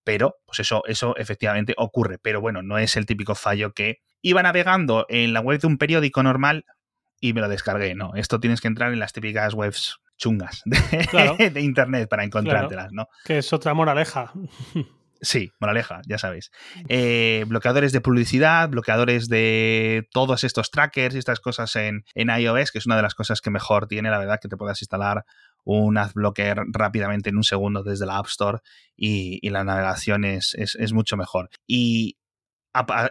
Pero, 0.02 0.36
pues 0.44 0.60
eso, 0.60 0.82
eso 0.86 1.16
efectivamente 1.16 1.74
ocurre. 1.78 2.18
Pero 2.18 2.40
bueno, 2.40 2.62
no 2.62 2.78
es 2.78 2.96
el 2.96 3.06
típico 3.06 3.34
fallo 3.34 3.72
que 3.72 4.02
iba 4.20 4.42
navegando 4.42 5.06
en 5.08 5.32
la 5.32 5.40
web 5.40 5.60
de 5.60 5.66
un 5.66 5.78
periódico 5.78 6.22
normal 6.22 6.66
y 7.20 7.32
me 7.32 7.40
lo 7.40 7.48
descargué. 7.48 7.94
No, 7.94 8.14
esto 8.16 8.38
tienes 8.38 8.60
que 8.60 8.68
entrar 8.68 8.92
en 8.92 8.98
las 8.98 9.12
típicas 9.14 9.54
webs 9.54 9.98
chungas 10.16 10.62
de, 10.64 11.60
internet 11.60 12.08
para 12.08 12.24
encontrártelas, 12.24 12.92
¿no? 12.92 13.08
Que 13.24 13.38
es 13.38 13.52
otra 13.52 13.74
moraleja. 13.74 14.32
Sí, 15.24 15.52
moraleja, 15.58 16.02
ya 16.06 16.18
sabéis. 16.18 16.50
Eh, 16.88 17.44
bloqueadores 17.48 17.92
de 17.92 18.02
publicidad, 18.02 18.68
bloqueadores 18.68 19.28
de 19.28 20.06
todos 20.12 20.44
estos 20.44 20.70
trackers 20.70 21.14
y 21.14 21.18
estas 21.18 21.40
cosas 21.40 21.74
en, 21.76 22.04
iOS, 22.14 22.70
que 22.70 22.78
es 22.78 22.86
una 22.86 22.96
de 22.96 23.02
las 23.02 23.14
cosas 23.14 23.40
que 23.40 23.50
mejor 23.50 23.86
tiene, 23.86 24.10
la 24.10 24.18
verdad, 24.18 24.38
que 24.40 24.48
te 24.48 24.58
puedas 24.58 24.82
instalar 24.82 25.24
un 25.64 25.96
adblocker 25.96 26.58
rápidamente 26.68 27.30
en 27.30 27.36
un 27.36 27.44
segundo 27.44 27.82
desde 27.82 28.04
la 28.04 28.18
App 28.18 28.26
Store 28.26 28.58
y, 28.96 29.48
la 29.48 29.64
navegación 29.64 30.24
es, 30.26 30.54
mucho 30.92 31.16
mejor. 31.16 31.48
Y 31.66 32.18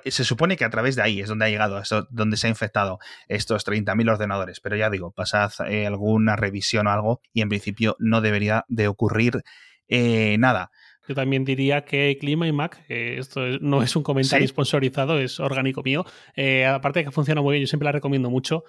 se 0.06 0.24
supone 0.24 0.56
que 0.56 0.66
a 0.66 0.70
través 0.70 0.96
de 0.96 1.02
ahí 1.02 1.20
es 1.20 1.30
donde 1.30 1.46
ha 1.46 1.50
llegado, 1.50 1.82
donde 2.12 2.38
se 2.38 2.46
ha 2.46 2.50
infectado 2.52 3.00
estos 3.28 3.66
30.000 3.66 4.12
ordenadores. 4.12 4.60
Pero 4.60 4.76
ya 4.76 4.92
digo, 4.92 5.12
pasad 5.12 5.52
eh, 5.68 5.88
alguna 5.88 6.36
revisión 6.36 6.86
o 6.86 6.92
algo 6.92 7.22
y 7.34 7.42
en 7.42 7.50
principio 7.50 7.96
no 7.98 8.22
debería 8.22 8.66
de 8.68 8.88
ocurrir 8.88 9.42
eh, 9.88 10.38
nada. 10.38 10.70
Yo 11.08 11.16
también 11.16 11.44
diría 11.44 11.84
que 11.84 12.18
Clima 12.20 12.48
y 12.48 12.52
Mac, 12.52 12.84
esto 12.88 13.42
no 13.60 13.84
es 13.84 13.96
un 13.96 14.04
comentario 14.04 14.48
sponsorizado, 14.48 15.20
es 15.20 15.40
orgánico 15.40 15.84
mío. 15.84 16.06
Eh, 16.36 16.66
aparte 16.66 17.00
de 17.00 17.06
que 17.06 17.12
funciona 17.12 17.42
muy 17.42 17.54
bien, 17.54 17.62
yo 17.62 17.68
siempre 17.68 17.86
la 17.86 17.92
recomiendo 17.92 18.30
mucho. 18.30 18.64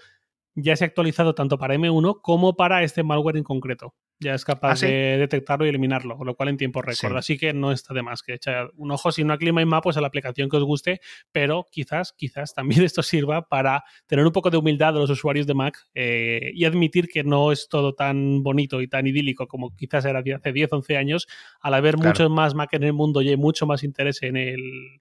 Ya 0.57 0.77
se 0.77 0.85
ha 0.85 0.87
actualizado 0.87 1.35
tanto 1.35 1.59
para 1.59 1.75
M1 1.75 2.21
como 2.23 2.57
para 2.57 2.83
este 2.83 3.03
malware 3.03 3.37
en 3.37 3.45
concreto. 3.45 3.95
Ya 4.21 4.35
es 4.35 4.45
capaz 4.45 4.83
¿Ah, 4.83 4.87
de 4.87 5.19
detectarlo 5.19 5.67
y 5.67 5.69
eliminarlo, 5.69 6.17
lo 6.25 6.35
cual 6.35 6.49
en 6.49 6.57
tiempo 6.57 6.81
récord. 6.81 7.13
Sí. 7.13 7.19
Así 7.19 7.39
que 7.39 7.53
no 7.53 7.73
está 7.73 7.93
de 7.95 8.03
más 8.03 8.23
que 8.23 8.35
echar 8.35 8.71
un 8.77 8.91
ojo. 8.93 9.11
Si 9.11 9.25
no 9.25 9.33
a 9.33 9.39
Clima 9.39 9.61
y 9.61 9.65
Map, 9.67 9.83
pues 9.83 9.97
a 9.97 10.01
la 10.01 10.07
aplicación 10.07 10.49
que 10.49 10.57
os 10.57 10.65
guste, 10.65 11.01
pero 11.33 11.67
quizás, 11.71 12.13
quizás 12.13 12.55
también 12.55 12.83
esto 12.85 13.03
sirva 13.03 13.43
para 13.49 13.85
tener 14.07 14.25
un 14.25 14.33
poco 14.33 14.51
de 14.51 14.57
humildad 14.57 14.95
de 14.95 15.01
los 15.01 15.11
usuarios 15.11 15.47
de 15.47 15.55
Mac 15.55 15.77
eh, 15.95 16.53
y 16.55 16.65
admitir 16.65 17.09
que 17.09 17.25
no 17.25 17.51
es 17.53 17.69
todo 17.69 17.95
tan 17.95 18.43
bonito 18.43 18.81
y 18.81 18.89
tan 18.89 19.07
idílico 19.07 19.47
como 19.49 19.75
quizás 19.75 20.05
era 20.05 20.21
hace 20.21 20.53
10, 20.53 20.73
11 20.73 20.97
años, 20.97 21.27
al 21.61 21.75
haber 21.75 21.95
Claro. 21.97 22.11
muchos 22.11 22.31
más 22.31 22.55
Mac 22.55 22.73
en 22.73 22.85
el 22.85 22.93
mundo 22.93 23.21
y 23.21 23.29
hay 23.29 23.37
mucho 23.37 23.67
más 23.67 23.83
interés 23.83 24.23
en, 24.23 24.37
el, 24.37 24.61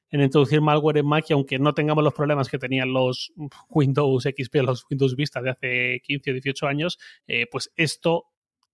en 0.10 0.21
introducir 0.21 0.60
malware 0.62 0.97
en 0.97 1.08
Mac 1.08 1.26
y 1.30 1.34
aunque 1.34 1.60
no 1.60 1.73
tengamos 1.73 2.04
los 2.04 2.13
problemas 2.13 2.49
que 2.49 2.58
tenían 2.58 2.91
los 2.91 3.32
Windows 3.69 4.23
XP, 4.23 4.56
los 4.63 4.86
Windows 4.89 5.15
Vista 5.15 5.41
de 5.41 5.49
hace 5.52 6.02
15 6.04 6.32
o 6.32 6.34
18 6.34 6.67
años, 6.67 6.99
eh, 7.28 7.47
pues 7.52 7.71
esto 7.76 8.26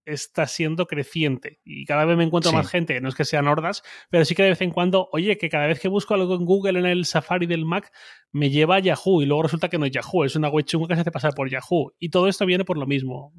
está 0.05 0.47
siendo 0.47 0.88
creciente 0.88 1.59
y 1.63 1.85
cada 1.85 2.05
vez 2.05 2.17
me 2.17 2.23
encuentro 2.23 2.51
Sí. 2.51 2.57
más 2.57 2.69
gente, 2.69 2.99
no 3.01 3.09
es 3.09 3.15
que 3.15 3.25
sean 3.25 3.47
hordas, 3.47 3.83
pero 4.09 4.25
sí 4.25 4.35
que 4.35 4.43
de 4.43 4.49
vez 4.49 4.62
en 4.62 4.71
cuando, 4.71 5.07
oye, 5.12 5.38
que 5.38 5.49
cada 5.49 5.67
vez 5.67 5.79
que 5.79 5.88
busco 5.88 6.13
algo 6.13 6.35
en 6.35 6.45
Google 6.45 6.79
en 6.79 6.85
el 6.85 7.05
Safari 7.05 7.45
del 7.45 7.65
Mac 7.65 7.91
me 8.31 8.49
lleva 8.49 8.75
a 8.77 8.79
Yahoo 8.79 9.21
y 9.21 9.25
luego 9.25 9.43
resulta 9.43 9.69
que 9.69 9.77
no 9.77 9.85
es 9.85 9.91
Yahoo, 9.91 10.23
es 10.25 10.35
una 10.35 10.49
web 10.49 10.65
chunga 10.65 10.88
que 10.88 10.95
se 10.95 11.01
hace 11.01 11.12
pasar 11.12 11.33
por 11.35 11.49
Yahoo 11.49 11.93
y 11.99 12.09
todo 12.09 12.27
esto 12.27 12.45
viene 12.45 12.65
por 12.65 12.77
lo 12.77 12.85
mismo. 12.88 13.33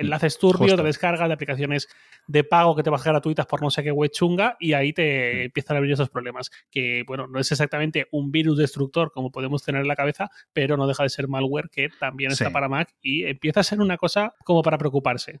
Enlaces 0.00 0.38
turbios 0.38 0.76
de 0.76 0.82
descarga 0.84 1.26
de 1.26 1.34
aplicaciones 1.34 1.88
de 2.28 2.44
pago 2.44 2.76
que 2.76 2.84
te 2.84 2.90
bajan 2.90 3.14
gratuitas 3.14 3.46
por 3.46 3.60
no 3.62 3.68
sé 3.68 3.82
qué 3.82 3.90
web 3.90 4.12
chunga 4.12 4.56
y 4.60 4.74
ahí 4.74 4.92
te 4.92 5.02
Mm. 5.34 5.40
empiezan 5.46 5.76
a 5.76 5.78
abrir 5.78 5.92
esos 5.94 6.08
problemas. 6.08 6.50
Que, 6.70 7.02
bueno, 7.04 7.26
no 7.26 7.40
es 7.40 7.50
exactamente 7.50 8.06
un 8.12 8.30
virus 8.30 8.58
destructor 8.58 9.10
como 9.10 9.32
podemos 9.32 9.64
tener 9.64 9.80
en 9.82 9.88
la 9.88 9.96
cabeza, 9.96 10.30
pero 10.52 10.76
no 10.76 10.86
deja 10.86 11.02
de 11.02 11.08
ser 11.08 11.26
malware 11.26 11.68
que 11.68 11.88
también 11.98 12.30
está 12.30 12.50
para 12.52 12.68
Mac 12.68 12.94
y 13.02 13.24
empieza 13.24 13.58
a 13.58 13.64
ser 13.64 13.80
una 13.80 13.96
cosa 13.96 14.34
como 14.44 14.62
para 14.62 14.78
preocuparse. 14.78 15.40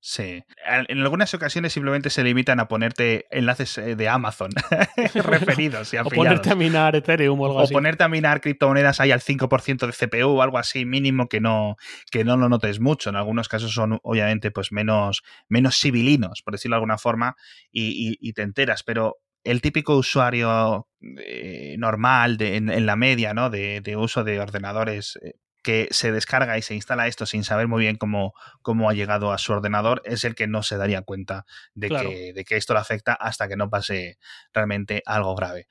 Sí. 0.00 0.44
En 0.88 1.00
algunas 1.00 1.34
ocasiones 1.34 1.72
simplemente 1.72 2.08
se 2.08 2.22
limitan 2.22 2.60
a 2.60 2.68
ponerte 2.68 3.26
enlaces 3.30 3.76
eh, 3.78 3.96
de 3.96 4.08
Amazon 4.08 4.50
referidos 5.14 5.92
y 5.92 5.96
O 5.96 6.00
afiliados. 6.02 6.14
ponerte 6.40 6.50
a 6.50 6.54
minar 6.54 6.94
Ethereum 6.96 7.40
o 7.40 7.46
algo 7.46 7.58
o 7.58 7.62
así. 7.62 7.72
ponerte 7.74 8.04
a 8.04 8.08
minar 8.08 8.40
criptomonedas 8.40 9.00
ahí 9.00 9.10
al 9.10 9.20
5% 9.20 9.86
de 9.86 9.92
CPU 9.92 10.28
o 10.38 10.42
algo 10.42 10.58
así 10.58 10.84
mínimo 10.84 11.28
que 11.28 11.40
no, 11.40 11.76
que 12.10 12.24
no 12.24 12.36
lo 12.36 12.48
notes 12.48 12.80
mucho. 12.80 13.10
En 13.10 13.16
algunos 13.16 13.48
casos 13.48 13.72
son 13.72 13.98
obviamente 14.02 14.50
pues 14.50 14.70
menos, 14.72 15.22
menos 15.48 15.76
civilinos, 15.78 16.42
por 16.42 16.52
decirlo 16.52 16.74
de 16.74 16.78
alguna 16.78 16.98
forma, 16.98 17.36
y, 17.72 18.10
y- 18.12 18.18
y 18.20 18.32
te 18.34 18.42
enteras, 18.42 18.82
pero 18.84 19.16
el 19.44 19.60
típico 19.60 19.96
usuario 19.96 20.88
eh, 21.24 21.76
normal 21.78 22.36
de- 22.36 22.56
en, 22.56 22.70
en 22.70 22.86
la 22.86 22.96
media 22.96 23.34
¿no? 23.34 23.50
de, 23.50 23.80
de 23.80 23.96
uso 23.96 24.22
de 24.24 24.40
ordenadores 24.40 25.18
eh, 25.22 25.34
que 25.68 25.86
se 25.90 26.12
descarga 26.12 26.56
y 26.56 26.62
se 26.62 26.74
instala 26.74 27.08
esto 27.08 27.26
sin 27.26 27.44
saber 27.44 27.68
muy 27.68 27.82
bien 27.82 27.96
cómo, 27.96 28.32
cómo 28.62 28.88
ha 28.88 28.94
llegado 28.94 29.32
a 29.32 29.36
su 29.36 29.52
ordenador 29.52 30.00
es 30.06 30.24
el 30.24 30.34
que 30.34 30.46
no 30.46 30.62
se 30.62 30.78
daría 30.78 31.02
cuenta 31.02 31.44
de, 31.74 31.88
Claro. 31.88 32.08
que, 32.08 32.32
de 32.32 32.44
que 32.46 32.56
esto 32.56 32.72
le 32.72 32.80
afecta 32.80 33.12
hasta 33.12 33.48
que 33.48 33.56
no 33.56 33.68
pase 33.68 34.16
realmente 34.54 35.02
algo 35.04 35.34
grave. 35.34 35.68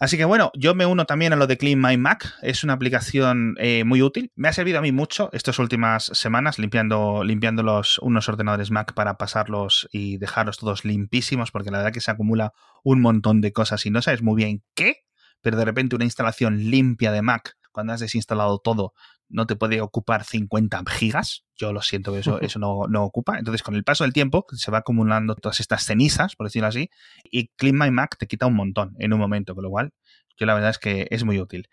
Así 0.00 0.16
que 0.16 0.24
bueno, 0.24 0.50
yo 0.56 0.74
me 0.74 0.86
uno 0.86 1.04
también 1.04 1.32
a 1.32 1.36
lo 1.36 1.46
de 1.46 1.56
Clean 1.56 1.80
My 1.80 1.96
Mac. 1.96 2.34
Es 2.42 2.64
una 2.64 2.72
aplicación 2.72 3.54
eh, 3.60 3.84
muy 3.84 4.02
útil. 4.02 4.32
Me 4.34 4.48
ha 4.48 4.52
servido 4.52 4.80
a 4.80 4.82
mí 4.82 4.90
mucho 4.90 5.30
estas 5.32 5.60
últimas 5.60 6.06
semanas 6.06 6.58
limpiando, 6.58 7.22
limpiando 7.22 7.62
los, 7.62 8.00
unos 8.00 8.28
ordenadores 8.28 8.72
Mac 8.72 8.92
para 8.92 9.18
pasarlos 9.18 9.88
y 9.92 10.18
dejarlos 10.18 10.58
todos 10.58 10.84
limpísimos, 10.84 11.52
porque 11.52 11.70
la 11.70 11.78
verdad 11.78 11.92
que 11.92 12.00
se 12.00 12.10
acumula 12.10 12.52
un 12.82 13.00
montón 13.00 13.40
de 13.40 13.52
cosas 13.52 13.86
y 13.86 13.90
no 13.90 14.02
sabes 14.02 14.20
muy 14.20 14.34
bien 14.34 14.64
qué, 14.74 15.04
pero 15.42 15.56
de 15.56 15.64
repente 15.64 15.94
una 15.94 16.04
instalación 16.04 16.58
limpia 16.70 17.12
de 17.12 17.22
Mac, 17.22 17.56
cuando 17.76 17.92
has 17.92 18.00
desinstalado 18.00 18.58
todo, 18.58 18.94
no 19.28 19.46
te 19.46 19.54
puede 19.54 19.82
ocupar 19.82 20.24
50 20.24 20.82
gigas. 20.88 21.44
Yo 21.54 21.74
lo 21.74 21.82
siento, 21.82 22.16
eso, 22.16 22.40
eso 22.40 22.58
no, 22.58 22.86
no 22.88 23.04
ocupa. 23.04 23.38
Entonces, 23.38 23.62
con 23.62 23.74
el 23.74 23.84
paso 23.84 24.04
del 24.04 24.14
tiempo, 24.14 24.46
se 24.50 24.70
va 24.70 24.78
acumulando 24.78 25.34
todas 25.34 25.60
estas 25.60 25.84
cenizas, 25.84 26.36
por 26.36 26.46
decirlo 26.46 26.68
así, 26.68 26.88
y 27.30 27.48
Clean 27.48 27.76
My 27.76 27.90
Mac 27.90 28.16
te 28.16 28.26
quita 28.26 28.46
un 28.46 28.54
montón 28.54 28.94
en 28.98 29.12
un 29.12 29.18
momento, 29.20 29.54
con 29.54 29.64
lo 29.64 29.68
cual 29.68 29.92
yo 30.38 30.46
la 30.46 30.54
verdad 30.54 30.70
es 30.70 30.78
que 30.78 31.06
es 31.10 31.22
muy 31.24 31.38
útil. 31.38 31.68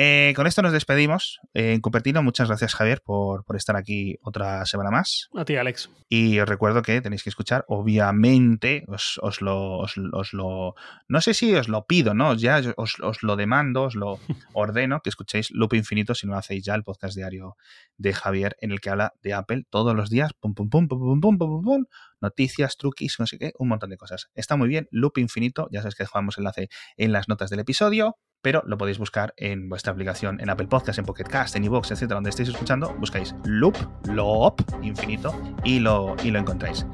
Eh, 0.00 0.32
con 0.36 0.46
esto 0.46 0.62
nos 0.62 0.72
despedimos. 0.72 1.40
en 1.54 1.80
Cupertino, 1.80 2.22
muchas 2.22 2.46
gracias 2.46 2.72
Javier 2.72 3.02
por, 3.04 3.44
estar 3.56 3.74
aquí 3.74 4.16
otra 4.22 4.64
semana 4.64 4.92
más. 4.92 5.28
A 5.34 5.44
ti, 5.44 5.56
Alex. 5.56 5.90
Y 6.08 6.38
os 6.38 6.48
recuerdo 6.48 6.82
que 6.82 7.00
tenéis 7.00 7.24
que 7.24 7.30
escuchar, 7.30 7.64
obviamente, 7.66 8.84
os, 8.86 9.18
lo, 9.40 9.78
os, 9.78 9.96
lo, 9.96 10.76
No 11.08 11.20
sé 11.20 11.34
si 11.34 11.52
os 11.52 11.66
lo 11.66 11.84
pido, 11.86 12.14
¿no? 12.14 12.34
Ya 12.34 12.62
os, 12.76 13.22
lo 13.24 13.34
demando, 13.34 13.82
os 13.82 13.96
lo 13.96 14.20
ordeno 14.52 15.00
que 15.00 15.10
escuchéis 15.10 15.50
Loop 15.50 15.74
Infinito 15.74 16.14
si 16.14 16.28
no 16.28 16.36
hacéis 16.36 16.64
ya, 16.64 16.76
el 16.76 16.84
podcast 16.84 17.16
diario 17.16 17.56
de 17.96 18.12
Javier 18.12 18.56
en 18.60 18.70
el 18.70 18.80
que 18.80 18.90
habla 18.90 19.14
de 19.20 19.34
Apple 19.34 19.64
todos 19.68 19.96
los 19.96 20.10
días. 20.10 20.32
Pum, 20.32 20.54
pum, 20.54 20.70
pum, 20.70 20.86
pum, 20.86 21.00
pum, 21.00 21.20
pum, 21.20 21.38
pum, 21.38 21.64
pum 21.64 21.84
noticias, 22.20 22.76
truquis, 22.76 23.18
no 23.18 23.26
sé 23.26 23.38
qué, 23.38 23.52
un 23.58 23.68
montón 23.68 23.90
de 23.90 23.96
cosas. 23.96 24.28
Está 24.34 24.56
muy 24.56 24.68
bien, 24.68 24.88
Loop 24.90 25.18
Infinito, 25.18 25.68
ya 25.70 25.80
sabes 25.80 25.94
que 25.94 26.04
dejamos 26.04 26.38
enlace 26.38 26.68
en 26.96 27.12
las 27.12 27.28
notas 27.28 27.50
del 27.50 27.60
episodio 27.60 28.16
pero 28.42 28.62
lo 28.66 28.78
podéis 28.78 28.98
buscar 28.98 29.34
en 29.36 29.68
vuestra 29.68 29.92
aplicación, 29.92 30.40
en 30.40 30.50
Apple 30.50 30.68
Podcast, 30.68 30.98
en 30.98 31.04
Pocket 31.04 31.24
Cast, 31.24 31.56
en 31.56 31.64
iVoox, 31.64 31.90
etcétera, 31.90 32.16
donde 32.16 32.30
estéis 32.30 32.48
escuchando, 32.50 32.94
buscáis 32.98 33.34
Loop, 33.44 33.76
Loop 34.08 34.62
Infinito 34.82 35.34
y 35.64 35.80
lo, 35.80 36.16
y 36.22 36.30
lo 36.30 36.38
encontráis. 36.38 36.86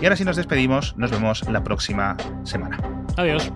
Y 0.00 0.04
ahora 0.04 0.16
sí 0.16 0.24
nos 0.24 0.36
despedimos, 0.36 0.96
nos 0.96 1.10
vemos 1.10 1.48
la 1.48 1.62
próxima 1.62 2.16
semana. 2.44 2.78
Adiós. 3.16 3.52